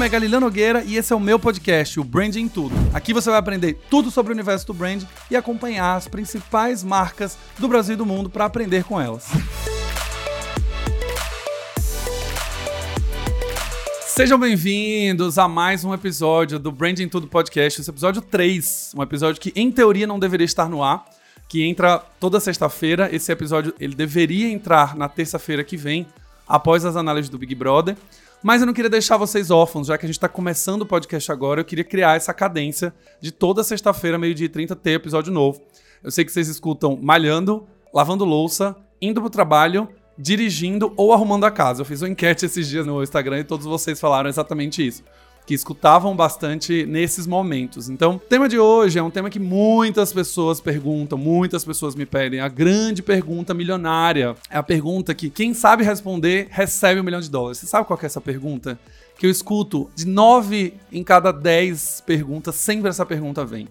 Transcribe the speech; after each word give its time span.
nome 0.00 0.08
é 0.08 0.12
Galileu 0.12 0.40
Nogueira 0.40 0.82
e 0.82 0.96
esse 0.96 1.12
é 1.12 1.16
o 1.16 1.20
meu 1.20 1.38
podcast, 1.38 2.00
o 2.00 2.04
Branding 2.04 2.48
Tudo. 2.48 2.74
Aqui 2.94 3.12
você 3.12 3.28
vai 3.28 3.38
aprender 3.38 3.78
tudo 3.90 4.10
sobre 4.10 4.32
o 4.32 4.34
universo 4.34 4.66
do 4.66 4.72
brand 4.72 5.02
e 5.30 5.36
acompanhar 5.36 5.94
as 5.94 6.08
principais 6.08 6.82
marcas 6.82 7.36
do 7.58 7.68
Brasil 7.68 7.92
e 7.92 7.96
do 7.98 8.06
mundo 8.06 8.30
para 8.30 8.46
aprender 8.46 8.82
com 8.82 8.98
elas. 8.98 9.28
Sejam 14.06 14.38
bem-vindos 14.38 15.36
a 15.36 15.46
mais 15.46 15.84
um 15.84 15.92
episódio 15.92 16.58
do 16.58 16.72
Branding 16.72 17.08
Tudo 17.08 17.26
Podcast, 17.26 17.82
esse 17.82 17.90
episódio 17.90 18.22
3, 18.22 18.92
um 18.96 19.02
episódio 19.02 19.38
que 19.38 19.52
em 19.54 19.70
teoria 19.70 20.06
não 20.06 20.18
deveria 20.18 20.46
estar 20.46 20.70
no 20.70 20.82
ar, 20.82 21.04
que 21.46 21.62
entra 21.62 21.98
toda 22.18 22.40
sexta-feira. 22.40 23.14
Esse 23.14 23.30
episódio 23.30 23.74
ele 23.78 23.94
deveria 23.94 24.48
entrar 24.48 24.96
na 24.96 25.10
terça-feira 25.10 25.62
que 25.62 25.76
vem, 25.76 26.06
após 26.48 26.86
as 26.86 26.96
análises 26.96 27.28
do 27.28 27.36
Big 27.36 27.54
Brother. 27.54 27.98
Mas 28.42 28.62
eu 28.62 28.66
não 28.66 28.72
queria 28.72 28.88
deixar 28.88 29.16
vocês 29.16 29.50
órfãos, 29.50 29.88
já 29.88 29.98
que 29.98 30.06
a 30.06 30.08
gente 30.08 30.16
está 30.16 30.28
começando 30.28 30.82
o 30.82 30.86
podcast 30.86 31.30
agora, 31.30 31.60
eu 31.60 31.64
queria 31.64 31.84
criar 31.84 32.16
essa 32.16 32.32
cadência 32.32 32.94
de 33.20 33.30
toda 33.30 33.62
sexta-feira, 33.62 34.18
meio-dia 34.18 34.46
e 34.46 34.48
30, 34.48 34.74
ter 34.76 34.92
episódio 34.92 35.32
novo. 35.32 35.60
Eu 36.02 36.10
sei 36.10 36.24
que 36.24 36.32
vocês 36.32 36.48
escutam 36.48 36.98
malhando, 37.00 37.66
lavando 37.92 38.24
louça, 38.24 38.74
indo 39.00 39.20
pro 39.20 39.28
trabalho, 39.28 39.88
dirigindo 40.16 40.92
ou 40.96 41.12
arrumando 41.12 41.44
a 41.44 41.50
casa. 41.50 41.82
Eu 41.82 41.84
fiz 41.84 42.00
uma 42.00 42.08
enquete 42.08 42.46
esses 42.46 42.66
dias 42.66 42.86
no 42.86 43.02
Instagram 43.02 43.40
e 43.40 43.44
todos 43.44 43.66
vocês 43.66 44.00
falaram 44.00 44.30
exatamente 44.30 44.86
isso 44.86 45.02
que 45.50 45.54
escutavam 45.54 46.14
bastante 46.14 46.86
nesses 46.86 47.26
momentos. 47.26 47.88
Então, 47.88 48.14
o 48.14 48.18
tema 48.20 48.48
de 48.48 48.56
hoje 48.56 49.00
é 49.00 49.02
um 49.02 49.10
tema 49.10 49.28
que 49.28 49.40
muitas 49.40 50.12
pessoas 50.12 50.60
perguntam, 50.60 51.18
muitas 51.18 51.64
pessoas 51.64 51.96
me 51.96 52.06
pedem. 52.06 52.38
A 52.38 52.46
grande 52.46 53.02
pergunta 53.02 53.52
milionária 53.52 54.36
é 54.48 54.56
a 54.56 54.62
pergunta 54.62 55.12
que 55.12 55.28
quem 55.28 55.52
sabe 55.52 55.82
responder 55.82 56.46
recebe 56.52 57.00
um 57.00 57.02
milhão 57.02 57.20
de 57.20 57.28
dólares. 57.28 57.58
Você 57.58 57.66
sabe 57.66 57.84
qual 57.84 57.98
é 58.00 58.06
essa 58.06 58.20
pergunta? 58.20 58.78
Que 59.18 59.26
eu 59.26 59.30
escuto 59.30 59.90
de 59.92 60.06
nove 60.06 60.74
em 60.92 61.02
cada 61.02 61.32
dez 61.32 62.00
perguntas, 62.06 62.54
sempre 62.54 62.88
essa 62.88 63.04
pergunta 63.04 63.44
vem. 63.44 63.66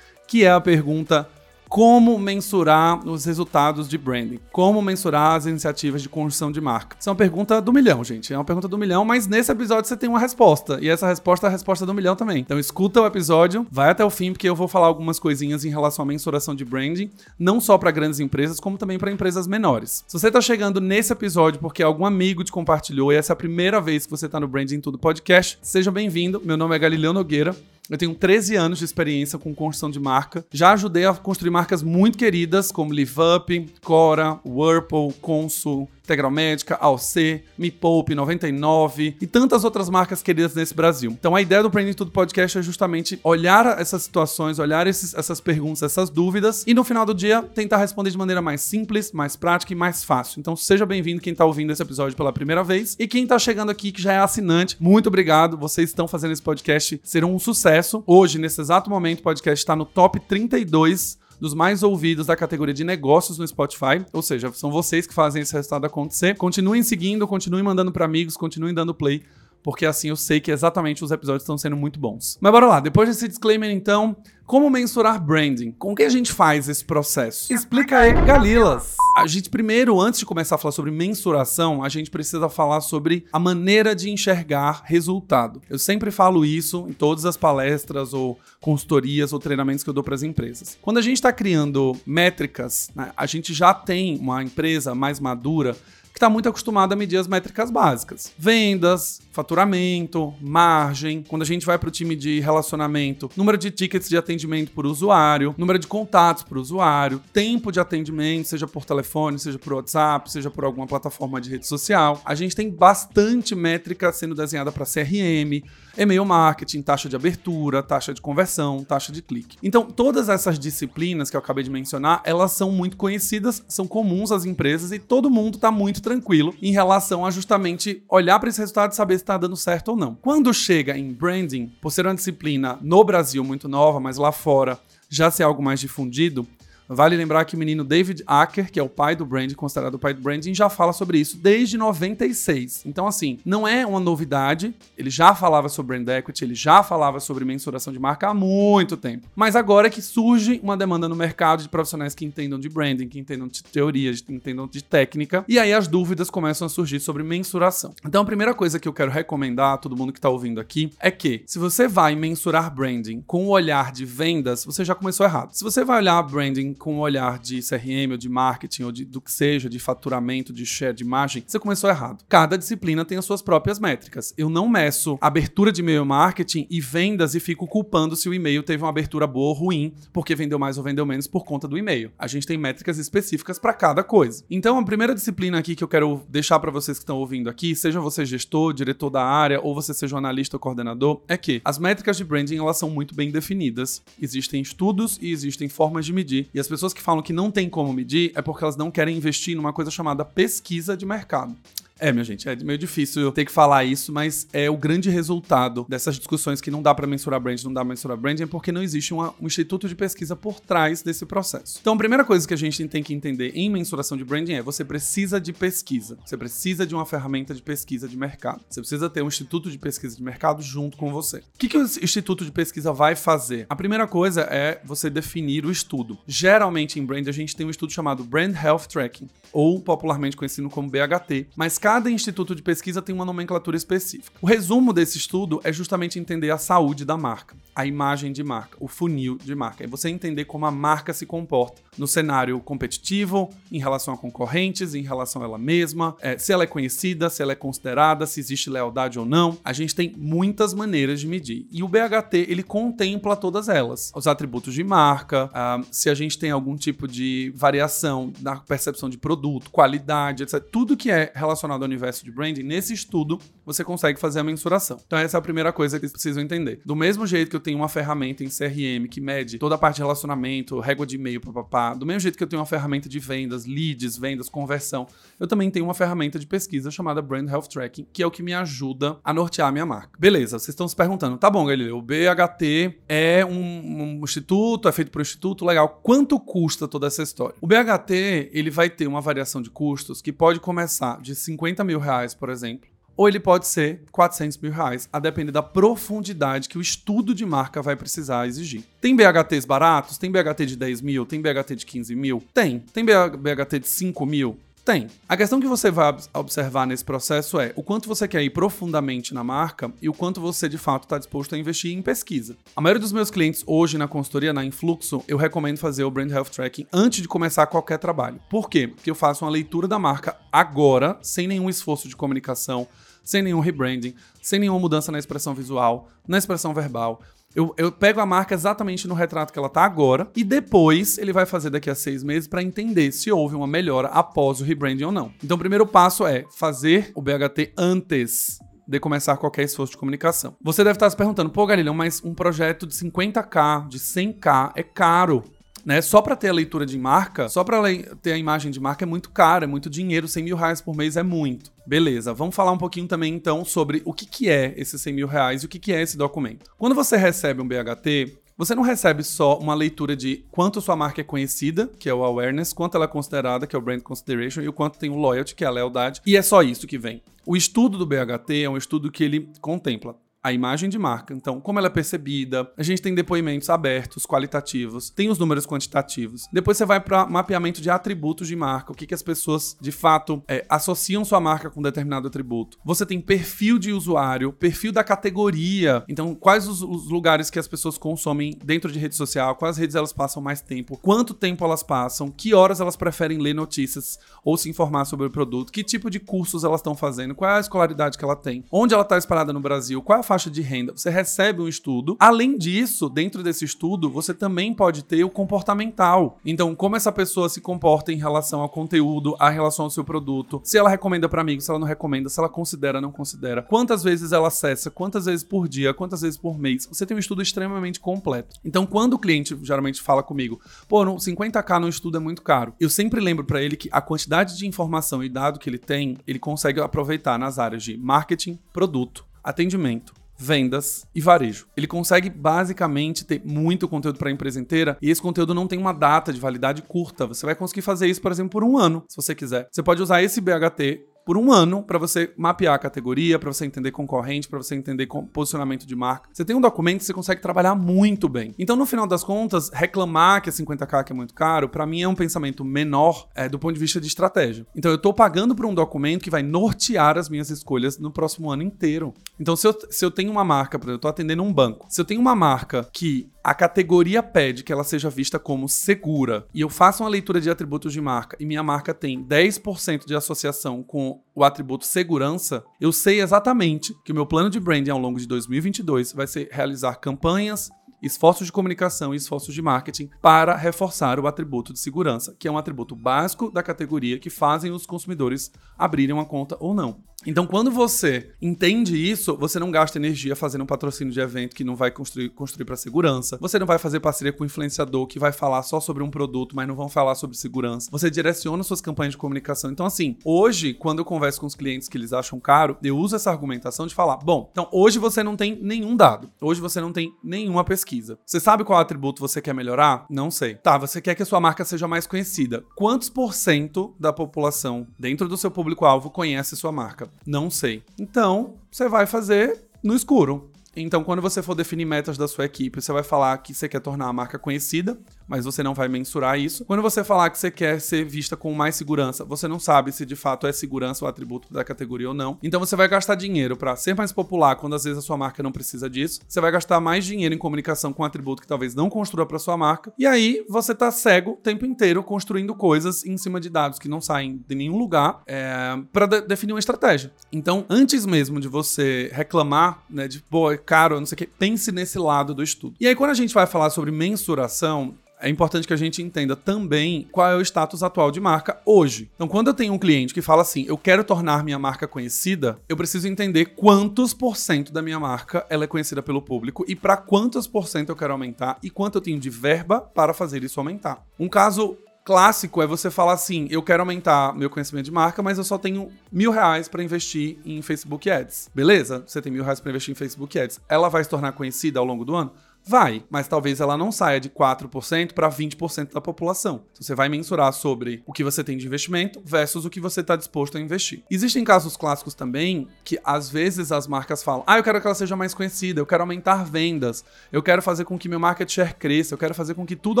Que 0.28 0.44
é 0.44 0.50
a 0.50 0.60
pergunta 0.60 1.26
como 1.70 2.18
mensurar 2.18 3.08
os 3.08 3.24
resultados 3.24 3.88
de 3.88 3.96
branding? 3.96 4.40
Como 4.50 4.82
mensurar 4.82 5.36
as 5.36 5.46
iniciativas 5.46 6.02
de 6.02 6.08
construção 6.08 6.50
de 6.50 6.60
marca? 6.60 6.96
Isso 6.98 7.08
é 7.08 7.12
uma 7.12 7.16
pergunta 7.16 7.62
do 7.62 7.72
milhão, 7.72 8.02
gente. 8.02 8.34
É 8.34 8.36
uma 8.36 8.44
pergunta 8.44 8.66
do 8.66 8.76
milhão, 8.76 9.04
mas 9.04 9.28
nesse 9.28 9.52
episódio 9.52 9.88
você 9.88 9.96
tem 9.96 10.08
uma 10.08 10.18
resposta. 10.18 10.80
E 10.82 10.88
essa 10.88 11.06
resposta 11.06 11.46
é 11.46 11.48
a 11.48 11.50
resposta 11.50 11.86
do 11.86 11.94
milhão 11.94 12.16
também. 12.16 12.40
Então 12.40 12.58
escuta 12.58 13.00
o 13.00 13.06
episódio, 13.06 13.64
vai 13.70 13.88
até 13.88 14.04
o 14.04 14.10
fim, 14.10 14.32
porque 14.32 14.48
eu 14.48 14.56
vou 14.56 14.66
falar 14.66 14.88
algumas 14.88 15.20
coisinhas 15.20 15.64
em 15.64 15.70
relação 15.70 16.02
à 16.02 16.06
mensuração 16.06 16.56
de 16.56 16.64
branding, 16.64 17.08
não 17.38 17.60
só 17.60 17.78
para 17.78 17.92
grandes 17.92 18.18
empresas, 18.18 18.58
como 18.58 18.76
também 18.76 18.98
para 18.98 19.12
empresas 19.12 19.46
menores. 19.46 20.04
Se 20.08 20.18
você 20.18 20.26
está 20.26 20.40
chegando 20.40 20.80
nesse 20.80 21.12
episódio 21.12 21.60
porque 21.60 21.84
algum 21.84 22.04
amigo 22.04 22.42
te 22.42 22.50
compartilhou 22.50 23.12
e 23.12 23.16
essa 23.16 23.32
é 23.32 23.34
a 23.34 23.36
primeira 23.36 23.80
vez 23.80 24.06
que 24.06 24.10
você 24.10 24.26
está 24.26 24.40
no 24.40 24.48
Branding 24.48 24.80
Tudo 24.80 24.98
Podcast, 24.98 25.56
seja 25.62 25.92
bem-vindo. 25.92 26.42
Meu 26.44 26.56
nome 26.56 26.74
é 26.74 26.78
Galileu 26.80 27.12
Nogueira. 27.12 27.54
Eu 27.90 27.98
tenho 27.98 28.14
13 28.14 28.54
anos 28.54 28.78
de 28.78 28.84
experiência 28.84 29.36
com 29.36 29.52
construção 29.52 29.90
de 29.90 29.98
marca. 29.98 30.44
Já 30.52 30.74
ajudei 30.74 31.04
a 31.06 31.12
construir 31.12 31.50
marcas 31.50 31.82
muito 31.82 32.16
queridas 32.16 32.70
como 32.70 32.94
Live 32.94 33.16
Up, 33.36 33.74
Cora, 33.82 34.38
Whirlpool, 34.46 35.12
Consul, 35.14 35.90
Integral 36.10 36.30
Médica, 36.30 36.74
Alce, 36.74 37.40
Me 37.56 37.70
Poupe 37.70 38.16
99 38.16 39.16
e 39.20 39.26
tantas 39.28 39.62
outras 39.62 39.88
marcas 39.88 40.20
queridas 40.20 40.56
nesse 40.56 40.74
Brasil. 40.74 41.12
Então 41.12 41.36
a 41.36 41.40
ideia 41.40 41.62
do 41.62 41.70
Branding 41.70 41.92
Tudo 41.92 42.10
Podcast 42.10 42.58
é 42.58 42.62
justamente 42.62 43.20
olhar 43.22 43.80
essas 43.80 44.02
situações, 44.02 44.58
olhar 44.58 44.88
esses, 44.88 45.14
essas 45.14 45.40
perguntas, 45.40 45.84
essas 45.84 46.10
dúvidas 46.10 46.64
e 46.66 46.74
no 46.74 46.82
final 46.82 47.06
do 47.06 47.14
dia 47.14 47.42
tentar 47.42 47.76
responder 47.76 48.10
de 48.10 48.18
maneira 48.18 48.42
mais 48.42 48.60
simples, 48.60 49.12
mais 49.12 49.36
prática 49.36 49.72
e 49.72 49.76
mais 49.76 50.02
fácil. 50.02 50.40
Então 50.40 50.56
seja 50.56 50.84
bem-vindo 50.84 51.20
quem 51.20 51.30
está 51.30 51.44
ouvindo 51.44 51.70
esse 51.72 51.82
episódio 51.82 52.16
pela 52.16 52.32
primeira 52.32 52.64
vez 52.64 52.96
e 52.98 53.06
quem 53.06 53.22
está 53.22 53.38
chegando 53.38 53.70
aqui 53.70 53.92
que 53.92 54.02
já 54.02 54.12
é 54.12 54.18
assinante, 54.18 54.76
muito 54.80 55.06
obrigado. 55.06 55.56
Vocês 55.56 55.90
estão 55.90 56.08
fazendo 56.08 56.32
esse 56.32 56.42
podcast 56.42 57.00
ser 57.04 57.24
um 57.24 57.38
sucesso. 57.38 58.02
Hoje, 58.04 58.36
nesse 58.36 58.60
exato 58.60 58.90
momento, 58.90 59.20
o 59.20 59.22
podcast 59.22 59.62
está 59.62 59.76
no 59.76 59.84
top 59.84 60.18
32 60.18 61.20
dos 61.40 61.54
mais 61.54 61.82
ouvidos 61.82 62.26
da 62.26 62.36
categoria 62.36 62.74
de 62.74 62.84
negócios 62.84 63.38
no 63.38 63.48
Spotify. 63.48 64.04
Ou 64.12 64.22
seja, 64.22 64.52
são 64.52 64.70
vocês 64.70 65.06
que 65.06 65.14
fazem 65.14 65.42
esse 65.42 65.52
resultado 65.54 65.86
acontecer. 65.86 66.36
Continuem 66.36 66.82
seguindo, 66.82 67.26
continuem 67.26 67.64
mandando 67.64 67.90
para 67.90 68.04
amigos, 68.04 68.36
continuem 68.36 68.74
dando 68.74 68.94
play 68.94 69.22
porque 69.62 69.86
assim 69.86 70.08
eu 70.08 70.16
sei 70.16 70.40
que 70.40 70.50
exatamente 70.50 71.04
os 71.04 71.10
episódios 71.10 71.42
estão 71.42 71.58
sendo 71.58 71.76
muito 71.76 71.98
bons. 71.98 72.38
Mas 72.40 72.52
bora 72.52 72.66
lá, 72.66 72.80
depois 72.80 73.08
desse 73.08 73.28
disclaimer 73.28 73.70
então, 73.70 74.16
como 74.50 74.68
mensurar 74.68 75.24
branding? 75.24 75.70
Com 75.70 75.94
que 75.94 76.02
a 76.02 76.08
gente 76.08 76.32
faz 76.32 76.68
esse 76.68 76.84
processo? 76.84 77.52
Explica 77.52 77.98
aí, 77.98 78.12
Galilas. 78.12 78.96
A 79.16 79.24
gente 79.26 79.48
primeiro, 79.48 80.00
antes 80.00 80.18
de 80.18 80.26
começar 80.26 80.56
a 80.56 80.58
falar 80.58 80.72
sobre 80.72 80.90
mensuração, 80.90 81.84
a 81.84 81.88
gente 81.88 82.10
precisa 82.10 82.48
falar 82.48 82.80
sobre 82.80 83.24
a 83.32 83.38
maneira 83.38 83.94
de 83.94 84.10
enxergar 84.10 84.82
resultado. 84.84 85.62
Eu 85.70 85.78
sempre 85.78 86.10
falo 86.10 86.44
isso 86.44 86.84
em 86.88 86.92
todas 86.92 87.24
as 87.24 87.36
palestras 87.36 88.12
ou 88.12 88.40
consultorias 88.60 89.32
ou 89.32 89.38
treinamentos 89.38 89.84
que 89.84 89.90
eu 89.90 89.94
dou 89.94 90.02
para 90.02 90.16
as 90.16 90.22
empresas. 90.24 90.76
Quando 90.82 90.98
a 90.98 91.02
gente 91.02 91.14
está 91.14 91.32
criando 91.32 91.96
métricas, 92.04 92.90
né, 92.94 93.12
a 93.16 93.26
gente 93.26 93.54
já 93.54 93.72
tem 93.72 94.18
uma 94.18 94.42
empresa 94.42 94.96
mais 94.96 95.20
madura 95.20 95.76
está 96.20 96.28
muito 96.28 96.50
acostumado 96.50 96.92
a 96.92 96.96
medir 96.96 97.16
as 97.16 97.26
métricas 97.26 97.70
básicas. 97.70 98.30
Vendas, 98.36 99.22
faturamento, 99.32 100.34
margem. 100.38 101.24
Quando 101.26 101.40
a 101.40 101.46
gente 101.46 101.64
vai 101.64 101.78
para 101.78 101.88
o 101.88 101.90
time 101.90 102.14
de 102.14 102.40
relacionamento, 102.40 103.30
número 103.34 103.56
de 103.56 103.70
tickets 103.70 104.06
de 104.06 104.18
atendimento 104.18 104.70
por 104.72 104.84
usuário, 104.84 105.54
número 105.56 105.78
de 105.78 105.86
contatos 105.86 106.42
por 106.42 106.58
usuário, 106.58 107.22
tempo 107.32 107.72
de 107.72 107.80
atendimento, 107.80 108.48
seja 108.48 108.66
por 108.66 108.84
telefone, 108.84 109.38
seja 109.38 109.58
por 109.58 109.72
WhatsApp, 109.72 110.30
seja 110.30 110.50
por 110.50 110.64
alguma 110.64 110.86
plataforma 110.86 111.40
de 111.40 111.48
rede 111.48 111.66
social. 111.66 112.20
A 112.22 112.34
gente 112.34 112.54
tem 112.54 112.68
bastante 112.68 113.54
métrica 113.54 114.12
sendo 114.12 114.34
desenhada 114.34 114.70
para 114.70 114.84
CRM, 114.84 115.62
e-mail 116.00 116.24
marketing, 116.24 116.80
taxa 116.80 117.10
de 117.10 117.14
abertura, 117.14 117.82
taxa 117.82 118.14
de 118.14 118.22
conversão, 118.22 118.82
taxa 118.82 119.12
de 119.12 119.20
clique. 119.20 119.58
Então, 119.62 119.84
todas 119.84 120.30
essas 120.30 120.58
disciplinas 120.58 121.28
que 121.28 121.36
eu 121.36 121.40
acabei 121.40 121.62
de 121.62 121.70
mencionar, 121.70 122.22
elas 122.24 122.52
são 122.52 122.72
muito 122.72 122.96
conhecidas, 122.96 123.62
são 123.68 123.86
comuns 123.86 124.32
às 124.32 124.46
empresas 124.46 124.92
e 124.92 124.98
todo 124.98 125.28
mundo 125.28 125.56
está 125.56 125.70
muito 125.70 126.00
tranquilo 126.00 126.54
em 126.62 126.72
relação 126.72 127.26
a 127.26 127.30
justamente 127.30 128.02
olhar 128.08 128.38
para 128.40 128.48
esse 128.48 128.58
resultado 128.58 128.92
e 128.92 128.96
saber 128.96 129.18
se 129.18 129.24
está 129.24 129.36
dando 129.36 129.56
certo 129.56 129.88
ou 129.88 129.96
não. 129.96 130.14
Quando 130.14 130.54
chega 130.54 130.96
em 130.96 131.12
branding, 131.12 131.70
por 131.82 131.92
ser 131.92 132.06
uma 132.06 132.14
disciplina 132.14 132.78
no 132.80 133.04
Brasil 133.04 133.44
muito 133.44 133.68
nova, 133.68 134.00
mas 134.00 134.16
lá 134.16 134.32
fora 134.32 134.80
já 135.06 135.30
ser 135.30 135.42
algo 135.42 135.62
mais 135.62 135.80
difundido, 135.80 136.46
Vale 136.92 137.16
lembrar 137.16 137.44
que 137.44 137.54
o 137.54 137.58
menino 137.58 137.84
David 137.84 138.24
Acker, 138.26 138.70
que 138.70 138.80
é 138.80 138.82
o 138.82 138.88
pai 138.88 139.14
do 139.14 139.24
branding, 139.24 139.54
considerado 139.54 139.94
o 139.94 139.98
pai 139.98 140.12
do 140.12 140.20
branding, 140.20 140.52
já 140.52 140.68
fala 140.68 140.92
sobre 140.92 141.18
isso 141.18 141.36
desde 141.36 141.78
96. 141.78 142.82
Então, 142.84 143.06
assim, 143.06 143.38
não 143.44 143.66
é 143.66 143.86
uma 143.86 144.00
novidade. 144.00 144.74
Ele 144.98 145.08
já 145.08 145.32
falava 145.32 145.68
sobre 145.68 145.98
brand 146.02 146.18
equity, 146.18 146.44
ele 146.44 146.54
já 146.54 146.82
falava 146.82 147.20
sobre 147.20 147.44
mensuração 147.44 147.92
de 147.92 147.98
marca 148.00 148.28
há 148.28 148.34
muito 148.34 148.96
tempo. 148.96 149.28
Mas 149.36 149.54
agora 149.54 149.86
é 149.86 149.90
que 149.90 150.02
surge 150.02 150.58
uma 150.64 150.76
demanda 150.76 151.08
no 151.08 151.14
mercado 151.14 151.62
de 151.62 151.68
profissionais 151.68 152.12
que 152.12 152.24
entendam 152.24 152.58
de 152.58 152.68
branding, 152.68 153.08
que 153.08 153.20
entendam 153.20 153.46
de 153.46 153.62
teoria, 153.62 154.12
que 154.12 154.32
entendam 154.32 154.66
de 154.66 154.82
técnica. 154.82 155.44
E 155.46 155.60
aí 155.60 155.72
as 155.72 155.86
dúvidas 155.86 156.28
começam 156.28 156.66
a 156.66 156.68
surgir 156.68 156.98
sobre 156.98 157.22
mensuração. 157.22 157.94
Então, 158.04 158.22
a 158.22 158.24
primeira 158.24 158.52
coisa 158.52 158.80
que 158.80 158.88
eu 158.88 158.92
quero 158.92 159.12
recomendar 159.12 159.74
a 159.74 159.78
todo 159.78 159.96
mundo 159.96 160.12
que 160.12 160.18
está 160.18 160.28
ouvindo 160.28 160.60
aqui 160.60 160.92
é 160.98 161.10
que, 161.10 161.44
se 161.46 161.58
você 161.58 161.86
vai 161.86 162.16
mensurar 162.16 162.74
branding 162.74 163.22
com 163.26 163.46
o 163.46 163.50
olhar 163.50 163.92
de 163.92 164.04
vendas, 164.04 164.64
você 164.64 164.84
já 164.84 164.94
começou 164.94 165.24
errado. 165.24 165.52
Se 165.52 165.62
você 165.62 165.84
vai 165.84 165.98
olhar 165.98 166.20
branding 166.22 166.74
com 166.80 166.96
um 166.96 167.00
olhar 167.00 167.38
de 167.38 167.60
CRM 167.60 168.12
ou 168.12 168.16
de 168.16 168.28
marketing 168.28 168.84
ou 168.84 168.90
de, 168.90 169.04
do 169.04 169.20
que 169.20 169.30
seja, 169.30 169.68
de 169.68 169.78
faturamento, 169.78 170.52
de 170.52 170.66
share, 170.66 170.94
de 170.94 171.04
margem, 171.04 171.44
você 171.46 171.58
começou 171.58 171.88
errado. 171.88 172.24
Cada 172.28 172.56
disciplina 172.56 173.04
tem 173.04 173.18
as 173.18 173.24
suas 173.24 173.42
próprias 173.42 173.78
métricas. 173.78 174.34
Eu 174.36 174.48
não 174.48 174.68
meço 174.68 175.18
abertura 175.20 175.70
de 175.70 175.82
e-mail 175.82 176.04
marketing 176.04 176.66
e 176.70 176.80
vendas 176.80 177.34
e 177.34 177.40
fico 177.40 177.66
culpando 177.66 178.16
se 178.16 178.28
o 178.28 178.34
e-mail 178.34 178.62
teve 178.62 178.82
uma 178.82 178.88
abertura 178.88 179.26
boa 179.26 179.48
ou 179.48 179.52
ruim, 179.52 179.94
porque 180.12 180.34
vendeu 180.34 180.58
mais 180.58 180.78
ou 180.78 180.84
vendeu 180.84 181.04
menos 181.04 181.26
por 181.26 181.44
conta 181.44 181.68
do 181.68 181.76
e-mail. 181.76 182.10
A 182.18 182.26
gente 182.26 182.46
tem 182.46 182.56
métricas 182.56 182.98
específicas 182.98 183.58
para 183.58 183.74
cada 183.74 184.02
coisa. 184.02 184.42
Então, 184.50 184.78
a 184.78 184.84
primeira 184.84 185.14
disciplina 185.14 185.58
aqui 185.58 185.76
que 185.76 185.84
eu 185.84 185.88
quero 185.88 186.22
deixar 186.28 186.58
para 186.58 186.70
vocês 186.70 186.98
que 186.98 187.02
estão 187.02 187.18
ouvindo 187.18 187.50
aqui, 187.50 187.76
seja 187.76 188.00
você 188.00 188.24
gestor, 188.24 188.72
diretor 188.72 189.10
da 189.10 189.24
área 189.24 189.60
ou 189.60 189.74
você 189.74 189.92
seja 189.92 190.16
analista 190.16 190.56
ou 190.56 190.60
coordenador, 190.60 191.20
é 191.28 191.36
que 191.36 191.60
as 191.64 191.78
métricas 191.78 192.16
de 192.16 192.24
branding 192.24 192.56
elas 192.56 192.78
são 192.78 192.88
muito 192.88 193.14
bem 193.14 193.30
definidas. 193.30 194.02
Existem 194.20 194.62
estudos 194.62 195.18
e 195.20 195.30
existem 195.30 195.68
formas 195.68 196.06
de 196.06 196.12
medir 196.12 196.48
e 196.54 196.60
as 196.60 196.68
pessoas 196.70 196.94
que 196.94 197.02
falam 197.02 197.22
que 197.22 197.32
não 197.32 197.50
tem 197.50 197.68
como 197.68 197.92
medir 197.92 198.32
é 198.34 198.40
porque 198.40 198.64
elas 198.64 198.76
não 198.76 198.90
querem 198.90 199.16
investir 199.16 199.56
numa 199.56 199.72
coisa 199.72 199.90
chamada 199.90 200.24
pesquisa 200.24 200.96
de 200.96 201.04
mercado. 201.04 201.54
É, 202.00 202.10
minha 202.12 202.24
gente, 202.24 202.48
é 202.48 202.56
meio 202.56 202.78
difícil 202.78 203.20
eu 203.20 203.30
ter 203.30 203.44
que 203.44 203.52
falar 203.52 203.84
isso, 203.84 204.10
mas 204.10 204.48
é 204.54 204.70
o 204.70 204.76
grande 204.76 205.10
resultado 205.10 205.84
dessas 205.86 206.16
discussões 206.16 206.58
que 206.58 206.70
não 206.70 206.80
dá 206.80 206.94
para 206.94 207.06
mensurar 207.06 207.38
brand, 207.38 207.62
não 207.62 207.72
dá 207.72 207.82
pra 207.82 207.90
mensurar 207.90 208.16
brand, 208.16 208.40
é 208.40 208.46
porque 208.46 208.72
não 208.72 208.82
existe 208.82 209.12
uma, 209.12 209.34
um 209.38 209.46
instituto 209.46 209.86
de 209.86 209.94
pesquisa 209.94 210.34
por 210.34 210.58
trás 210.60 211.02
desse 211.02 211.26
processo. 211.26 211.78
Então, 211.80 211.92
a 211.92 211.96
primeira 211.98 212.24
coisa 212.24 212.48
que 212.48 212.54
a 212.54 212.56
gente 212.56 212.88
tem 212.88 213.02
que 213.02 213.12
entender 213.12 213.52
em 213.54 213.68
mensuração 213.68 214.16
de 214.16 214.24
branding 214.24 214.54
é 214.54 214.62
você 214.62 214.82
precisa 214.82 215.38
de 215.38 215.52
pesquisa. 215.52 216.16
Você 216.24 216.38
precisa 216.38 216.86
de 216.86 216.94
uma 216.94 217.04
ferramenta 217.04 217.54
de 217.54 217.60
pesquisa 217.60 218.08
de 218.08 218.16
mercado. 218.16 218.62
Você 218.70 218.80
precisa 218.80 219.10
ter 219.10 219.22
um 219.22 219.28
instituto 219.28 219.70
de 219.70 219.76
pesquisa 219.76 220.16
de 220.16 220.22
mercado 220.22 220.62
junto 220.62 220.96
com 220.96 221.12
você. 221.12 221.38
O 221.38 221.58
que, 221.58 221.68
que 221.68 221.76
o 221.76 221.82
instituto 221.82 222.46
de 222.46 222.50
pesquisa 222.50 222.94
vai 222.94 223.14
fazer? 223.14 223.66
A 223.68 223.76
primeira 223.76 224.06
coisa 224.06 224.42
é 224.42 224.80
você 224.84 225.10
definir 225.10 225.66
o 225.66 225.70
estudo. 225.70 226.16
Geralmente 226.26 226.98
em 226.98 227.04
brand 227.04 227.28
a 227.28 227.32
gente 227.32 227.54
tem 227.54 227.66
um 227.66 227.70
estudo 227.70 227.92
chamado 227.92 228.24
Brand 228.24 228.54
Health 228.54 228.86
Tracking, 228.88 229.28
ou 229.52 229.80
popularmente 229.80 230.36
conhecido 230.36 230.70
como 230.70 230.88
BHT, 230.88 231.48
mas 231.56 231.76
cada 231.76 231.89
instituto 232.10 232.54
de 232.54 232.62
pesquisa 232.62 233.02
tem 233.02 233.14
uma 233.14 233.24
nomenclatura 233.24 233.76
específica. 233.76 234.36
O 234.40 234.46
resumo 234.46 234.92
desse 234.92 235.18
estudo 235.18 235.60
é 235.64 235.72
justamente 235.72 236.18
entender 236.18 236.50
a 236.50 236.58
saúde 236.58 237.04
da 237.04 237.16
marca, 237.16 237.56
a 237.74 237.86
imagem 237.86 238.32
de 238.32 238.42
marca, 238.42 238.76
o 238.80 238.88
funil 238.88 239.36
de 239.36 239.54
marca. 239.54 239.84
É 239.84 239.86
você 239.86 240.08
entender 240.08 240.44
como 240.44 240.66
a 240.66 240.70
marca 240.70 241.12
se 241.12 241.26
comporta 241.26 241.80
no 241.96 242.06
cenário 242.06 242.58
competitivo, 242.60 243.50
em 243.70 243.78
relação 243.78 244.14
a 244.14 244.16
concorrentes, 244.16 244.94
em 244.94 245.02
relação 245.02 245.42
a 245.42 245.44
ela 245.44 245.58
mesma, 245.58 246.16
é, 246.20 246.38
se 246.38 246.52
ela 246.52 246.64
é 246.64 246.66
conhecida, 246.66 247.28
se 247.28 247.42
ela 247.42 247.52
é 247.52 247.54
considerada, 247.54 248.26
se 248.26 248.40
existe 248.40 248.70
lealdade 248.70 249.18
ou 249.18 249.26
não. 249.26 249.58
A 249.64 249.72
gente 249.72 249.94
tem 249.94 250.12
muitas 250.16 250.72
maneiras 250.72 251.20
de 251.20 251.26
medir. 251.26 251.66
E 251.70 251.82
o 251.82 251.88
BHT, 251.88 252.46
ele 252.48 252.62
contempla 252.62 253.36
todas 253.36 253.68
elas. 253.68 254.12
Os 254.14 254.26
atributos 254.26 254.74
de 254.74 254.82
marca, 254.82 255.50
ah, 255.52 255.80
se 255.90 256.08
a 256.08 256.14
gente 256.14 256.38
tem 256.38 256.50
algum 256.50 256.76
tipo 256.76 257.06
de 257.06 257.52
variação 257.54 258.32
na 258.40 258.56
percepção 258.56 259.08
de 259.08 259.18
produto, 259.18 259.70
qualidade, 259.70 260.42
etc. 260.42 260.60
Tudo 260.60 260.96
que 260.96 261.10
é 261.10 261.32
relacionado 261.34 261.82
ao 261.82 261.88
universo 261.88 262.24
de 262.24 262.30
branding, 262.30 262.62
nesse 262.62 262.92
estudo 262.92 263.38
você 263.64 263.84
consegue 263.84 264.18
fazer 264.18 264.40
a 264.40 264.44
mensuração. 264.44 265.00
Então 265.06 265.18
essa 265.18 265.36
é 265.36 265.38
a 265.38 265.42
primeira 265.42 265.72
coisa 265.72 265.98
que 265.98 266.02
vocês 266.02 266.12
precisam 266.12 266.42
entender. 266.42 266.80
Do 266.84 266.96
mesmo 266.96 267.26
jeito 267.26 267.50
que 267.50 267.56
eu 267.56 267.59
tenho 267.60 267.78
uma 267.78 267.88
ferramenta 267.88 268.42
em 268.42 268.48
CRM 268.48 269.08
que 269.08 269.20
mede 269.20 269.58
toda 269.58 269.74
a 269.74 269.78
parte 269.78 269.96
de 269.96 270.02
relacionamento, 270.02 270.78
régua 270.80 271.06
de 271.06 271.16
e-mail, 271.16 271.40
papapá, 271.40 271.94
do 271.94 272.06
mesmo 272.06 272.20
jeito 272.20 272.36
que 272.36 272.44
eu 272.44 272.48
tenho 272.48 272.60
uma 272.60 272.66
ferramenta 272.66 273.08
de 273.08 273.18
vendas, 273.18 273.66
leads, 273.66 274.16
vendas, 274.16 274.48
conversão, 274.48 275.06
eu 275.38 275.46
também 275.46 275.70
tenho 275.70 275.84
uma 275.84 275.94
ferramenta 275.94 276.38
de 276.38 276.46
pesquisa 276.46 276.90
chamada 276.90 277.22
Brand 277.22 277.48
Health 277.48 277.68
Tracking, 277.68 278.06
que 278.12 278.22
é 278.22 278.26
o 278.26 278.30
que 278.30 278.42
me 278.42 278.54
ajuda 278.54 279.18
a 279.24 279.32
nortear 279.32 279.68
a 279.68 279.72
minha 279.72 279.86
marca. 279.86 280.10
Beleza, 280.18 280.58
vocês 280.58 280.68
estão 280.68 280.88
se 280.88 280.96
perguntando, 280.96 281.36
tá 281.36 281.50
bom, 281.50 281.64
Galileu, 281.64 281.98
o 281.98 282.02
BHT 282.02 282.98
é 283.08 283.44
um, 283.44 284.20
um 284.20 284.20
instituto, 284.22 284.88
é 284.88 284.92
feito 284.92 285.10
por 285.10 285.20
um 285.20 285.22
instituto, 285.22 285.64
legal. 285.64 286.00
Quanto 286.02 286.38
custa 286.38 286.88
toda 286.88 287.06
essa 287.06 287.22
história? 287.22 287.54
O 287.60 287.66
BHT, 287.66 288.50
ele 288.52 288.70
vai 288.70 288.90
ter 288.90 289.06
uma 289.06 289.20
variação 289.20 289.62
de 289.62 289.70
custos 289.70 290.20
que 290.20 290.32
pode 290.32 290.60
começar 290.60 291.20
de 291.20 291.34
50 291.34 291.84
mil 291.84 291.98
reais, 291.98 292.34
por 292.34 292.48
exemplo, 292.48 292.89
ou 293.20 293.28
ele 293.28 293.38
pode 293.38 293.66
ser 293.66 294.00
400 294.10 294.56
mil 294.56 294.72
reais, 294.72 295.06
a 295.12 295.20
depender 295.20 295.52
da 295.52 295.62
profundidade 295.62 296.70
que 296.70 296.78
o 296.78 296.80
estudo 296.80 297.34
de 297.34 297.44
marca 297.44 297.82
vai 297.82 297.94
precisar 297.94 298.48
exigir. 298.48 298.82
Tem 298.98 299.14
BHTs 299.14 299.66
baratos? 299.66 300.16
Tem 300.16 300.32
BHT 300.32 300.64
de 300.64 300.74
10 300.74 301.02
mil? 301.02 301.26
Tem 301.26 301.38
BHT 301.38 301.76
de 301.76 301.84
15 301.84 302.16
mil? 302.16 302.42
Tem. 302.54 302.78
Tem 302.78 303.04
BHT 303.04 303.80
de 303.80 303.88
5 303.88 304.24
mil? 304.24 304.58
Tem. 304.82 305.06
A 305.28 305.36
questão 305.36 305.60
que 305.60 305.66
você 305.66 305.90
vai 305.90 306.16
observar 306.32 306.86
nesse 306.86 307.04
processo 307.04 307.60
é 307.60 307.74
o 307.76 307.82
quanto 307.82 308.08
você 308.08 308.26
quer 308.26 308.42
ir 308.42 308.48
profundamente 308.48 309.34
na 309.34 309.44
marca 309.44 309.92
e 310.00 310.08
o 310.08 310.14
quanto 310.14 310.40
você 310.40 310.66
de 310.66 310.78
fato 310.78 311.02
está 311.02 311.18
disposto 311.18 311.54
a 311.54 311.58
investir 311.58 311.92
em 311.92 312.00
pesquisa. 312.00 312.56
A 312.74 312.80
maioria 312.80 313.02
dos 313.02 313.12
meus 313.12 313.30
clientes 313.30 313.62
hoje 313.66 313.98
na 313.98 314.08
consultoria, 314.08 314.54
na 314.54 314.64
Influxo, 314.64 315.22
eu 315.28 315.36
recomendo 315.36 315.76
fazer 315.76 316.04
o 316.04 316.10
Brand 316.10 316.30
Health 316.30 316.46
Tracking 316.46 316.86
antes 316.90 317.20
de 317.20 317.28
começar 317.28 317.66
qualquer 317.66 317.98
trabalho. 317.98 318.40
Por 318.48 318.70
quê? 318.70 318.88
Porque 318.88 319.10
eu 319.10 319.14
faço 319.14 319.44
uma 319.44 319.50
leitura 319.50 319.86
da 319.86 319.98
marca 319.98 320.38
agora, 320.50 321.18
sem 321.20 321.46
nenhum 321.46 321.68
esforço 321.68 322.08
de 322.08 322.16
comunicação, 322.16 322.88
sem 323.30 323.42
nenhum 323.42 323.60
rebranding, 323.60 324.14
sem 324.42 324.58
nenhuma 324.58 324.80
mudança 324.80 325.12
na 325.12 325.18
expressão 325.18 325.54
visual, 325.54 326.08
na 326.26 326.36
expressão 326.36 326.74
verbal. 326.74 327.20
Eu, 327.54 327.72
eu, 327.76 327.90
pego 327.90 328.20
a 328.20 328.26
marca 328.26 328.54
exatamente 328.54 329.06
no 329.08 329.14
retrato 329.14 329.52
que 329.52 329.58
ela 329.58 329.68
tá 329.68 329.84
agora 329.84 330.28
e 330.36 330.44
depois 330.44 331.16
ele 331.16 331.32
vai 331.32 331.46
fazer 331.46 331.70
daqui 331.70 331.90
a 331.90 331.94
seis 331.94 332.22
meses 332.22 332.48
para 332.48 332.62
entender 332.62 333.10
se 333.12 333.30
houve 333.30 333.54
uma 333.54 333.66
melhora 333.66 334.08
após 334.08 334.60
o 334.60 334.64
rebranding 334.64 335.04
ou 335.04 335.12
não. 335.12 335.32
Então, 335.42 335.56
o 335.56 335.58
primeiro 335.58 335.86
passo 335.86 336.26
é 336.26 336.44
fazer 336.56 337.12
o 337.14 337.22
BHT 337.22 337.72
antes 337.76 338.58
de 338.86 338.98
começar 338.98 339.36
qualquer 339.36 339.62
esforço 339.62 339.92
de 339.92 339.98
comunicação. 339.98 340.56
Você 340.60 340.82
deve 340.82 340.96
estar 340.96 341.08
se 341.08 341.16
perguntando, 341.16 341.50
pô, 341.50 341.64
Galileu, 341.66 341.94
mas 341.94 342.20
um 342.24 342.34
projeto 342.34 342.86
de 342.86 342.94
50k, 342.94 343.88
de 343.88 343.98
100k 343.98 344.72
é 344.74 344.82
caro 344.82 345.44
né? 345.84 346.00
Só 346.00 346.20
para 346.20 346.36
ter 346.36 346.48
a 346.48 346.52
leitura 346.52 346.84
de 346.86 346.98
marca, 346.98 347.48
só 347.48 347.64
para 347.64 347.80
ter 348.22 348.32
a 348.32 348.38
imagem 348.38 348.70
de 348.70 348.80
marca 348.80 349.04
é 349.04 349.06
muito 349.06 349.30
caro, 349.30 349.64
é 349.64 349.66
muito 349.66 349.90
dinheiro, 349.90 350.28
100 350.28 350.44
mil 350.44 350.56
reais 350.56 350.80
por 350.80 350.94
mês 350.96 351.16
é 351.16 351.22
muito. 351.22 351.72
Beleza, 351.86 352.32
vamos 352.32 352.54
falar 352.54 352.72
um 352.72 352.78
pouquinho 352.78 353.06
também 353.06 353.34
então 353.34 353.64
sobre 353.64 354.02
o 354.04 354.12
que, 354.12 354.26
que 354.26 354.48
é 354.48 354.74
esses 354.76 355.00
100 355.00 355.12
mil 355.12 355.26
reais 355.26 355.62
e 355.62 355.66
o 355.66 355.68
que, 355.68 355.78
que 355.78 355.92
é 355.92 356.02
esse 356.02 356.16
documento. 356.16 356.70
Quando 356.78 356.94
você 356.94 357.16
recebe 357.16 357.60
um 357.60 357.68
BHT, 357.68 358.38
você 358.60 358.74
não 358.74 358.82
recebe 358.82 359.22
só 359.24 359.58
uma 359.58 359.74
leitura 359.74 360.14
de 360.14 360.44
quanto 360.50 360.82
sua 360.82 360.94
marca 360.94 361.22
é 361.22 361.24
conhecida, 361.24 361.90
que 361.98 362.10
é 362.10 362.14
o 362.14 362.22
awareness, 362.22 362.74
quanto 362.74 362.94
ela 362.94 363.06
é 363.06 363.08
considerada, 363.08 363.66
que 363.66 363.74
é 363.74 363.78
o 363.78 363.82
brand 363.82 364.02
consideration, 364.02 364.60
e 364.60 364.68
o 364.68 364.72
quanto 364.72 364.98
tem 364.98 365.08
o 365.08 365.16
loyalty, 365.16 365.54
que 365.54 365.64
é 365.64 365.66
a 365.66 365.70
lealdade, 365.70 366.20
e 366.26 366.36
é 366.36 366.42
só 366.42 366.62
isso 366.62 366.86
que 366.86 366.98
vem. 366.98 367.22
O 367.46 367.56
estudo 367.56 367.96
do 367.96 368.04
BHT 368.04 368.62
é 368.62 368.68
um 368.68 368.76
estudo 368.76 369.10
que 369.10 369.24
ele 369.24 369.50
contempla 369.62 370.14
a 370.42 370.52
imagem 370.52 370.88
de 370.88 370.98
marca. 370.98 371.34
Então, 371.34 371.60
como 371.60 371.78
ela 371.78 371.88
é 371.88 371.90
percebida, 371.90 372.70
a 372.76 372.82
gente 372.82 373.02
tem 373.02 373.14
depoimentos 373.14 373.68
abertos, 373.68 374.24
qualitativos, 374.24 375.10
tem 375.10 375.28
os 375.28 375.38
números 375.38 375.66
quantitativos. 375.66 376.46
Depois 376.52 376.76
você 376.76 376.84
vai 376.84 377.00
para 377.00 377.26
mapeamento 377.26 377.80
de 377.80 377.90
atributos 377.90 378.48
de 378.48 378.56
marca, 378.56 378.92
o 378.92 378.94
que, 378.94 379.06
que 379.06 379.14
as 379.14 379.22
pessoas 379.22 379.76
de 379.80 379.92
fato 379.92 380.42
é, 380.48 380.64
associam 380.68 381.24
sua 381.24 381.40
marca 381.40 381.70
com 381.70 381.82
determinado 381.82 382.28
atributo. 382.28 382.78
Você 382.84 383.04
tem 383.04 383.20
perfil 383.20 383.78
de 383.78 383.92
usuário, 383.92 384.52
perfil 384.52 384.92
da 384.92 385.04
categoria. 385.04 386.04
Então, 386.08 386.34
quais 386.34 386.66
os, 386.66 386.82
os 386.82 387.10
lugares 387.10 387.50
que 387.50 387.58
as 387.58 387.68
pessoas 387.68 387.98
consomem 387.98 388.56
dentro 388.64 388.90
de 388.90 388.98
rede 388.98 389.14
social, 389.14 389.56
quais 389.56 389.76
redes 389.76 389.94
elas 389.96 390.12
passam 390.12 390.42
mais 390.42 390.60
tempo, 390.60 390.98
quanto 390.98 391.34
tempo 391.34 391.64
elas 391.64 391.82
passam, 391.82 392.30
que 392.30 392.54
horas 392.54 392.80
elas 392.80 392.96
preferem 392.96 393.38
ler 393.38 393.54
notícias 393.54 394.18
ou 394.44 394.56
se 394.56 394.70
informar 394.70 395.04
sobre 395.04 395.26
o 395.26 395.30
produto, 395.30 395.72
que 395.72 395.84
tipo 395.84 396.08
de 396.08 396.18
cursos 396.18 396.64
elas 396.64 396.80
estão 396.80 396.94
fazendo, 396.94 397.34
qual 397.34 397.50
é 397.50 397.56
a 397.56 397.60
escolaridade 397.60 398.16
que 398.16 398.24
ela 398.24 398.36
tem, 398.36 398.64
onde 398.70 398.94
ela 398.94 399.02
está 399.02 399.18
espalhada 399.18 399.52
no 399.52 399.60
Brasil, 399.60 400.02
qual 400.02 400.18
é 400.18 400.20
a 400.20 400.29
faixa 400.30 400.48
de 400.48 400.62
renda, 400.62 400.92
você 400.94 401.10
recebe 401.10 401.60
um 401.60 401.66
estudo. 401.66 402.16
Além 402.16 402.56
disso, 402.56 403.08
dentro 403.08 403.42
desse 403.42 403.64
estudo, 403.64 404.08
você 404.08 404.32
também 404.32 404.72
pode 404.72 405.02
ter 405.02 405.24
o 405.24 405.28
comportamental. 405.28 406.38
Então, 406.46 406.72
como 406.72 406.94
essa 406.94 407.10
pessoa 407.10 407.48
se 407.48 407.60
comporta 407.60 408.12
em 408.12 408.16
relação 408.16 408.60
ao 408.60 408.68
conteúdo, 408.68 409.34
a 409.40 409.50
relação 409.50 409.86
ao 409.86 409.90
seu 409.90 410.04
produto, 410.04 410.60
se 410.62 410.78
ela 410.78 410.88
recomenda 410.88 411.28
para 411.28 411.40
amigos, 411.40 411.64
se 411.64 411.70
ela 411.72 411.80
não 411.80 411.86
recomenda, 411.86 412.28
se 412.28 412.38
ela 412.38 412.48
considera, 412.48 413.00
não 413.00 413.10
considera, 413.10 413.62
quantas 413.62 414.04
vezes 414.04 414.30
ela 414.30 414.46
acessa, 414.46 414.88
quantas 414.88 415.24
vezes 415.24 415.42
por 415.42 415.66
dia, 415.66 415.92
quantas 415.92 416.20
vezes 416.20 416.38
por 416.38 416.56
mês. 416.56 416.86
Você 416.86 417.04
tem 417.04 417.16
um 417.16 417.20
estudo 417.20 417.42
extremamente 417.42 417.98
completo. 417.98 418.54
Então, 418.64 418.86
quando 418.86 419.14
o 419.14 419.18
cliente 419.18 419.58
geralmente 419.62 420.00
fala 420.00 420.22
comigo, 420.22 420.60
pô, 420.86 421.04
50k 421.04 421.80
no 421.80 421.88
estudo 421.88 422.18
é 422.18 422.20
muito 422.20 422.40
caro, 422.40 422.72
eu 422.78 422.88
sempre 422.88 423.20
lembro 423.20 423.44
para 423.44 423.60
ele 423.60 423.76
que 423.76 423.88
a 423.90 424.00
quantidade 424.00 424.56
de 424.56 424.64
informação 424.64 425.24
e 425.24 425.28
dado 425.28 425.58
que 425.58 425.68
ele 425.68 425.78
tem, 425.78 426.18
ele 426.24 426.38
consegue 426.38 426.80
aproveitar 426.80 427.36
nas 427.36 427.58
áreas 427.58 427.82
de 427.82 427.96
marketing, 427.96 428.60
produto, 428.72 429.24
atendimento, 429.42 430.19
vendas 430.40 431.06
e 431.14 431.20
varejo. 431.20 431.66
Ele 431.76 431.86
consegue 431.86 432.30
basicamente 432.30 433.24
ter 433.24 433.42
muito 433.44 433.86
conteúdo 433.86 434.18
para 434.18 434.30
a 434.30 434.32
empresa 434.32 434.58
inteira 434.58 434.96
e 435.02 435.10
esse 435.10 435.20
conteúdo 435.20 435.54
não 435.54 435.66
tem 435.66 435.78
uma 435.78 435.92
data 435.92 436.32
de 436.32 436.40
validade 436.40 436.82
curta. 436.82 437.26
Você 437.26 437.44
vai 437.44 437.54
conseguir 437.54 437.82
fazer 437.82 438.06
isso, 438.06 438.22
por 438.22 438.32
exemplo, 438.32 438.50
por 438.50 438.64
um 438.64 438.78
ano, 438.78 439.04
se 439.08 439.16
você 439.16 439.34
quiser. 439.34 439.68
Você 439.70 439.82
pode 439.82 440.02
usar 440.02 440.22
esse 440.22 440.40
BHT 440.40 441.09
por 441.30 441.38
um 441.38 441.52
ano 441.52 441.80
para 441.80 441.96
você 441.96 442.34
mapear 442.36 442.74
a 442.74 442.78
categoria, 442.78 443.38
para 443.38 443.52
você 443.52 443.64
entender 443.64 443.92
concorrente, 443.92 444.48
para 444.48 444.58
você 444.58 444.74
entender 444.74 445.06
posicionamento 445.32 445.86
de 445.86 445.94
marca. 445.94 446.28
Você 446.32 446.44
tem 446.44 446.56
um 446.56 446.60
documento 446.60 446.98
que 446.98 447.04
você 447.04 447.12
consegue 447.12 447.40
trabalhar 447.40 447.76
muito 447.76 448.28
bem. 448.28 448.52
Então, 448.58 448.74
no 448.74 448.84
final 448.84 449.06
das 449.06 449.22
contas, 449.22 449.70
reclamar 449.72 450.42
que 450.42 450.48
é 450.48 450.52
50k 450.52 451.04
que 451.04 451.12
é 451.12 451.14
muito 451.14 451.32
caro, 451.32 451.68
para 451.68 451.86
mim 451.86 452.02
é 452.02 452.08
um 452.08 452.16
pensamento 452.16 452.64
menor 452.64 453.28
é, 453.32 453.48
do 453.48 453.60
ponto 453.60 453.74
de 453.74 453.78
vista 453.78 454.00
de 454.00 454.08
estratégia. 454.08 454.66
Então, 454.74 454.90
eu 454.90 454.96
estou 454.96 455.14
pagando 455.14 455.54
por 455.54 455.66
um 455.66 455.72
documento 455.72 456.24
que 456.24 456.30
vai 456.30 456.42
nortear 456.42 457.16
as 457.16 457.28
minhas 457.28 457.48
escolhas 457.48 457.96
no 457.96 458.10
próximo 458.10 458.50
ano 458.50 458.64
inteiro. 458.64 459.14
Então, 459.38 459.54
se 459.54 459.68
eu, 459.68 459.78
se 459.88 460.04
eu 460.04 460.10
tenho 460.10 460.32
uma 460.32 460.42
marca, 460.42 460.80
por 460.80 460.86
exemplo, 460.86 460.94
eu 460.94 460.96
estou 460.96 461.10
atendendo 461.10 461.44
um 461.44 461.52
banco, 461.52 461.86
se 461.88 462.00
eu 462.00 462.04
tenho 462.04 462.20
uma 462.20 462.34
marca 462.34 462.88
que 462.92 463.30
a 463.42 463.54
categoria 463.54 464.22
pede 464.22 464.62
que 464.62 464.72
ela 464.72 464.84
seja 464.84 465.08
vista 465.08 465.38
como 465.38 465.68
segura 465.68 466.46
e 466.52 466.60
eu 466.60 466.68
faço 466.68 467.02
uma 467.02 467.08
leitura 467.08 467.40
de 467.40 467.50
atributos 467.50 467.92
de 467.92 468.00
marca 468.00 468.36
e 468.38 468.44
minha 468.44 468.62
marca 468.62 468.92
tem 468.92 469.24
10% 469.24 470.06
de 470.06 470.14
associação 470.14 470.82
com 470.82 471.22
o 471.34 471.42
atributo 471.42 471.86
segurança, 471.86 472.62
eu 472.80 472.92
sei 472.92 473.20
exatamente 473.20 473.94
que 474.04 474.12
o 474.12 474.14
meu 474.14 474.26
plano 474.26 474.50
de 474.50 474.60
branding 474.60 474.90
ao 474.90 474.98
longo 474.98 475.18
de 475.18 475.26
2022 475.26 476.12
vai 476.12 476.26
ser 476.26 476.48
realizar 476.52 476.96
campanhas, 476.96 477.70
esforços 478.02 478.46
de 478.46 478.52
comunicação 478.52 479.12
e 479.12 479.16
esforços 479.16 479.54
de 479.54 479.62
marketing 479.62 480.10
para 480.20 480.56
reforçar 480.56 481.18
o 481.18 481.26
atributo 481.26 481.72
de 481.72 481.78
segurança, 481.78 482.34
que 482.38 482.48
é 482.48 482.50
um 482.50 482.58
atributo 482.58 482.96
básico 482.96 483.50
da 483.50 483.62
categoria 483.62 484.18
que 484.18 484.30
fazem 484.30 484.70
os 484.70 484.86
consumidores 484.86 485.50
abrirem 485.78 486.14
uma 486.14 486.24
conta 486.24 486.56
ou 486.60 486.74
não. 486.74 487.02
Então, 487.26 487.46
quando 487.46 487.70
você 487.70 488.30
entende 488.40 488.96
isso, 488.96 489.36
você 489.36 489.58
não 489.58 489.70
gasta 489.70 489.98
energia 489.98 490.34
fazendo 490.34 490.62
um 490.62 490.66
patrocínio 490.66 491.12
de 491.12 491.20
evento 491.20 491.54
que 491.54 491.62
não 491.62 491.76
vai 491.76 491.90
construir, 491.90 492.30
construir 492.30 492.64
para 492.64 492.76
segurança. 492.76 493.36
Você 493.40 493.58
não 493.58 493.66
vai 493.66 493.78
fazer 493.78 494.00
parceria 494.00 494.32
com 494.32 494.42
um 494.42 494.46
influenciador 494.46 495.06
que 495.06 495.18
vai 495.18 495.30
falar 495.30 495.62
só 495.62 495.80
sobre 495.80 496.02
um 496.02 496.10
produto, 496.10 496.56
mas 496.56 496.66
não 496.66 496.74
vão 496.74 496.88
falar 496.88 497.14
sobre 497.14 497.36
segurança. 497.36 497.90
Você 497.92 498.10
direciona 498.10 498.62
suas 498.62 498.80
campanhas 498.80 499.12
de 499.12 499.18
comunicação. 499.18 499.70
Então, 499.70 499.84
assim, 499.84 500.16
hoje, 500.24 500.72
quando 500.72 501.00
eu 501.00 501.04
converso 501.04 501.40
com 501.40 501.46
os 501.46 501.54
clientes 501.54 501.88
que 501.88 501.98
eles 501.98 502.12
acham 502.12 502.40
caro, 502.40 502.78
eu 502.82 502.96
uso 502.96 503.16
essa 503.16 503.30
argumentação 503.30 503.86
de 503.86 503.94
falar: 503.94 504.16
bom, 504.16 504.48
então 504.50 504.66
hoje 504.72 504.98
você 504.98 505.22
não 505.22 505.36
tem 505.36 505.58
nenhum 505.60 505.94
dado. 505.94 506.30
Hoje 506.40 506.60
você 506.60 506.80
não 506.80 506.92
tem 506.92 507.12
nenhuma 507.22 507.64
pesquisa. 507.64 508.18
Você 508.24 508.40
sabe 508.40 508.64
qual 508.64 508.78
atributo 508.78 509.20
você 509.20 509.42
quer 509.42 509.54
melhorar? 509.54 510.06
Não 510.08 510.30
sei. 510.30 510.54
Tá, 510.54 510.78
você 510.78 511.00
quer 511.02 511.14
que 511.14 511.22
a 511.22 511.26
sua 511.26 511.40
marca 511.40 511.64
seja 511.64 511.86
mais 511.86 512.06
conhecida. 512.06 512.64
Quantos 512.74 513.10
por 513.10 513.34
cento 513.34 513.94
da 514.00 514.12
população 514.12 514.86
dentro 514.98 515.28
do 515.28 515.36
seu 515.36 515.50
público-alvo 515.50 516.10
conhece 516.10 516.56
sua 516.56 516.72
marca? 516.72 517.09
Não 517.26 517.50
sei. 517.50 517.82
Então, 517.98 518.54
você 518.70 518.88
vai 518.88 519.06
fazer 519.06 519.64
no 519.82 519.94
escuro. 519.94 520.50
Então, 520.74 521.02
quando 521.02 521.20
você 521.20 521.42
for 521.42 521.54
definir 521.54 521.84
metas 521.84 522.16
da 522.16 522.28
sua 522.28 522.44
equipe, 522.44 522.80
você 522.80 522.92
vai 522.92 523.02
falar 523.02 523.36
que 523.38 523.52
você 523.52 523.68
quer 523.68 523.80
tornar 523.80 524.06
a 524.06 524.12
marca 524.12 524.38
conhecida, 524.38 524.98
mas 525.30 525.44
você 525.44 525.62
não 525.62 525.74
vai 525.74 525.86
mensurar 525.86 526.38
isso. 526.38 526.64
Quando 526.64 526.82
você 526.82 527.04
falar 527.04 527.30
que 527.30 527.38
você 527.38 527.52
quer 527.52 527.80
ser 527.80 528.04
vista 528.04 528.36
com 528.36 528.52
mais 528.52 528.74
segurança, 528.74 529.24
você 529.24 529.46
não 529.46 529.60
sabe 529.60 529.92
se 529.92 530.04
de 530.04 530.16
fato 530.16 530.44
é 530.46 530.52
segurança 530.52 531.04
o 531.04 531.08
atributo 531.08 531.52
da 531.52 531.62
categoria 531.62 532.08
ou 532.08 532.14
não. 532.14 532.36
Então 532.42 532.58
você 532.58 532.74
vai 532.74 532.88
gastar 532.88 533.14
dinheiro 533.14 533.56
para 533.56 533.76
ser 533.76 533.94
mais 533.94 534.10
popular 534.10 534.56
quando 534.56 534.74
às 534.74 534.82
vezes 534.82 534.98
a 534.98 535.02
sua 535.02 535.16
marca 535.16 535.40
não 535.40 535.52
precisa 535.52 535.88
disso. 535.88 536.20
Você 536.28 536.40
vai 536.40 536.50
gastar 536.50 536.80
mais 536.80 537.04
dinheiro 537.04 537.32
em 537.32 537.38
comunicação 537.38 537.92
com 537.92 538.02
um 538.02 538.06
atributo 538.06 538.42
que 538.42 538.48
talvez 538.48 538.74
não 538.74 538.90
construa 538.90 539.24
para 539.24 539.38
sua 539.38 539.56
marca. 539.56 539.92
E 539.96 540.04
aí 540.04 540.44
você 540.48 540.74
tá 540.74 540.90
cego 540.90 541.32
o 541.32 541.36
tempo 541.36 541.64
inteiro 541.64 542.02
construindo 542.02 542.52
coisas 542.54 543.04
em 543.04 543.16
cima 543.16 543.38
de 543.38 543.48
dados 543.48 543.78
que 543.78 543.88
não 543.88 544.00
saem 544.00 544.44
de 544.48 544.54
nenhum 544.56 544.76
lugar 544.76 545.22
é, 545.28 545.78
para 545.92 546.06
de 546.06 546.22
definir 546.22 546.54
uma 546.54 546.58
estratégia. 546.58 547.12
Então, 547.32 547.64
antes 547.70 548.04
mesmo 548.04 548.40
de 548.40 548.48
você 548.48 549.10
reclamar, 549.12 549.84
né, 549.88 550.08
de 550.08 550.20
pô, 550.20 550.50
é 550.50 550.56
caro, 550.56 550.98
não 550.98 551.06
sei 551.06 551.14
o 551.14 551.18
que, 551.18 551.26
pense 551.26 551.70
nesse 551.70 551.98
lado 551.98 552.34
do 552.34 552.42
estudo. 552.42 552.74
E 552.80 552.86
aí, 552.88 552.96
quando 552.96 553.10
a 553.10 553.14
gente 553.14 553.32
vai 553.32 553.46
falar 553.46 553.70
sobre 553.70 553.92
mensuração, 553.92 554.94
é 555.20 555.28
importante 555.28 555.66
que 555.66 555.72
a 555.72 555.76
gente 555.76 556.02
entenda 556.02 556.34
também 556.34 557.08
qual 557.12 557.30
é 557.30 557.36
o 557.36 557.40
status 557.40 557.82
atual 557.82 558.10
de 558.10 558.20
marca 558.20 558.60
hoje. 558.64 559.10
Então, 559.14 559.28
quando 559.28 559.48
eu 559.48 559.54
tenho 559.54 559.72
um 559.72 559.78
cliente 559.78 560.14
que 560.14 560.22
fala 560.22 560.42
assim, 560.42 560.64
eu 560.66 560.76
quero 560.76 561.04
tornar 561.04 561.44
minha 561.44 561.58
marca 561.58 561.86
conhecida, 561.86 562.58
eu 562.68 562.76
preciso 562.76 563.06
entender 563.06 563.46
quantos 563.56 564.14
por 564.14 564.36
cento 564.36 564.72
da 564.72 564.82
minha 564.82 564.98
marca 564.98 565.46
ela 565.48 565.64
é 565.64 565.66
conhecida 565.66 566.02
pelo 566.02 566.22
público 566.22 566.64
e 566.66 566.74
para 566.74 566.96
quantos 566.96 567.46
por 567.46 567.68
cento 567.68 567.90
eu 567.90 567.96
quero 567.96 568.12
aumentar 568.12 568.58
e 568.62 568.70
quanto 568.70 568.96
eu 568.96 569.02
tenho 569.02 569.18
de 569.18 569.30
verba 569.30 569.80
para 569.80 570.14
fazer 570.14 570.42
isso 570.42 570.58
aumentar. 570.58 571.04
Um 571.18 571.28
caso 571.28 571.76
clássico 572.04 572.62
é 572.62 572.66
você 572.66 572.90
falar 572.90 573.12
assim: 573.12 573.46
eu 573.50 573.62
quero 573.62 573.82
aumentar 573.82 574.34
meu 574.34 574.50
conhecimento 574.50 574.86
de 574.86 574.90
marca, 574.90 575.22
mas 575.22 575.38
eu 575.38 575.44
só 575.44 575.58
tenho 575.58 575.90
mil 576.10 576.30
reais 576.30 576.68
para 576.68 576.82
investir 576.82 577.38
em 577.44 577.62
Facebook 577.62 578.10
Ads. 578.10 578.50
Beleza? 578.54 579.04
Você 579.06 579.20
tem 579.22 579.32
mil 579.32 579.44
reais 579.44 579.60
para 579.60 579.70
investir 579.70 579.92
em 579.92 579.94
Facebook 579.94 580.38
Ads. 580.38 580.60
Ela 580.68 580.88
vai 580.88 581.04
se 581.04 581.10
tornar 581.10 581.32
conhecida 581.32 581.78
ao 581.78 581.84
longo 581.84 582.04
do 582.04 582.14
ano? 582.14 582.32
Vai, 582.66 583.02
mas 583.10 583.26
talvez 583.26 583.60
ela 583.60 583.76
não 583.76 583.90
saia 583.90 584.20
de 584.20 584.28
4% 584.28 585.12
para 585.12 585.30
20% 585.30 585.92
da 585.92 586.00
população. 586.00 586.62
Então, 586.72 586.82
você 586.82 586.94
vai 586.94 587.08
mensurar 587.08 587.52
sobre 587.52 588.02
o 588.06 588.12
que 588.12 588.22
você 588.22 588.44
tem 588.44 588.56
de 588.56 588.66
investimento 588.66 589.20
versus 589.24 589.64
o 589.64 589.70
que 589.70 589.80
você 589.80 590.00
está 590.00 590.14
disposto 590.16 590.56
a 590.56 590.60
investir. 590.60 591.02
Existem 591.10 591.42
casos 591.42 591.76
clássicos 591.76 592.14
também 592.14 592.68
que 592.84 593.00
às 593.04 593.28
vezes 593.28 593.72
as 593.72 593.86
marcas 593.86 594.22
falam: 594.22 594.44
ah, 594.46 594.58
eu 594.58 594.62
quero 594.62 594.80
que 594.80 594.86
ela 594.86 594.94
seja 594.94 595.16
mais 595.16 595.34
conhecida, 595.34 595.80
eu 595.80 595.86
quero 595.86 596.02
aumentar 596.02 596.44
vendas, 596.44 597.04
eu 597.32 597.42
quero 597.42 597.62
fazer 597.62 597.84
com 597.84 597.98
que 597.98 598.08
meu 598.08 598.20
market 598.20 598.50
share 598.50 598.74
cresça, 598.74 599.14
eu 599.14 599.18
quero 599.18 599.34
fazer 599.34 599.54
com 599.54 599.66
que 599.66 599.76
tudo 599.76 600.00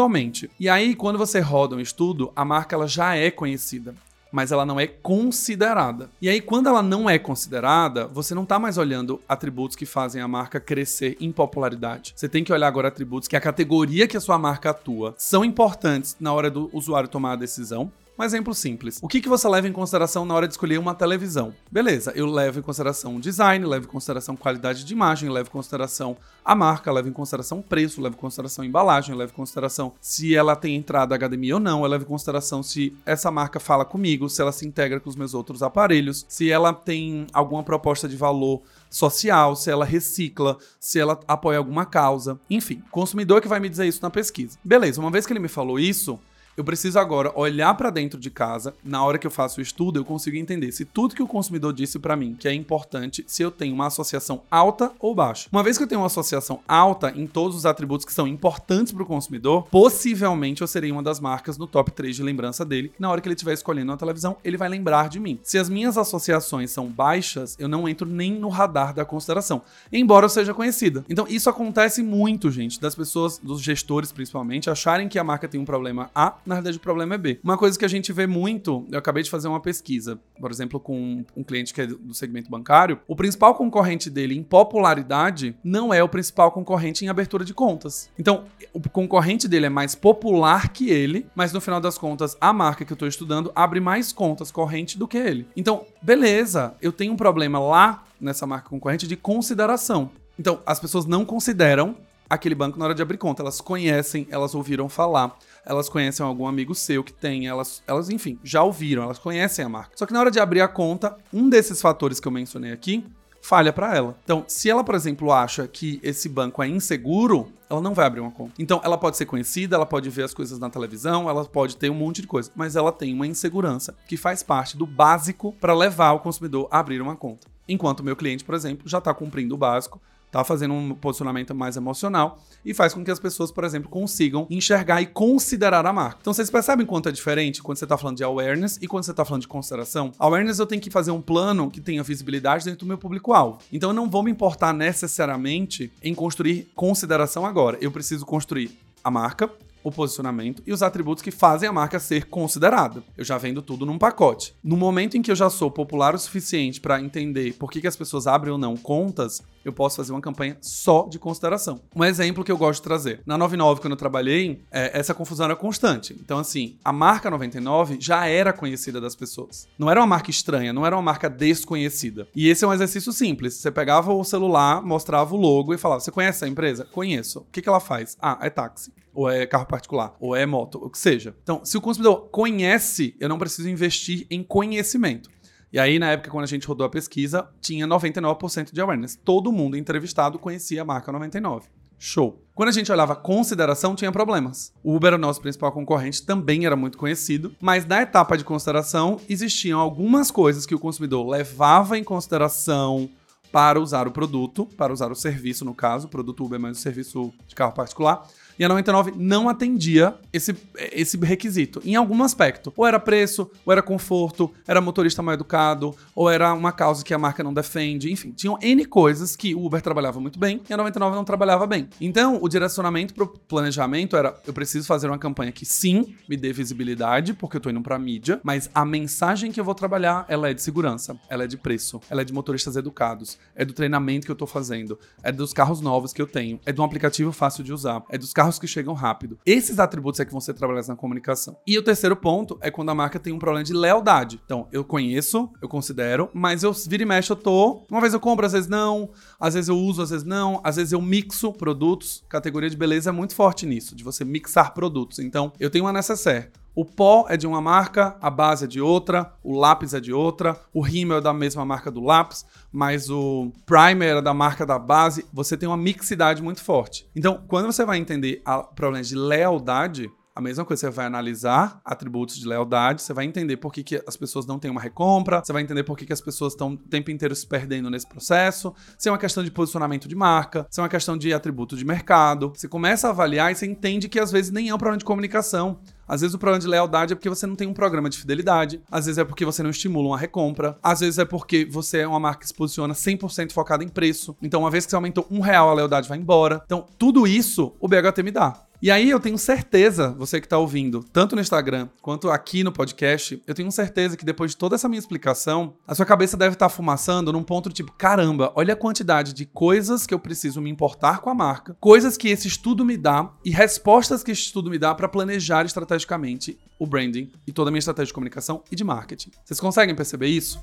aumente. 0.00 0.50
E 0.58 0.68
aí, 0.68 0.94
quando 0.94 1.18
você 1.18 1.40
roda 1.40 1.76
um 1.76 1.80
estudo, 1.80 2.32
a 2.36 2.44
marca 2.44 2.76
ela 2.76 2.86
já 2.86 3.16
é 3.16 3.30
conhecida 3.30 3.94
mas 4.30 4.52
ela 4.52 4.64
não 4.64 4.78
é 4.78 4.86
considerada. 4.86 6.10
E 6.20 6.28
aí, 6.28 6.40
quando 6.40 6.68
ela 6.68 6.82
não 6.82 7.08
é 7.08 7.18
considerada, 7.18 8.06
você 8.06 8.34
não 8.34 8.44
está 8.44 8.58
mais 8.58 8.78
olhando 8.78 9.20
atributos 9.28 9.76
que 9.76 9.86
fazem 9.86 10.22
a 10.22 10.28
marca 10.28 10.60
crescer 10.60 11.16
em 11.20 11.32
popularidade. 11.32 12.12
Você 12.14 12.28
tem 12.28 12.44
que 12.44 12.52
olhar 12.52 12.68
agora 12.68 12.88
atributos 12.88 13.28
que 13.28 13.36
a 13.36 13.40
categoria 13.40 14.06
que 14.06 14.16
a 14.16 14.20
sua 14.20 14.38
marca 14.38 14.70
atua 14.70 15.14
são 15.18 15.44
importantes 15.44 16.16
na 16.20 16.32
hora 16.32 16.50
do 16.50 16.70
usuário 16.72 17.08
tomar 17.08 17.32
a 17.32 17.36
decisão 17.36 17.90
um 18.20 18.24
exemplo 18.24 18.54
simples. 18.54 18.98
O 19.02 19.08
que, 19.08 19.20
que 19.20 19.28
você 19.28 19.48
leva 19.48 19.66
em 19.66 19.72
consideração 19.72 20.26
na 20.26 20.34
hora 20.34 20.46
de 20.46 20.52
escolher 20.52 20.78
uma 20.78 20.94
televisão? 20.94 21.54
Beleza, 21.70 22.12
eu 22.14 22.26
levo 22.26 22.58
em 22.58 22.62
consideração 22.62 23.16
o 23.16 23.20
design, 23.20 23.64
levo 23.64 23.86
em 23.86 23.88
consideração 23.88 24.36
qualidade 24.36 24.84
de 24.84 24.92
imagem, 24.92 25.30
levo 25.30 25.48
em 25.48 25.52
consideração 25.52 26.16
a 26.44 26.54
marca, 26.54 26.92
levo 26.92 27.08
em 27.08 27.12
consideração 27.12 27.60
o 27.60 27.62
preço, 27.62 28.00
levo 28.00 28.16
em 28.16 28.18
consideração 28.18 28.62
a 28.62 28.66
embalagem, 28.66 29.14
levo 29.14 29.32
em 29.32 29.36
consideração 29.36 29.92
se 30.00 30.34
ela 30.34 30.54
tem 30.54 30.76
entrada 30.76 31.16
HDMI 31.16 31.54
ou 31.54 31.60
não, 31.60 31.82
eu 31.82 31.88
levo 31.88 32.04
em 32.04 32.08
consideração 32.08 32.62
se 32.62 32.94
essa 33.06 33.30
marca 33.30 33.58
fala 33.58 33.84
comigo, 33.86 34.28
se 34.28 34.42
ela 34.42 34.52
se 34.52 34.66
integra 34.66 35.00
com 35.00 35.08
os 35.08 35.16
meus 35.16 35.32
outros 35.32 35.62
aparelhos, 35.62 36.26
se 36.28 36.50
ela 36.50 36.74
tem 36.74 37.26
alguma 37.32 37.62
proposta 37.62 38.06
de 38.06 38.16
valor 38.16 38.60
social, 38.90 39.56
se 39.56 39.70
ela 39.70 39.84
recicla, 39.84 40.58
se 40.78 40.98
ela 40.98 41.18
apoia 41.26 41.58
alguma 41.58 41.86
causa. 41.86 42.38
Enfim, 42.50 42.82
consumidor 42.90 43.40
que 43.40 43.48
vai 43.48 43.60
me 43.60 43.68
dizer 43.68 43.86
isso 43.86 44.02
na 44.02 44.10
pesquisa. 44.10 44.58
Beleza, 44.62 45.00
uma 45.00 45.10
vez 45.10 45.24
que 45.24 45.32
ele 45.32 45.40
me 45.40 45.48
falou 45.48 45.78
isso, 45.78 46.18
eu 46.56 46.64
preciso 46.64 46.98
agora 46.98 47.32
olhar 47.34 47.72
para 47.74 47.90
dentro 47.90 48.18
de 48.18 48.30
casa, 48.30 48.74
na 48.84 49.02
hora 49.02 49.18
que 49.18 49.26
eu 49.26 49.30
faço 49.30 49.60
o 49.60 49.62
estudo, 49.62 49.98
eu 49.98 50.04
consigo 50.04 50.36
entender 50.36 50.72
se 50.72 50.84
tudo 50.84 51.14
que 51.14 51.22
o 51.22 51.26
consumidor 51.26 51.72
disse 51.72 51.98
para 51.98 52.16
mim 52.16 52.36
que 52.38 52.48
é 52.48 52.52
importante, 52.52 53.24
se 53.26 53.42
eu 53.42 53.50
tenho 53.50 53.74
uma 53.74 53.86
associação 53.86 54.42
alta 54.50 54.92
ou 54.98 55.14
baixa. 55.14 55.48
Uma 55.52 55.62
vez 55.62 55.78
que 55.78 55.84
eu 55.84 55.88
tenho 55.88 56.00
uma 56.00 56.08
associação 56.08 56.60
alta 56.66 57.12
em 57.16 57.26
todos 57.26 57.56
os 57.56 57.66
atributos 57.66 58.04
que 58.04 58.12
são 58.12 58.26
importantes 58.26 58.92
para 58.92 59.02
o 59.02 59.06
consumidor, 59.06 59.66
possivelmente 59.70 60.60
eu 60.60 60.66
serei 60.66 60.90
uma 60.90 61.02
das 61.02 61.20
marcas 61.20 61.56
no 61.56 61.66
top 61.66 61.90
3 61.92 62.16
de 62.16 62.22
lembrança 62.22 62.64
dele. 62.64 62.92
Na 62.98 63.10
hora 63.10 63.20
que 63.20 63.28
ele 63.28 63.34
estiver 63.34 63.54
escolhendo 63.54 63.92
uma 63.92 63.98
televisão, 63.98 64.36
ele 64.44 64.56
vai 64.56 64.68
lembrar 64.68 65.08
de 65.08 65.20
mim. 65.20 65.38
Se 65.42 65.58
as 65.58 65.68
minhas 65.68 65.96
associações 65.96 66.70
são 66.70 66.88
baixas, 66.88 67.56
eu 67.58 67.68
não 67.68 67.88
entro 67.88 68.06
nem 68.06 68.32
no 68.32 68.48
radar 68.48 68.92
da 68.92 69.04
consideração, 69.04 69.62
embora 69.92 70.26
eu 70.26 70.30
seja 70.30 70.52
conhecida. 70.52 71.04
Então 71.08 71.26
isso 71.28 71.48
acontece 71.48 72.02
muito, 72.02 72.50
gente, 72.50 72.80
das 72.80 72.94
pessoas, 72.94 73.38
dos 73.38 73.62
gestores 73.62 74.12
principalmente, 74.12 74.68
acharem 74.68 75.08
que 75.08 75.18
a 75.18 75.24
marca 75.24 75.48
tem 75.48 75.60
um 75.60 75.64
problema 75.64 76.10
A 76.14 76.34
na 76.44 76.56
verdade 76.56 76.76
o 76.76 76.80
problema 76.80 77.14
é 77.14 77.18
B. 77.18 77.40
Uma 77.42 77.56
coisa 77.56 77.78
que 77.78 77.84
a 77.84 77.88
gente 77.88 78.12
vê 78.12 78.26
muito, 78.26 78.86
eu 78.90 78.98
acabei 78.98 79.22
de 79.22 79.30
fazer 79.30 79.48
uma 79.48 79.60
pesquisa, 79.60 80.18
por 80.40 80.50
exemplo, 80.50 80.80
com 80.80 81.24
um 81.36 81.44
cliente 81.44 81.72
que 81.72 81.80
é 81.80 81.86
do 81.86 82.14
segmento 82.14 82.50
bancário, 82.50 82.98
o 83.06 83.16
principal 83.16 83.54
concorrente 83.54 84.10
dele 84.10 84.36
em 84.36 84.42
popularidade 84.42 85.56
não 85.62 85.92
é 85.92 86.02
o 86.02 86.08
principal 86.08 86.52
concorrente 86.52 87.04
em 87.04 87.08
abertura 87.08 87.44
de 87.44 87.54
contas. 87.54 88.10
Então, 88.18 88.44
o 88.72 88.80
concorrente 88.88 89.46
dele 89.48 89.66
é 89.66 89.70
mais 89.70 89.94
popular 89.94 90.70
que 90.72 90.90
ele, 90.90 91.26
mas 91.34 91.52
no 91.52 91.60
final 91.60 91.80
das 91.80 91.98
contas, 91.98 92.36
a 92.40 92.52
marca 92.52 92.84
que 92.84 92.92
eu 92.92 92.94
estou 92.94 93.08
estudando 93.08 93.52
abre 93.54 93.80
mais 93.80 94.12
contas 94.12 94.50
corrente 94.50 94.98
do 94.98 95.08
que 95.08 95.18
ele. 95.18 95.46
Então, 95.56 95.84
beleza, 96.02 96.74
eu 96.80 96.92
tenho 96.92 97.12
um 97.12 97.16
problema 97.16 97.58
lá 97.58 98.04
nessa 98.20 98.46
marca 98.46 98.68
concorrente 98.68 99.06
de 99.06 99.16
consideração. 99.16 100.10
Então, 100.38 100.60
as 100.64 100.80
pessoas 100.80 101.04
não 101.04 101.24
consideram 101.24 101.96
aquele 102.30 102.54
banco 102.54 102.78
na 102.78 102.86
hora 102.86 102.94
de 102.94 103.02
abrir 103.02 103.18
conta. 103.18 103.42
Elas 103.42 103.60
conhecem, 103.60 104.26
elas 104.30 104.54
ouviram 104.54 104.88
falar 104.88 105.36
elas 105.64 105.88
conhecem 105.88 106.24
algum 106.24 106.46
amigo 106.46 106.74
seu 106.74 107.04
que 107.04 107.12
tem, 107.12 107.46
elas, 107.46 107.82
elas, 107.86 108.10
enfim, 108.10 108.38
já 108.42 108.62
ouviram, 108.62 109.02
elas 109.02 109.18
conhecem 109.18 109.64
a 109.64 109.68
marca. 109.68 109.92
Só 109.96 110.06
que 110.06 110.12
na 110.12 110.20
hora 110.20 110.30
de 110.30 110.40
abrir 110.40 110.60
a 110.60 110.68
conta, 110.68 111.16
um 111.32 111.48
desses 111.48 111.80
fatores 111.80 112.20
que 112.20 112.26
eu 112.26 112.32
mencionei 112.32 112.72
aqui 112.72 113.04
falha 113.42 113.72
para 113.72 113.96
ela. 113.96 114.16
Então, 114.22 114.44
se 114.46 114.68
ela, 114.68 114.84
por 114.84 114.94
exemplo, 114.94 115.32
acha 115.32 115.66
que 115.66 115.98
esse 116.02 116.28
banco 116.28 116.62
é 116.62 116.68
inseguro, 116.68 117.50
ela 117.70 117.80
não 117.80 117.94
vai 117.94 118.06
abrir 118.06 118.20
uma 118.20 118.30
conta. 118.30 118.52
Então, 118.58 118.80
ela 118.84 118.98
pode 118.98 119.16
ser 119.16 119.24
conhecida, 119.24 119.76
ela 119.76 119.86
pode 119.86 120.10
ver 120.10 120.24
as 120.24 120.34
coisas 120.34 120.58
na 120.58 120.68
televisão, 120.68 121.28
ela 121.28 121.44
pode 121.46 121.76
ter 121.76 121.90
um 121.90 121.94
monte 121.94 122.20
de 122.20 122.26
coisa, 122.26 122.50
mas 122.54 122.76
ela 122.76 122.92
tem 122.92 123.14
uma 123.14 123.26
insegurança 123.26 123.94
que 124.06 124.16
faz 124.16 124.42
parte 124.42 124.76
do 124.76 124.86
básico 124.86 125.54
para 125.58 125.74
levar 125.74 126.12
o 126.12 126.20
consumidor 126.20 126.68
a 126.70 126.80
abrir 126.80 127.00
uma 127.00 127.16
conta. 127.16 127.48
Enquanto 127.66 128.00
o 128.00 128.04
meu 128.04 128.16
cliente, 128.16 128.44
por 128.44 128.54
exemplo, 128.54 128.88
já 128.88 128.98
está 128.98 129.14
cumprindo 129.14 129.54
o 129.54 129.58
básico, 129.58 130.00
tá 130.30 130.44
fazendo 130.44 130.74
um 130.74 130.94
posicionamento 130.94 131.54
mais 131.54 131.76
emocional 131.76 132.38
e 132.64 132.72
faz 132.72 132.94
com 132.94 133.04
que 133.04 133.10
as 133.10 133.18
pessoas, 133.18 133.50
por 133.50 133.64
exemplo, 133.64 133.88
consigam 133.88 134.46
enxergar 134.50 135.02
e 135.02 135.06
considerar 135.06 135.84
a 135.86 135.92
marca. 135.92 136.18
Então 136.20 136.32
vocês 136.32 136.50
percebem 136.50 136.86
quanto 136.86 137.08
é 137.08 137.12
diferente 137.12 137.62
quando 137.62 137.78
você 137.78 137.84
está 137.84 137.96
falando 137.96 138.16
de 138.16 138.24
awareness 138.24 138.78
e 138.80 138.86
quando 138.86 139.04
você 139.04 139.10
está 139.10 139.24
falando 139.24 139.42
de 139.42 139.48
consideração? 139.48 140.12
Awareness 140.18 140.58
eu 140.58 140.66
tenho 140.66 140.80
que 140.80 140.90
fazer 140.90 141.10
um 141.10 141.20
plano 141.20 141.70
que 141.70 141.80
tenha 141.80 142.02
visibilidade 142.02 142.64
dentro 142.64 142.80
do 142.80 142.86
meu 142.86 142.98
público-alvo. 142.98 143.58
Então 143.72 143.90
eu 143.90 143.94
não 143.94 144.08
vou 144.08 144.22
me 144.22 144.30
importar 144.30 144.72
necessariamente 144.72 145.92
em 146.02 146.14
construir 146.14 146.70
consideração 146.74 147.44
agora. 147.44 147.78
Eu 147.80 147.90
preciso 147.90 148.24
construir 148.24 148.70
a 149.02 149.10
marca, 149.10 149.50
o 149.82 149.90
posicionamento 149.90 150.62
e 150.66 150.72
os 150.72 150.82
atributos 150.82 151.22
que 151.22 151.30
fazem 151.30 151.68
a 151.68 151.72
marca 151.72 151.98
ser 151.98 152.26
considerada. 152.26 153.02
Eu 153.16 153.24
já 153.24 153.38
vendo 153.38 153.62
tudo 153.62 153.86
num 153.86 153.98
pacote. 153.98 154.54
No 154.62 154.76
momento 154.76 155.16
em 155.16 155.22
que 155.22 155.30
eu 155.30 155.36
já 155.36 155.50
sou 155.50 155.70
popular 155.70 156.14
o 156.14 156.18
suficiente 156.18 156.80
para 156.80 157.00
entender 157.00 157.54
por 157.54 157.70
que, 157.70 157.80
que 157.80 157.86
as 157.86 157.96
pessoas 157.96 158.26
abrem 158.26 158.52
ou 158.52 158.58
não 158.58 158.76
contas, 158.76 159.42
eu 159.64 159.72
posso 159.72 159.96
fazer 159.96 160.12
uma 160.12 160.20
campanha 160.20 160.56
só 160.60 161.06
de 161.08 161.18
consideração. 161.18 161.80
Um 161.94 162.04
exemplo 162.04 162.44
que 162.44 162.50
eu 162.50 162.56
gosto 162.56 162.80
de 162.80 162.84
trazer. 162.84 163.20
Na 163.26 163.36
99, 163.36 163.80
quando 163.80 163.92
eu 163.92 163.96
trabalhei, 163.96 164.62
é, 164.70 164.98
essa 164.98 165.14
confusão 165.14 165.44
era 165.44 165.56
constante. 165.56 166.16
Então, 166.18 166.38
assim, 166.38 166.78
a 166.84 166.92
marca 166.92 167.30
99 167.30 167.98
já 168.00 168.26
era 168.26 168.52
conhecida 168.52 169.00
das 169.00 169.14
pessoas. 169.14 169.68
Não 169.78 169.90
era 169.90 170.00
uma 170.00 170.06
marca 170.06 170.30
estranha, 170.30 170.72
não 170.72 170.86
era 170.86 170.96
uma 170.96 171.02
marca 171.02 171.28
desconhecida. 171.28 172.26
E 172.34 172.48
esse 172.48 172.64
é 172.64 172.68
um 172.68 172.72
exercício 172.72 173.12
simples. 173.12 173.54
Você 173.54 173.70
pegava 173.70 174.12
o 174.12 174.24
celular, 174.24 174.82
mostrava 174.82 175.34
o 175.34 175.38
logo 175.38 175.74
e 175.74 175.78
falava: 175.78 176.00
Você 176.00 176.10
conhece 176.10 176.44
a 176.44 176.48
empresa? 176.48 176.86
Conheço. 176.86 177.40
O 177.40 177.46
que, 177.52 177.62
que 177.62 177.68
ela 177.68 177.80
faz? 177.80 178.16
Ah, 178.20 178.38
é 178.40 178.50
táxi 178.50 178.92
ou 179.14 179.30
é 179.30 179.46
carro 179.46 179.66
particular, 179.66 180.14
ou 180.20 180.34
é 180.34 180.46
moto, 180.46 180.78
o 180.82 180.90
que 180.90 180.98
seja. 180.98 181.34
Então, 181.42 181.64
se 181.64 181.76
o 181.76 181.80
consumidor 181.80 182.28
conhece, 182.30 183.14
eu 183.18 183.28
não 183.28 183.38
preciso 183.38 183.68
investir 183.68 184.26
em 184.30 184.42
conhecimento. 184.42 185.30
E 185.72 185.78
aí, 185.78 185.98
na 185.98 186.10
época, 186.10 186.30
quando 186.30 186.44
a 186.44 186.48
gente 186.48 186.66
rodou 186.66 186.84
a 186.84 186.90
pesquisa, 186.90 187.48
tinha 187.60 187.86
99% 187.86 188.72
de 188.72 188.80
awareness. 188.80 189.16
Todo 189.16 189.52
mundo 189.52 189.76
entrevistado 189.76 190.38
conhecia 190.38 190.82
a 190.82 190.84
marca 190.84 191.12
99. 191.12 191.68
Show. 191.96 192.42
Quando 192.54 192.70
a 192.70 192.72
gente 192.72 192.90
olhava 192.90 193.14
consideração, 193.14 193.94
tinha 193.94 194.10
problemas. 194.10 194.72
O 194.82 194.96
Uber, 194.96 195.14
o 195.14 195.18
nosso 195.18 195.40
principal 195.40 195.70
concorrente, 195.70 196.24
também 196.24 196.64
era 196.64 196.74
muito 196.74 196.98
conhecido, 196.98 197.54
mas 197.60 197.86
na 197.86 198.02
etapa 198.02 198.38
de 198.38 198.42
consideração 198.42 199.20
existiam 199.28 199.78
algumas 199.78 200.30
coisas 200.30 200.64
que 200.64 200.74
o 200.74 200.78
consumidor 200.78 201.28
levava 201.28 201.98
em 201.98 202.02
consideração 202.02 203.08
para 203.52 203.78
usar 203.78 204.08
o 204.08 204.12
produto, 204.12 204.66
para 204.76 204.92
usar 204.92 205.12
o 205.12 205.14
serviço, 205.14 205.64
no 205.64 205.74
caso, 205.74 206.08
produto 206.08 206.44
Uber 206.44 206.58
mais 206.58 206.78
o 206.78 206.80
serviço 206.80 207.32
de 207.46 207.54
carro 207.54 207.72
particular, 207.72 208.26
E 208.60 208.64
a 208.64 208.68
99 208.68 209.14
não 209.16 209.48
atendia 209.48 210.14
esse, 210.30 210.54
esse 210.92 211.16
requisito, 211.16 211.80
em 211.82 211.96
algum 211.96 212.22
aspecto. 212.22 212.70
Ou 212.76 212.86
era 212.86 213.00
preço, 213.00 213.50
ou 213.64 213.72
era 213.72 213.80
conforto, 213.80 214.52
era 214.68 214.82
motorista 214.82 215.22
mal 215.22 215.32
educado, 215.32 215.96
ou 216.14 216.28
era 216.28 216.52
uma 216.52 216.70
causa 216.70 217.02
que 217.02 217.14
a 217.14 217.18
marca 217.18 217.42
não 217.42 217.54
defende, 217.54 218.12
enfim, 218.12 218.32
tinham 218.32 218.58
N 218.60 218.84
coisas 218.84 219.34
que 219.34 219.54
o 219.54 219.64
Uber 219.64 219.80
trabalhava 219.80 220.20
muito 220.20 220.38
bem 220.38 220.60
e 220.68 220.74
a 220.74 220.76
99 220.76 221.16
não 221.16 221.24
trabalhava 221.24 221.66
bem. 221.66 221.88
Então, 221.98 222.38
o 222.38 222.50
direcionamento 222.50 223.14
pro 223.14 223.28
planejamento 223.28 224.14
era: 224.14 224.38
eu 224.46 224.52
preciso 224.52 224.86
fazer 224.86 225.06
uma 225.06 225.18
campanha 225.18 225.52
que 225.52 225.64
sim 225.64 226.14
me 226.28 226.36
dê 226.36 226.52
visibilidade, 226.52 227.32
porque 227.32 227.56
eu 227.56 227.60
tô 227.62 227.70
indo 227.70 227.80
pra 227.80 227.98
mídia, 227.98 228.40
mas 228.42 228.68
a 228.74 228.84
mensagem 228.84 229.50
que 229.50 229.58
eu 229.58 229.64
vou 229.64 229.74
trabalhar, 229.74 230.26
ela 230.28 230.50
é 230.50 230.52
de 230.52 230.60
segurança, 230.60 231.18
ela 231.30 231.44
é 231.44 231.46
de 231.46 231.56
preço, 231.56 231.98
ela 232.10 232.20
é 232.20 232.24
de 232.26 232.32
motoristas 232.34 232.76
educados, 232.76 233.38
é 233.56 233.64
do 233.64 233.72
treinamento 233.72 234.26
que 234.26 234.32
eu 234.32 234.36
tô 234.36 234.46
fazendo, 234.46 234.98
é 235.22 235.32
dos 235.32 235.54
carros 235.54 235.80
novos 235.80 236.12
que 236.12 236.20
eu 236.20 236.26
tenho, 236.26 236.60
é 236.66 236.72
de 236.72 236.78
um 236.78 236.84
aplicativo 236.84 237.32
fácil 237.32 237.64
de 237.64 237.72
usar, 237.72 238.02
é 238.10 238.18
dos 238.18 238.34
carros 238.34 238.49
que 238.58 238.66
chegam 238.66 238.94
rápido. 238.94 239.38
Esses 239.44 239.78
atributos 239.78 240.20
é 240.20 240.24
que 240.24 240.32
vão 240.32 240.40
ser 240.40 240.54
trabalhados 240.54 240.88
na 240.88 240.96
comunicação. 240.96 241.56
E 241.66 241.78
o 241.78 241.82
terceiro 241.82 242.16
ponto 242.16 242.58
é 242.60 242.70
quando 242.70 242.90
a 242.90 242.94
marca 242.94 243.18
tem 243.18 243.32
um 243.32 243.38
problema 243.38 243.64
de 243.64 243.72
lealdade. 243.72 244.40
Então, 244.44 244.68
eu 244.72 244.84
conheço, 244.84 245.50
eu 245.60 245.68
considero, 245.68 246.30
mas 246.32 246.62
eu 246.62 246.72
vira 246.72 247.02
e 247.02 247.06
mexe, 247.06 247.30
eu 247.30 247.36
tô. 247.36 247.84
Uma 247.90 248.00
vez 248.00 248.12
eu 248.12 248.20
compro, 248.20 248.46
às 248.46 248.52
vezes 248.52 248.68
não, 248.68 249.10
às 249.38 249.54
vezes 249.54 249.68
eu 249.68 249.76
uso, 249.76 250.02
às 250.02 250.10
vezes 250.10 250.26
não, 250.26 250.60
às 250.64 250.76
vezes 250.76 250.92
eu 250.92 251.00
mixo 251.00 251.52
produtos. 251.52 252.24
Categoria 252.28 252.70
de 252.70 252.76
beleza 252.76 253.10
é 253.10 253.12
muito 253.12 253.34
forte 253.34 253.66
nisso, 253.66 253.94
de 253.94 254.04
você 254.04 254.24
mixar 254.24 254.74
produtos. 254.74 255.18
Então, 255.18 255.52
eu 255.58 255.70
tenho 255.70 255.84
uma 255.84 255.92
necessaire. 255.92 256.50
O 256.80 256.84
pó 256.86 257.26
é 257.28 257.36
de 257.36 257.46
uma 257.46 257.60
marca, 257.60 258.16
a 258.22 258.30
base 258.30 258.64
é 258.64 258.66
de 258.66 258.80
outra, 258.80 259.34
o 259.44 259.54
lápis 259.54 259.92
é 259.92 260.00
de 260.00 260.14
outra, 260.14 260.58
o 260.72 260.80
rímel 260.80 261.18
é 261.18 261.20
da 261.20 261.30
mesma 261.30 261.62
marca 261.62 261.90
do 261.90 262.00
lápis, 262.00 262.46
mas 262.72 263.10
o 263.10 263.52
primer 263.66 264.16
é 264.16 264.22
da 264.22 264.32
marca 264.32 264.64
da 264.64 264.78
base. 264.78 265.26
Você 265.30 265.58
tem 265.58 265.68
uma 265.68 265.76
mixidade 265.76 266.42
muito 266.42 266.64
forte. 266.64 267.06
Então, 267.14 267.44
quando 267.48 267.66
você 267.66 267.84
vai 267.84 267.98
entender 267.98 268.40
a 268.46 268.60
problema 268.60 269.04
de 269.04 269.14
lealdade, 269.14 270.10
a 270.40 270.42
mesma 270.42 270.64
coisa, 270.64 270.80
você 270.80 270.90
vai 270.90 271.06
analisar 271.06 271.80
atributos 271.84 272.36
de 272.36 272.48
lealdade, 272.48 273.02
você 273.02 273.12
vai 273.12 273.26
entender 273.26 273.58
por 273.58 273.72
que, 273.72 273.84
que 273.84 274.02
as 274.06 274.16
pessoas 274.16 274.46
não 274.46 274.58
têm 274.58 274.70
uma 274.70 274.80
recompra, 274.80 275.42
você 275.44 275.52
vai 275.52 275.62
entender 275.62 275.84
por 275.84 275.96
que, 275.96 276.06
que 276.06 276.12
as 276.12 276.20
pessoas 276.20 276.54
estão 276.54 276.72
o 276.72 276.76
tempo 276.76 277.10
inteiro 277.10 277.34
se 277.36 277.46
perdendo 277.46 277.90
nesse 277.90 278.06
processo, 278.06 278.74
se 278.98 279.08
é 279.08 279.12
uma 279.12 279.18
questão 279.18 279.44
de 279.44 279.50
posicionamento 279.50 280.08
de 280.08 280.16
marca, 280.16 280.66
se 280.70 280.80
é 280.80 280.82
uma 280.82 280.88
questão 280.88 281.16
de 281.16 281.32
atributo 281.32 281.76
de 281.76 281.84
mercado. 281.84 282.52
Você 282.54 282.66
começa 282.66 283.06
a 283.06 283.10
avaliar 283.10 283.52
e 283.52 283.54
você 283.54 283.66
entende 283.66 284.08
que 284.08 284.18
às 284.18 284.32
vezes 284.32 284.50
nem 284.50 284.70
é 284.70 284.74
um 284.74 284.78
problema 284.78 284.98
de 284.98 285.04
comunicação. 285.04 285.78
Às 286.08 286.22
vezes 286.22 286.34
o 286.34 286.38
problema 286.38 286.60
de 286.60 286.66
lealdade 286.66 287.12
é 287.12 287.16
porque 287.16 287.28
você 287.28 287.46
não 287.46 287.54
tem 287.54 287.68
um 287.68 287.72
programa 287.72 288.10
de 288.10 288.18
fidelidade, 288.18 288.82
às 288.90 289.06
vezes 289.06 289.18
é 289.18 289.24
porque 289.24 289.44
você 289.44 289.62
não 289.62 289.70
estimula 289.70 290.08
uma 290.08 290.18
recompra, 290.18 290.76
às 290.82 290.98
vezes 290.98 291.20
é 291.20 291.24
porque 291.24 291.64
você 291.64 291.98
é 291.98 292.06
uma 292.06 292.18
marca 292.18 292.40
que 292.40 292.48
se 292.48 292.54
posiciona 292.54 292.94
100% 292.94 293.52
focada 293.52 293.84
em 293.84 293.88
preço. 293.88 294.36
Então, 294.42 294.62
uma 294.62 294.70
vez 294.70 294.84
que 294.84 294.90
você 294.90 294.96
aumentou 294.96 295.24
um 295.30 295.38
real, 295.38 295.70
a 295.70 295.74
lealdade 295.74 296.08
vai 296.08 296.18
embora. 296.18 296.62
Então, 296.64 296.84
tudo 296.98 297.28
isso 297.28 297.76
o 297.78 297.86
BHT 297.86 298.24
me 298.24 298.32
dá. 298.32 298.69
E 298.82 298.90
aí 298.90 299.10
eu 299.10 299.20
tenho 299.20 299.36
certeza, 299.36 300.14
você 300.16 300.40
que 300.40 300.46
está 300.46 300.56
ouvindo, 300.56 301.04
tanto 301.12 301.36
no 301.36 301.42
Instagram 301.42 301.86
quanto 302.00 302.30
aqui 302.30 302.64
no 302.64 302.72
podcast, 302.72 303.42
eu 303.46 303.54
tenho 303.54 303.70
certeza 303.70 304.16
que 304.16 304.24
depois 304.24 304.52
de 304.52 304.56
toda 304.56 304.74
essa 304.74 304.88
minha 304.88 304.98
explicação, 304.98 305.74
a 305.86 305.94
sua 305.94 306.06
cabeça 306.06 306.34
deve 306.34 306.54
estar 306.54 306.70
tá 306.70 306.74
fumaçando 306.74 307.30
num 307.30 307.42
ponto 307.42 307.68
tipo, 307.68 307.92
caramba, 307.92 308.50
olha 308.56 308.72
a 308.72 308.76
quantidade 308.76 309.34
de 309.34 309.44
coisas 309.44 310.06
que 310.06 310.14
eu 310.14 310.18
preciso 310.18 310.62
me 310.62 310.70
importar 310.70 311.20
com 311.20 311.28
a 311.28 311.34
marca, 311.34 311.76
coisas 311.78 312.16
que 312.16 312.28
esse 312.28 312.48
estudo 312.48 312.82
me 312.82 312.96
dá 312.96 313.30
e 313.44 313.50
respostas 313.50 314.22
que 314.22 314.30
esse 314.30 314.42
estudo 314.42 314.70
me 314.70 314.78
dá 314.78 314.94
para 314.94 315.08
planejar 315.08 315.66
estrategicamente 315.66 316.58
o 316.78 316.86
branding 316.86 317.30
e 317.46 317.52
toda 317.52 317.68
a 317.68 317.72
minha 317.72 317.80
estratégia 317.80 318.06
de 318.06 318.14
comunicação 318.14 318.64
e 318.72 318.76
de 318.76 318.82
marketing. 318.82 319.30
Vocês 319.44 319.60
conseguem 319.60 319.94
perceber 319.94 320.28
isso? 320.28 320.58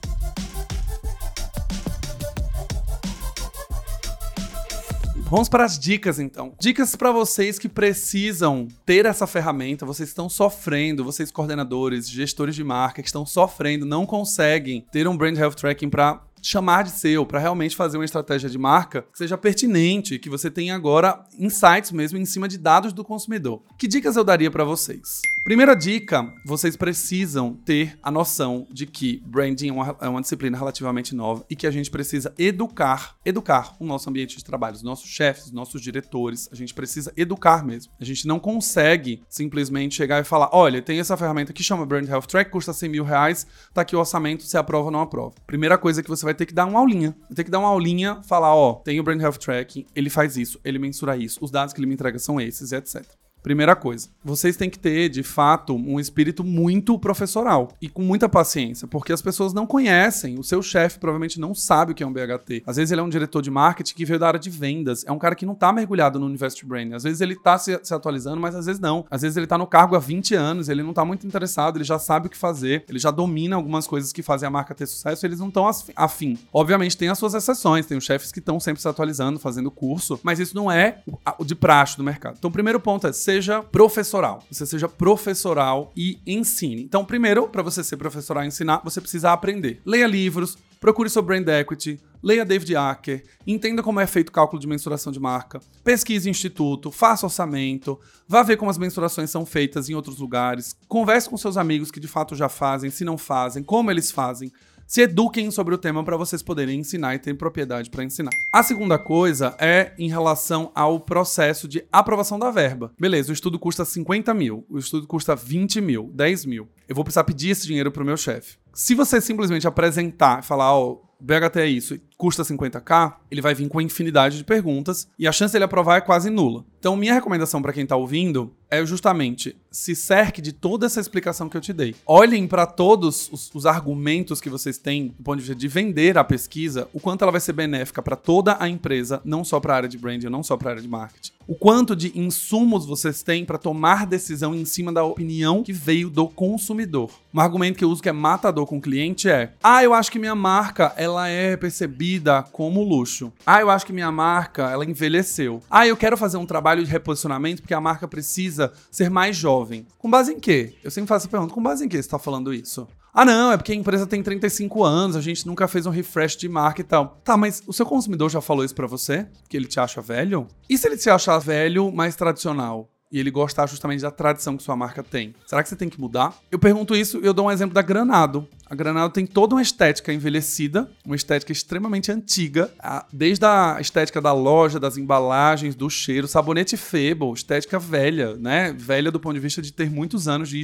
Vamos 5.30 5.50
para 5.50 5.66
as 5.66 5.78
dicas 5.78 6.20
então. 6.20 6.54
Dicas 6.58 6.96
para 6.96 7.12
vocês 7.12 7.60
que 7.60 7.68
precisam 7.68 8.66
ter 8.86 9.06
essa 9.06 9.28
ferramenta, 9.28 9.86
vocês 9.86 10.08
estão 10.08 10.30
sofrendo, 10.30 11.04
vocês 11.04 11.32
coordenadores, 11.32 12.10
gestores 12.10 12.56
de 12.56 12.64
marca 12.64 13.02
que 13.02 13.10
estão 13.10 13.26
sofrendo, 13.26 13.86
não 13.86 14.06
conseguem 14.06 14.86
ter 14.90 15.06
um 15.06 15.18
brand 15.18 15.38
health 15.38 15.56
tracking 15.56 15.90
para 15.90 16.22
chamar 16.42 16.84
de 16.84 16.92
seu, 16.92 17.26
para 17.26 17.40
realmente 17.40 17.76
fazer 17.76 17.98
uma 17.98 18.06
estratégia 18.06 18.50
de 18.50 18.58
marca 18.58 19.04
que 19.12 19.18
seja 19.18 19.38
pertinente, 19.38 20.20
que 20.20 20.30
você 20.30 20.50
tenha 20.50 20.76
agora 20.76 21.24
insights 21.38 21.92
mesmo 21.92 22.18
em 22.18 22.26
cima 22.26 22.48
de 22.48 22.58
dados 22.58 22.94
do 22.94 23.04
consumidor. 23.04 23.62
Que 23.78 23.88
dicas 23.88 24.16
eu 24.16 24.24
daria 24.24 24.52
para 24.52 24.64
vocês? 24.64 25.22
Primeira 25.48 25.76
dica, 25.76 26.30
vocês 26.44 26.76
precisam 26.76 27.54
ter 27.54 27.98
a 28.04 28.12
noção 28.12 28.68
de 28.70 28.86
que 28.86 29.24
branding 29.26 29.70
é 29.70 29.72
uma, 29.72 29.98
é 30.02 30.10
uma, 30.10 30.20
disciplina 30.20 30.58
relativamente 30.58 31.16
nova 31.16 31.46
e 31.50 31.56
que 31.56 31.66
a 31.66 31.72
gente 31.72 31.90
precisa 31.90 32.34
educar, 32.38 33.16
educar 33.24 33.74
o 33.80 33.86
nosso 33.86 34.10
ambiente 34.10 34.36
de 34.36 34.44
trabalho, 34.44 34.76
os 34.76 34.84
nossos 34.84 35.10
chefes, 35.10 35.46
os 35.46 35.52
nossos 35.54 35.82
diretores. 35.82 36.50
A 36.52 36.56
gente 36.56 36.74
precisa 36.74 37.14
educar 37.16 37.66
mesmo. 37.66 37.94
A 37.98 38.04
gente 38.04 38.28
não 38.28 38.40
consegue 38.40 39.24
simplesmente 39.30 39.96
chegar 39.96 40.20
e 40.20 40.26
falar: 40.26 40.50
olha, 40.52 40.82
tem 40.82 41.00
essa 41.00 41.16
ferramenta 41.16 41.54
que 41.54 41.64
chama 41.64 41.86
Brand 41.86 42.10
Health 42.10 42.28
Track, 42.28 42.52
custa 42.52 42.74
100 42.74 42.90
mil 42.90 43.06
reais, 43.06 43.48
tá 43.74 43.84
aqui 43.84 43.96
o 43.96 44.00
orçamento, 44.00 44.44
se 44.44 44.58
aprova 44.58 44.88
ou 44.88 44.92
não 44.92 45.00
aprova. 45.00 45.36
Primeira 45.46 45.78
coisa 45.78 46.04
que 46.04 46.10
você 46.10 46.26
vai 46.28 46.36
ter 46.36 46.46
que 46.46 46.54
dar 46.54 46.66
uma 46.66 46.80
aulinha. 46.80 47.16
Vai 47.22 47.36
ter 47.36 47.44
que 47.46 47.52
dar 47.52 47.60
uma 47.60 47.70
aulinha, 47.70 48.22
falar: 48.24 48.54
ó, 48.54 48.74
tem 48.74 49.00
o 49.00 49.04
Brand 49.04 49.22
Health 49.22 49.38
Tracking, 49.40 49.86
ele 49.96 50.10
faz 50.10 50.36
isso, 50.36 50.60
ele 50.64 50.78
mensura 50.78 51.16
isso, 51.16 51.40
os 51.42 51.50
dados 51.50 51.74
que 51.74 51.80
ele 51.80 51.88
me 51.88 51.94
entrega 51.94 52.20
são 52.20 52.40
esses, 52.40 52.72
etc. 52.72 53.06
Primeira 53.48 53.78
coisa, 53.78 54.10
vocês 54.26 54.58
têm 54.58 54.70
que 54.70 54.78
ter, 54.78 55.08
de 55.08 55.24
fato, 55.24 55.74
um 55.74 56.02
espírito 56.02 56.44
muito 56.44 57.00
professoral 57.00 57.70
e 57.82 57.88
com 57.88 58.02
muita 58.02 58.28
paciência, 58.28 58.86
porque 58.90 59.14
as 59.14 59.22
pessoas 59.22 59.54
não 59.54 59.66
conhecem. 59.66 60.38
O 60.38 60.44
seu 60.44 60.62
chefe 60.62 61.00
provavelmente 61.00 61.40
não 61.40 61.56
sabe 61.56 61.94
o 61.94 61.96
que 61.96 62.04
é 62.04 62.06
um 62.06 62.12
BHT. 62.12 62.64
Às 62.68 62.76
vezes 62.76 62.92
ele 62.92 63.00
é 63.00 63.04
um 63.06 63.08
diretor 63.08 63.42
de 63.42 63.50
marketing 63.50 63.96
que 63.96 64.04
veio 64.04 64.20
da 64.20 64.28
área 64.28 64.38
de 64.38 64.50
vendas, 64.50 65.06
é 65.08 65.14
um 65.14 65.18
cara 65.18 65.34
que 65.34 65.46
não 65.46 65.56
tá 65.56 65.72
mergulhado 65.72 66.20
no 66.20 66.26
universo 66.26 66.58
de 66.58 66.66
branding. 66.66 66.94
Às 66.94 67.04
vezes 67.04 67.22
ele 67.22 67.38
tá 67.38 67.58
se, 67.58 67.80
se, 67.82 67.94
atualizando, 67.94 68.42
mas 68.42 68.54
às 68.54 68.66
vezes 68.66 68.82
não. 68.82 69.06
Às 69.10 69.22
vezes 69.22 69.38
ele 69.38 69.48
tá 69.48 69.58
no 69.58 69.66
cargo 69.66 69.96
há 69.96 70.00
20 70.00 70.36
anos, 70.36 70.68
ele 70.68 70.84
não 70.84 70.92
tá 70.92 71.06
muito 71.06 71.26
interessado, 71.26 71.78
ele 71.78 71.86
já 71.86 71.98
sabe 71.98 72.28
o 72.28 72.30
que 72.30 72.36
fazer, 72.36 72.84
ele 72.90 73.00
já 73.00 73.12
domina 73.12 73.56
algumas 73.56 73.88
coisas 73.88 74.12
que 74.12 74.22
fazem 74.22 74.46
a 74.46 74.50
marca 74.50 74.76
ter 74.76 74.88
sucesso, 74.88 75.26
eles 75.26 75.40
não 75.40 75.48
estão 75.48 75.66
afim. 75.96 76.38
Obviamente 76.52 76.98
tem 76.98 77.08
as 77.08 77.18
suas 77.18 77.34
exceções, 77.34 77.86
tem 77.86 77.98
os 77.98 78.04
chefes 78.04 78.30
que 78.30 78.40
estão 78.40 78.60
sempre 78.60 78.82
se 78.82 78.90
atualizando, 78.90 79.40
fazendo 79.40 79.72
curso, 79.72 80.20
mas 80.22 80.38
isso 80.38 80.54
não 80.54 80.70
é 80.70 80.98
o 81.40 81.46
de 81.46 81.56
praxe 81.56 81.96
do 81.96 82.04
mercado. 82.04 82.36
Então 82.38 82.50
o 82.50 82.54
primeiro 82.54 82.78
ponto 82.82 83.08
é, 83.08 83.14
seja 83.38 83.62
professoral. 83.62 84.44
Você 84.52 84.66
seja 84.66 84.90
professoral 84.90 85.92
e 85.96 86.20
ensine. 86.26 86.82
Então, 86.82 87.06
primeiro, 87.06 87.48
para 87.48 87.62
você 87.62 87.84
ser 87.84 87.98
professoral 87.98 88.44
e 88.44 88.48
ensinar, 88.48 88.82
você 88.84 89.00
precisa 89.00 89.32
aprender. 89.32 89.80
Leia 89.86 90.08
livros, 90.08 90.58
procure 90.80 91.08
sobre 91.08 91.40
brand 91.40 91.48
equity, 91.48 92.00
leia 92.22 92.44
David 92.44 92.76
Acker, 92.76 93.24
entenda 93.46 93.84
como 93.84 94.00
é 94.00 94.08
feito 94.08 94.30
o 94.30 94.32
cálculo 94.32 94.60
de 94.60 94.68
mensuração 94.68 95.12
de 95.12 95.20
marca, 95.20 95.60
pesquise 95.84 96.30
instituto, 96.30 96.92
faça 96.92 97.28
orçamento, 97.28 98.00
vá 98.28 98.42
ver 98.42 98.58
como 98.58 98.72
as 98.72 98.78
mensurações 98.78 99.30
são 99.30 99.46
feitas 99.46 99.88
em 99.88 99.94
outros 99.94 100.18
lugares, 100.18 100.76
converse 100.88 101.30
com 101.30 101.38
seus 101.38 101.58
amigos 101.58 101.92
que 101.92 102.00
de 102.00 102.08
fato 102.08 102.36
já 102.36 102.50
fazem, 102.50 102.90
se 102.90 103.06
não 103.06 103.18
fazem, 103.18 103.64
como 103.64 103.92
eles 103.92 104.10
fazem 104.10 104.52
se 104.88 105.02
eduquem 105.02 105.52
sobre 105.52 105.76
o 105.76 105.78
tema 105.78 106.04
para 106.04 106.16
vocês 106.16 106.42
poderem 106.42 106.80
ensinar 106.80 107.14
e 107.14 107.20
ter 107.20 107.34
propriedade 107.34 107.90
para 107.90 108.06
ensinar. 108.06 108.32
A 108.52 108.64
segunda 108.64 108.98
coisa 108.98 109.54
é 109.60 109.94
em 110.00 110.08
relação 110.08 110.72
ao 110.74 111.00
processo 111.00 111.68
de 111.68 111.84
aprovação 111.92 112.40
da 112.40 112.50
verba. 112.50 112.94
Beleza, 112.98 113.30
o 113.30 113.34
estudo 113.34 113.60
custa 113.60 113.84
50 113.84 114.34
mil, 114.34 114.66
o 114.70 114.80
estudo 114.80 115.06
custa 115.06 115.36
20 115.36 115.82
mil, 115.82 116.10
10 116.14 116.46
mil. 116.46 116.70
Eu 116.88 116.96
vou 116.96 117.04
precisar 117.04 117.26
pedir 117.26 117.50
esse 117.50 117.68
dinheiro 117.68 117.92
para 117.92 118.02
o 118.02 118.06
meu 118.06 118.16
chefe. 118.16 118.56
Se 118.74 118.96
você 118.96 119.20
simplesmente 119.20 119.68
apresentar 119.68 120.40
e 120.40 120.46
falar, 120.46 120.74
ó, 120.74 120.92
oh, 120.92 121.02
BHT 121.20 121.60
é 121.60 121.68
isso, 121.68 122.00
custa 122.18 122.44
50k, 122.44 123.14
ele 123.30 123.42
vai 123.42 123.54
vir 123.54 123.70
com 123.70 123.80
infinidade 123.80 124.38
de 124.38 124.44
perguntas 124.44 125.08
e 125.20 125.28
a 125.28 125.32
chance 125.32 125.54
dele 125.54 125.66
aprovar 125.66 125.98
é 125.98 126.02
quase 126.02 126.30
nula. 126.30 126.66
Então, 126.80 126.96
minha 126.96 127.14
recomendação 127.14 127.62
para 127.62 127.74
quem 127.74 127.84
está 127.84 127.96
ouvindo 127.96 128.54
é 128.70 128.86
justamente 128.86 129.56
se 129.72 129.96
cerque 129.96 130.42
de 130.42 130.52
toda 130.52 130.86
essa 130.86 131.00
explicação 131.00 131.48
que 131.48 131.56
eu 131.56 131.62
te 131.62 131.72
dei. 131.72 131.96
Olhem 132.06 132.48
para 132.48 132.66
todos 132.66 133.30
os, 133.32 133.54
os, 133.54 133.66
argumentos 133.66 134.42
que 134.42 134.50
vocês 134.50 134.78
têm 134.78 135.08
do 135.18 135.24
ponto 135.24 135.36
de 135.38 135.42
vista 135.42 135.56
de 135.56 135.68
vender 135.68 136.18
a 136.18 136.24
pesquisa, 136.24 136.88
o 136.94 137.00
quanto 137.00 137.22
ela 137.22 137.32
vai 137.32 137.40
ser 137.40 137.54
benéfica 137.54 138.02
para 138.02 138.16
toda 138.16 138.58
a 138.60 138.68
empresa, 138.68 139.22
não 139.24 139.44
só 139.44 139.60
para 139.60 139.74
a 139.74 139.78
área 139.78 139.90
de 139.90 139.98
branding, 139.98 140.28
não 140.28 140.44
só 140.44 140.58
para 140.58 140.70
a 140.70 140.72
área 140.72 140.82
de 140.82 140.88
marketing. 140.88 141.32
O 141.48 141.56
quanto 141.56 141.96
de 141.96 142.12
insumos 142.18 142.86
vocês 142.86 143.24
têm 143.24 143.46
para 143.46 143.58
tomar 143.58 144.06
decisão 144.06 144.54
em 144.54 144.66
cima 144.66 144.92
da 144.92 145.04
opinião 145.04 145.64
que 145.64 145.72
veio 145.72 146.10
do 146.10 146.28
consumidor. 146.28 147.10
Um 147.34 147.40
argumento 147.40 147.78
que 147.78 147.86
eu 147.86 147.90
uso 147.90 148.02
que 148.02 148.10
é 148.10 148.14
matador 148.14 148.66
com 148.66 148.78
o 148.78 148.82
cliente 148.82 149.30
é: 149.30 149.54
"Ah, 149.64 149.84
eu 149.84 149.94
acho 149.94 150.12
que 150.12 150.20
minha 150.20 150.36
marca 150.36 150.94
ela 150.98 151.28
é 151.28 151.56
percebida 151.56 152.07
como 152.52 152.84
luxo. 152.84 153.32
Ah, 153.46 153.62
eu 153.62 153.70
acho 153.70 153.86
que 153.86 153.94
minha 153.94 154.12
marca 154.12 154.70
ela 154.70 154.86
envelheceu. 154.86 155.62
Ah, 155.70 155.86
eu 155.86 155.98
quero 155.98 156.18
fazer 156.18 156.38
um 156.38 156.46
trabalho 156.46 156.84
de 156.84 156.90
reposicionamento 156.90 157.62
porque 157.62 157.74
a 157.74 157.82
marca 157.82 158.08
precisa 158.08 158.72
ser 158.90 159.10
mais 159.10 159.36
jovem. 159.36 159.86
Com 159.98 160.10
base 160.10 160.34
em 160.34 160.40
quê? 160.40 160.76
Eu 160.84 160.92
sempre 160.92 161.10
faço 161.10 161.26
essa 161.26 161.32
pergunta: 161.32 161.54
com 161.54 161.62
base 161.62 161.86
em 161.86 161.90
quê 161.90 161.98
você 161.98 162.02
está 162.02 162.20
falando 162.20 162.54
isso? 162.54 162.88
Ah, 163.14 163.26
não, 163.26 163.52
é 163.52 163.58
porque 163.58 163.72
a 163.72 163.76
empresa 163.76 164.06
tem 164.06 164.22
35 164.22 164.84
anos, 164.84 165.16
a 165.16 165.22
gente 165.22 165.48
nunca 165.48 165.68
fez 165.68 165.88
um 165.88 165.90
refresh 165.90 166.38
de 166.38 166.48
marca 166.48 166.82
e 166.82 166.84
tal. 166.84 167.20
Tá, 167.24 167.36
mas 167.36 167.64
o 167.66 167.74
seu 167.74 167.86
consumidor 167.86 168.30
já 168.30 168.42
falou 168.42 168.64
isso 168.64 168.76
para 168.76 168.86
você? 168.86 169.28
Que 169.50 169.58
ele 169.58 169.66
te 169.66 169.80
acha 169.80 170.02
velho? 170.02 170.48
E 170.70 170.78
se 170.78 170.88
ele 170.88 170.98
te 170.98 171.10
achar 171.10 171.40
velho, 171.40 171.92
mais 171.92 172.16
tradicional? 172.16 172.92
E 173.12 173.20
ele 173.20 173.32
gostar 173.32 173.68
justamente 173.68 174.02
da 174.02 174.12
tradição 174.12 174.58
que 174.58 174.64
sua 174.64 174.76
marca 174.76 175.02
tem. 175.02 175.34
Será 175.46 175.64
que 175.64 175.70
você 175.70 175.76
tem 175.76 175.90
que 175.90 176.00
mudar? 176.00 176.36
Eu 176.52 176.60
pergunto 176.60 176.96
isso 176.96 177.20
e 177.22 177.26
eu 177.26 177.34
dou 177.34 177.48
um 177.48 177.52
exemplo 177.52 177.74
da 177.74 177.82
Granado. 177.82 178.48
A 178.70 178.76
Granado 178.76 179.14
tem 179.14 179.26
toda 179.26 179.56
uma 179.56 179.62
estética 179.62 180.12
envelhecida, 180.12 180.90
uma 181.06 181.16
estética 181.16 181.52
extremamente 181.52 182.12
antiga, 182.12 182.70
desde 183.12 183.46
a 183.46 183.78
estética 183.80 184.20
da 184.20 184.34
loja, 184.34 184.80
das 184.80 184.98
embalagens, 184.98 185.74
do 185.74 185.90
cheiro, 185.90 186.28
sabonete 186.28 186.76
Febo, 186.76 187.34
estética 187.34 187.80
velha, 187.80 188.36
né? 188.36 188.74
Velha 188.78 189.10
do 189.10 189.20
ponto 189.20 189.36
de 189.36 189.40
vista 189.40 189.62
de 189.62 189.72
ter 189.72 189.90
muitos 189.90 190.28
anos 190.28 190.50
de 190.50 190.60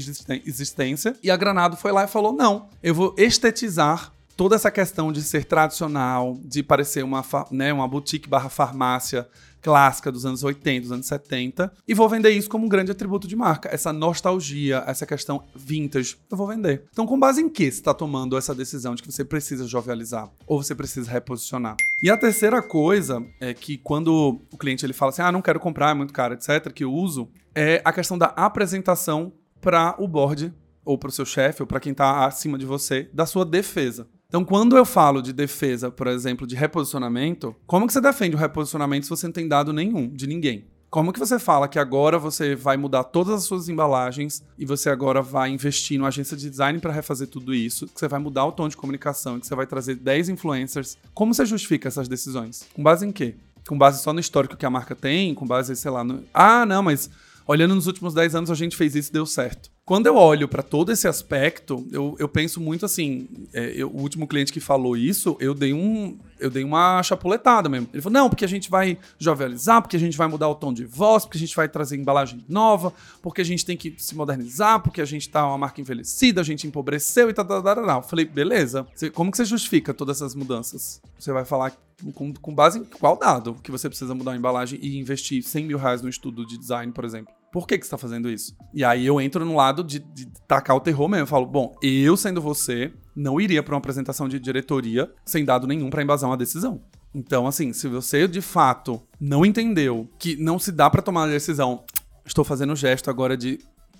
existência. 0.45 1.15
E 1.23 1.31
a 1.31 1.37
Granado 1.37 1.77
foi 1.77 1.91
lá 1.91 2.03
e 2.03 2.07
falou: 2.07 2.33
não, 2.33 2.67
eu 2.81 2.93
vou 2.93 3.15
estetizar 3.17 4.11
toda 4.35 4.55
essa 4.55 4.71
questão 4.71 5.11
de 5.11 5.21
ser 5.21 5.45
tradicional, 5.45 6.37
de 6.43 6.63
parecer 6.63 7.03
uma, 7.03 7.23
né, 7.51 7.71
uma 7.73 7.87
boutique 7.87 8.27
barra 8.27 8.49
farmácia 8.49 9.27
clássica 9.63 10.11
dos 10.11 10.25
anos 10.25 10.43
80, 10.43 10.81
dos 10.81 10.91
anos 10.91 11.05
70, 11.05 11.71
e 11.87 11.93
vou 11.93 12.09
vender 12.09 12.31
isso 12.31 12.49
como 12.49 12.65
um 12.65 12.69
grande 12.69 12.91
atributo 12.91 13.27
de 13.27 13.35
marca. 13.35 13.69
Essa 13.71 13.93
nostalgia, 13.93 14.83
essa 14.85 15.05
questão 15.05 15.41
vintage, 15.55 16.17
eu 16.29 16.35
vou 16.35 16.45
vender. 16.45 16.83
Então, 16.91 17.07
com 17.07 17.17
base 17.17 17.41
em 17.41 17.49
que 17.49 17.63
você 17.63 17.79
está 17.79 17.93
tomando 17.93 18.37
essa 18.37 18.53
decisão 18.53 18.93
de 18.93 19.01
que 19.01 19.11
você 19.11 19.23
precisa 19.23 19.65
jovializar 19.65 20.29
ou 20.45 20.61
você 20.61 20.75
precisa 20.75 21.09
reposicionar? 21.09 21.77
E 22.01 22.09
a 22.09 22.17
terceira 22.17 22.61
coisa 22.61 23.25
é 23.39 23.53
que 23.53 23.77
quando 23.77 24.41
o 24.51 24.57
cliente 24.57 24.85
ele 24.85 24.93
fala 24.93 25.11
assim, 25.11 25.21
ah, 25.21 25.31
não 25.31 25.41
quero 25.41 25.61
comprar, 25.61 25.91
é 25.91 25.93
muito 25.93 26.13
caro, 26.13 26.33
etc., 26.33 26.71
que 26.73 26.83
eu 26.83 26.91
uso, 26.91 27.29
é 27.55 27.81
a 27.85 27.93
questão 27.93 28.17
da 28.17 28.27
apresentação 28.27 29.31
para 29.61 29.95
o 29.97 30.07
board 30.09 30.53
ou 30.83 30.97
para 30.97 31.07
o 31.07 31.11
seu 31.11 31.25
chefe 31.25 31.61
ou 31.61 31.67
para 31.67 31.79
quem 31.79 31.93
está 31.93 32.25
acima 32.25 32.57
de 32.57 32.65
você 32.65 33.09
da 33.13 33.25
sua 33.25 33.45
defesa. 33.45 34.07
Então, 34.33 34.43
quando 34.43 34.75
eu 34.75 34.83
falo 34.83 35.21
de 35.21 35.31
defesa, 35.31 35.91
por 35.91 36.07
exemplo, 36.07 36.47
de 36.47 36.55
reposicionamento, 36.55 37.55
como 37.67 37.85
que 37.85 37.93
você 37.93 38.01
defende 38.01 38.35
o 38.35 38.39
reposicionamento 38.39 39.05
se 39.05 39.09
você 39.11 39.27
não 39.27 39.31
tem 39.31 39.47
dado 39.47 39.71
nenhum 39.71 40.09
de 40.09 40.25
ninguém? 40.25 40.65
Como 40.89 41.13
que 41.13 41.19
você 41.19 41.37
fala 41.37 41.67
que 41.67 41.77
agora 41.77 42.17
você 42.17 42.55
vai 42.55 42.75
mudar 42.75 43.03
todas 43.03 43.35
as 43.35 43.43
suas 43.43 43.69
embalagens 43.69 44.43
e 44.57 44.65
você 44.65 44.89
agora 44.89 45.21
vai 45.21 45.51
investir 45.51 45.99
numa 45.99 46.07
agência 46.07 46.35
de 46.35 46.49
design 46.49 46.79
para 46.79 46.91
refazer 46.91 47.27
tudo 47.27 47.53
isso, 47.53 47.85
que 47.85 47.99
você 47.99 48.07
vai 48.07 48.19
mudar 48.19 48.43
o 48.47 48.51
tom 48.51 48.67
de 48.67 48.75
comunicação, 48.75 49.39
que 49.39 49.45
você 49.45 49.53
vai 49.53 49.67
trazer 49.67 49.97
10 49.97 50.29
influencers? 50.29 50.97
Como 51.13 51.31
você 51.31 51.45
justifica 51.45 51.87
essas 51.87 52.07
decisões? 52.07 52.65
Com 52.73 52.81
base 52.81 53.05
em 53.05 53.11
quê? 53.11 53.35
Com 53.67 53.77
base 53.77 54.01
só 54.01 54.11
no 54.11 54.19
histórico 54.19 54.57
que 54.57 54.65
a 54.65 54.69
marca 54.71 54.95
tem, 54.95 55.35
com 55.35 55.45
base, 55.45 55.75
sei 55.75 55.91
lá, 55.91 56.03
no... 56.03 56.23
Ah, 56.33 56.65
não, 56.65 56.81
mas 56.81 57.07
olhando 57.45 57.75
nos 57.75 57.85
últimos 57.85 58.15
10 58.15 58.33
anos 58.33 58.49
a 58.49 58.55
gente 58.55 58.75
fez 58.75 58.95
isso 58.95 59.11
e 59.11 59.13
deu 59.13 59.27
certo. 59.27 59.69
Quando 59.85 60.07
eu 60.07 60.15
olho 60.15 60.47
para 60.47 60.63
todo 60.63 60.93
esse 60.93 61.09
aspecto, 61.09 61.85
eu, 61.91 62.15
eu 62.17 62.29
penso 62.29 62.61
muito 62.61 62.85
assim. 62.85 63.27
É, 63.51 63.73
eu, 63.75 63.89
o 63.89 63.99
último 63.99 64.25
cliente 64.25 64.53
que 64.53 64.61
falou 64.61 64.95
isso, 64.95 65.35
eu 65.41 65.53
dei 65.53 65.73
um, 65.73 66.17
eu 66.39 66.49
dei 66.49 66.63
uma 66.63 67.03
chapuletada 67.03 67.67
mesmo. 67.67 67.89
Ele 67.91 68.01
falou: 68.01 68.13
não, 68.13 68.29
porque 68.29 68.45
a 68.45 68.47
gente 68.47 68.69
vai 68.69 68.97
jovializar, 69.19 69.81
porque 69.81 69.97
a 69.97 69.99
gente 69.99 70.17
vai 70.17 70.27
mudar 70.29 70.47
o 70.47 70.55
tom 70.55 70.71
de 70.71 70.85
voz, 70.85 71.25
porque 71.25 71.37
a 71.37 71.39
gente 71.39 71.53
vai 71.53 71.67
trazer 71.67 71.97
embalagem 71.97 72.45
nova, 72.47 72.93
porque 73.21 73.41
a 73.41 73.43
gente 73.43 73.65
tem 73.65 73.75
que 73.75 73.93
se 73.97 74.15
modernizar, 74.15 74.79
porque 74.81 75.01
a 75.01 75.05
gente 75.05 75.29
tá 75.29 75.45
uma 75.45 75.57
marca 75.57 75.81
envelhecida, 75.81 76.39
a 76.39 76.45
gente 76.45 76.65
empobreceu 76.65 77.29
e 77.29 77.33
tal, 77.33 77.43
tal, 77.43 77.61
tal, 77.61 77.85
tal. 77.85 77.99
Eu 77.99 78.07
falei, 78.07 78.23
beleza. 78.23 78.87
Você, 78.95 79.09
como 79.09 79.31
que 79.31 79.35
você 79.37 79.43
justifica 79.43 79.93
todas 79.93 80.17
essas 80.17 80.33
mudanças? 80.33 81.01
Você 81.19 81.33
vai 81.33 81.43
falar 81.43 81.73
com, 82.13 82.33
com 82.33 82.55
base 82.55 82.79
em 82.79 82.85
qual 82.85 83.17
dado 83.17 83.55
que 83.61 83.69
você 83.69 83.89
precisa 83.89 84.15
mudar 84.15 84.31
a 84.31 84.37
embalagem 84.37 84.79
e 84.81 84.97
investir 84.97 85.43
100 85.43 85.65
mil 85.65 85.77
reais 85.77 86.01
no 86.01 86.07
estudo 86.07 86.45
de 86.45 86.57
design, 86.57 86.93
por 86.93 87.03
exemplo? 87.03 87.42
Por 87.53 87.67
que, 87.67 87.77
que 87.77 87.85
você 87.85 87.87
está 87.87 87.99
fazendo 87.99 88.31
isso? 88.31 88.57
E 88.73 88.83
aí 88.83 89.05
eu 89.05 89.21
entro 89.21 89.45
no 89.45 89.55
lado 89.55 89.83
de, 89.83 89.99
de 89.99 90.25
tacar 90.47 90.75
o 90.75 90.79
terror 90.79 91.07
mesmo. 91.07 91.21
Eu 91.21 91.27
falo, 91.27 91.45
bom, 91.45 91.75
eu 91.83 92.17
sendo 92.17 92.41
você, 92.41 92.91
não 93.15 93.39
iria 93.39 93.61
para 93.61 93.75
uma 93.75 93.77
apresentação 93.77 94.27
de 94.27 94.39
diretoria 94.39 95.13
sem 95.23 95.45
dado 95.45 95.67
nenhum 95.67 95.91
para 95.91 96.01
embasar 96.01 96.27
uma 96.27 96.35
decisão. 96.35 96.81
Então, 97.13 97.45
assim, 97.45 97.71
se 97.71 97.87
você 97.87 98.27
de 98.27 98.41
fato 98.41 98.99
não 99.21 99.45
entendeu 99.45 100.09
que 100.17 100.35
não 100.35 100.57
se 100.57 100.71
dá 100.71 100.89
para 100.89 101.03
tomar 101.03 101.25
a 101.25 101.27
decisão, 101.27 101.83
estou 102.25 102.43
fazendo 102.43 102.73
o 102.73 102.75
gesto 102.75 103.11
agora 103.11 103.37
de 103.37 103.59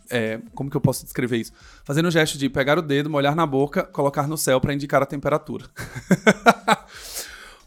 é, 0.10 0.40
como 0.56 0.70
que 0.70 0.76
eu 0.76 0.82
posso 0.82 1.04
descrever 1.04 1.38
isso? 1.38 1.52
Fazendo 1.84 2.08
o 2.08 2.12
gesto 2.12 2.40
de 2.40 2.50
pegar 2.50 2.80
o 2.80 2.82
dedo, 2.82 3.08
molhar 3.08 3.36
na 3.36 3.46
boca, 3.46 3.84
colocar 3.84 4.28
no 4.28 4.36
céu 4.36 4.60
para 4.60 4.74
indicar 4.74 5.04
a 5.04 5.06
temperatura. 5.06 5.66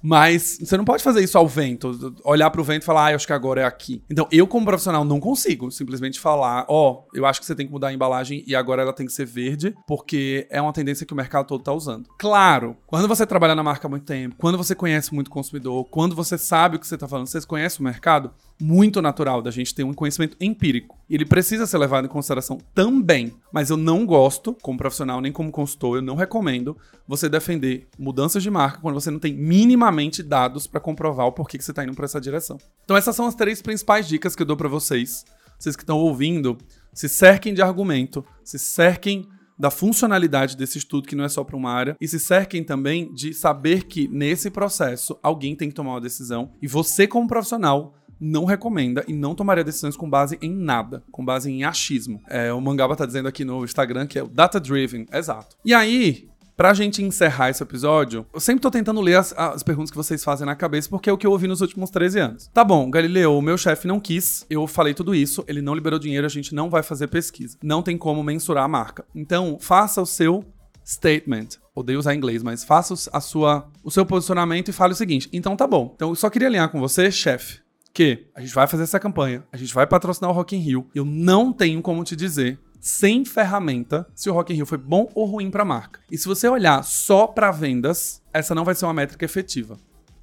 Mas 0.06 0.58
você 0.60 0.76
não 0.76 0.84
pode 0.84 1.02
fazer 1.02 1.20
isso 1.24 1.36
ao 1.36 1.48
vento, 1.48 2.14
olhar 2.22 2.48
para 2.48 2.60
o 2.60 2.64
vento 2.64 2.82
e 2.82 2.84
falar, 2.84 3.06
ah, 3.06 3.12
eu 3.12 3.16
acho 3.16 3.26
que 3.26 3.32
agora 3.32 3.62
é 3.62 3.64
aqui. 3.64 4.04
Então, 4.08 4.28
eu, 4.30 4.46
como 4.46 4.64
profissional, 4.64 5.04
não 5.04 5.18
consigo 5.18 5.68
simplesmente 5.72 6.20
falar, 6.20 6.64
ó, 6.68 6.92
oh, 6.92 7.08
eu 7.12 7.26
acho 7.26 7.40
que 7.40 7.46
você 7.46 7.56
tem 7.56 7.66
que 7.66 7.72
mudar 7.72 7.88
a 7.88 7.92
embalagem 7.92 8.44
e 8.46 8.54
agora 8.54 8.82
ela 8.82 8.92
tem 8.92 9.04
que 9.04 9.12
ser 9.12 9.26
verde, 9.26 9.74
porque 9.84 10.46
é 10.48 10.62
uma 10.62 10.72
tendência 10.72 11.04
que 11.04 11.12
o 11.12 11.16
mercado 11.16 11.46
todo 11.46 11.58
está 11.58 11.72
usando. 11.72 12.08
Claro, 12.18 12.76
quando 12.86 13.08
você 13.08 13.26
trabalha 13.26 13.56
na 13.56 13.64
marca 13.64 13.88
há 13.88 13.90
muito 13.90 14.04
tempo, 14.04 14.36
quando 14.38 14.56
você 14.56 14.76
conhece 14.76 15.12
muito 15.12 15.28
consumidor, 15.28 15.84
quando 15.86 16.14
você 16.14 16.38
sabe 16.38 16.76
o 16.76 16.78
que 16.78 16.86
você 16.86 16.94
está 16.94 17.08
falando, 17.08 17.26
você 17.26 17.44
conhece 17.44 17.80
o 17.80 17.82
mercado, 17.82 18.30
muito 18.60 19.02
natural 19.02 19.42
da 19.42 19.50
gente 19.50 19.74
ter 19.74 19.84
um 19.84 19.92
conhecimento 19.92 20.36
empírico. 20.40 20.98
Ele 21.08 21.24
precisa 21.24 21.66
ser 21.66 21.78
levado 21.78 22.06
em 22.06 22.08
consideração 22.08 22.58
também. 22.74 23.32
Mas 23.52 23.70
eu 23.70 23.76
não 23.76 24.06
gosto, 24.06 24.56
como 24.62 24.78
profissional 24.78 25.20
nem 25.20 25.32
como 25.32 25.50
consultor, 25.50 25.96
eu 25.96 26.02
não 26.02 26.14
recomendo 26.14 26.76
você 27.06 27.28
defender 27.28 27.86
mudanças 27.98 28.42
de 28.42 28.50
marca 28.50 28.80
quando 28.80 28.94
você 28.94 29.10
não 29.10 29.18
tem 29.18 29.34
minimamente 29.34 30.22
dados 30.22 30.66
para 30.66 30.80
comprovar 30.80 31.26
o 31.26 31.32
porquê 31.32 31.58
que 31.58 31.64
você 31.64 31.72
está 31.72 31.84
indo 31.84 31.94
para 31.94 32.06
essa 32.06 32.20
direção. 32.20 32.58
Então 32.84 32.96
essas 32.96 33.14
são 33.14 33.26
as 33.26 33.34
três 33.34 33.60
principais 33.60 34.08
dicas 34.08 34.34
que 34.34 34.42
eu 34.42 34.46
dou 34.46 34.56
para 34.56 34.68
vocês. 34.68 35.24
Vocês 35.58 35.76
que 35.76 35.82
estão 35.82 35.98
ouvindo, 35.98 36.58
se 36.92 37.08
cerquem 37.08 37.54
de 37.54 37.62
argumento, 37.62 38.24
se 38.44 38.58
cerquem 38.58 39.26
da 39.58 39.70
funcionalidade 39.70 40.56
desse 40.56 40.78
estudo, 40.78 41.08
que 41.08 41.16
não 41.16 41.24
é 41.24 41.28
só 41.28 41.42
para 41.42 41.56
uma 41.56 41.70
área, 41.70 41.96
e 42.00 42.06
se 42.06 42.20
cerquem 42.20 42.62
também 42.62 43.12
de 43.14 43.32
saber 43.32 43.84
que 43.84 44.06
nesse 44.08 44.50
processo 44.50 45.18
alguém 45.22 45.56
tem 45.56 45.68
que 45.68 45.74
tomar 45.74 45.92
uma 45.92 46.00
decisão 46.00 46.52
e 46.60 46.68
você, 46.68 47.06
como 47.06 47.26
profissional, 47.26 47.94
não 48.20 48.44
recomenda 48.44 49.04
e 49.06 49.12
não 49.12 49.34
tomaria 49.34 49.64
decisões 49.64 49.96
com 49.96 50.08
base 50.08 50.38
em 50.40 50.50
nada, 50.50 51.02
com 51.10 51.24
base 51.24 51.50
em 51.50 51.64
achismo. 51.64 52.20
É, 52.28 52.52
o 52.52 52.60
Mangaba 52.60 52.96
tá 52.96 53.06
dizendo 53.06 53.28
aqui 53.28 53.44
no 53.44 53.64
Instagram 53.64 54.06
que 54.06 54.18
é 54.18 54.22
o 54.22 54.28
data 54.28 54.58
driven, 54.58 55.06
exato. 55.12 55.56
E 55.64 55.74
aí, 55.74 56.28
Pra 56.56 56.72
gente 56.72 57.02
encerrar 57.02 57.50
esse 57.50 57.62
episódio, 57.62 58.24
eu 58.32 58.40
sempre 58.40 58.62
tô 58.62 58.70
tentando 58.70 59.02
ler 59.02 59.16
as, 59.16 59.34
as, 59.36 59.62
perguntas 59.62 59.90
que 59.90 59.96
vocês 59.96 60.24
fazem 60.24 60.46
na 60.46 60.56
cabeça, 60.56 60.88
porque 60.88 61.10
é 61.10 61.12
o 61.12 61.18
que 61.18 61.26
eu 61.26 61.30
ouvi 61.30 61.46
nos 61.46 61.60
últimos 61.60 61.90
13 61.90 62.18
anos. 62.18 62.46
Tá 62.46 62.64
bom, 62.64 62.90
Galileu, 62.90 63.36
o 63.36 63.42
meu 63.42 63.58
chefe 63.58 63.86
não 63.86 64.00
quis, 64.00 64.46
eu 64.48 64.66
falei 64.66 64.94
tudo 64.94 65.14
isso, 65.14 65.44
ele 65.46 65.60
não 65.60 65.74
liberou 65.74 65.98
dinheiro, 65.98 66.24
a 66.24 66.30
gente 66.30 66.54
não 66.54 66.70
vai 66.70 66.82
fazer 66.82 67.08
pesquisa. 67.08 67.58
Não 67.62 67.82
tem 67.82 67.98
como 67.98 68.22
mensurar 68.22 68.64
a 68.64 68.68
marca. 68.68 69.04
Então, 69.14 69.58
faça 69.60 70.00
o 70.00 70.06
seu 70.06 70.42
statement. 70.82 71.48
Odeio 71.74 71.98
usar 71.98 72.14
inglês, 72.14 72.42
mas 72.42 72.64
faça 72.64 72.94
a 73.12 73.20
sua, 73.20 73.68
o 73.84 73.90
seu 73.90 74.06
posicionamento 74.06 74.70
e 74.70 74.72
fale 74.72 74.94
o 74.94 74.96
seguinte. 74.96 75.28
Então 75.34 75.56
tá 75.56 75.66
bom. 75.66 75.92
Então 75.94 76.08
eu 76.08 76.14
só 76.14 76.30
queria 76.30 76.48
alinhar 76.48 76.70
com 76.70 76.80
você, 76.80 77.10
chefe 77.10 77.65
que 77.96 78.26
a 78.34 78.42
gente 78.42 78.52
vai 78.52 78.66
fazer 78.66 78.82
essa 78.82 79.00
campanha, 79.00 79.42
a 79.50 79.56
gente 79.56 79.72
vai 79.72 79.86
patrocinar 79.86 80.30
o 80.30 80.34
Rock 80.34 80.54
in 80.54 80.58
Rio. 80.58 80.86
Eu 80.94 81.02
não 81.02 81.50
tenho 81.50 81.80
como 81.80 82.04
te 82.04 82.14
dizer 82.14 82.60
sem 82.78 83.24
ferramenta 83.24 84.06
se 84.14 84.28
o 84.28 84.34
Rock 84.34 84.52
in 84.52 84.56
Rio 84.56 84.66
foi 84.66 84.76
bom 84.76 85.08
ou 85.14 85.24
ruim 85.24 85.50
para 85.50 85.62
a 85.62 85.64
marca. 85.64 86.00
E 86.12 86.18
se 86.18 86.28
você 86.28 86.46
olhar 86.46 86.84
só 86.84 87.26
para 87.26 87.50
vendas, 87.50 88.20
essa 88.34 88.54
não 88.54 88.66
vai 88.66 88.74
ser 88.74 88.84
uma 88.84 88.92
métrica 88.92 89.24
efetiva. 89.24 89.78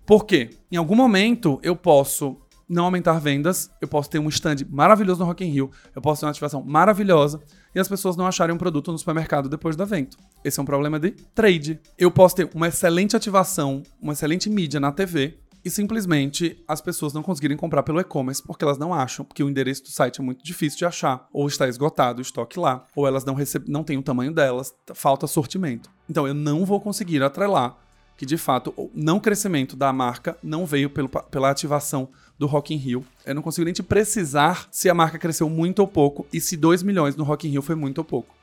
Por 0.05 0.23
quê? 0.23 0.51
Em 0.71 0.77
algum 0.77 0.95
momento 0.95 1.59
eu 1.63 1.75
posso 1.75 2.37
não 2.69 2.85
aumentar 2.85 3.17
vendas, 3.17 3.71
eu 3.81 3.87
posso 3.87 4.07
ter 4.07 4.19
um 4.19 4.29
stand 4.29 4.57
maravilhoso 4.69 5.21
no 5.21 5.25
Rock 5.25 5.43
in 5.43 5.49
Rio, 5.49 5.71
eu 5.95 6.01
posso 6.01 6.21
ter 6.21 6.27
uma 6.27 6.31
ativação 6.31 6.61
maravilhosa 6.63 7.41
e 7.73 7.79
as 7.79 7.87
pessoas 7.87 8.15
não 8.15 8.27
acharem 8.27 8.53
um 8.53 8.59
produto 8.59 8.91
no 8.91 8.99
supermercado 8.99 9.49
depois 9.49 9.75
do 9.75 9.81
evento. 9.81 10.15
Esse 10.45 10.59
é 10.59 10.61
um 10.61 10.65
problema 10.65 10.99
de 10.99 11.09
trade. 11.33 11.79
Eu 11.97 12.11
posso 12.11 12.35
ter 12.35 12.47
uma 12.53 12.67
excelente 12.67 13.15
ativação, 13.15 13.81
uma 13.99 14.13
excelente 14.13 14.47
mídia 14.47 14.79
na 14.79 14.91
TV, 14.91 15.39
e 15.63 15.69
simplesmente 15.69 16.63
as 16.67 16.81
pessoas 16.81 17.13
não 17.13 17.23
conseguirem 17.23 17.57
comprar 17.57 17.83
pelo 17.83 17.99
e-commerce 17.99 18.41
porque 18.41 18.63
elas 18.63 18.77
não 18.77 18.93
acham, 18.93 19.23
porque 19.25 19.43
o 19.43 19.49
endereço 19.49 19.83
do 19.83 19.89
site 19.89 20.19
é 20.19 20.23
muito 20.23 20.43
difícil 20.43 20.79
de 20.79 20.85
achar, 20.85 21.27
ou 21.31 21.47
está 21.47 21.67
esgotado 21.67 22.19
o 22.19 22.21
estoque 22.21 22.59
lá, 22.59 22.85
ou 22.95 23.07
elas 23.07 23.25
não, 23.25 23.33
recebem, 23.33 23.71
não 23.71 23.83
têm 23.83 23.97
o 23.97 24.03
tamanho 24.03 24.31
delas, 24.31 24.73
falta 24.93 25.27
sortimento. 25.27 25.89
Então 26.09 26.27
eu 26.27 26.33
não 26.33 26.65
vou 26.65 26.81
conseguir 26.81 27.23
atrelar 27.23 27.77
que 28.17 28.25
de 28.25 28.37
fato 28.37 28.73
o 28.77 28.91
não 28.93 29.19
crescimento 29.19 29.75
da 29.75 29.91
marca 29.91 30.37
não 30.43 30.65
veio 30.65 30.89
pelo, 30.89 31.09
pela 31.09 31.49
ativação 31.49 32.09
do 32.37 32.45
Rock 32.45 32.73
in 32.73 32.77
Rio. 32.77 33.05
Eu 33.25 33.35
não 33.35 33.41
consigo 33.41 33.65
nem 33.65 33.73
te 33.73 33.83
precisar 33.83 34.67
se 34.71 34.89
a 34.89 34.93
marca 34.93 35.17
cresceu 35.17 35.49
muito 35.49 35.79
ou 35.79 35.87
pouco 35.87 36.27
e 36.31 36.39
se 36.39 36.55
2 36.55 36.83
milhões 36.83 37.15
no 37.15 37.23
Rock 37.23 37.47
in 37.47 37.51
Rio 37.51 37.61
foi 37.61 37.75
muito 37.75 37.99
ou 37.99 38.03
pouco. 38.03 38.35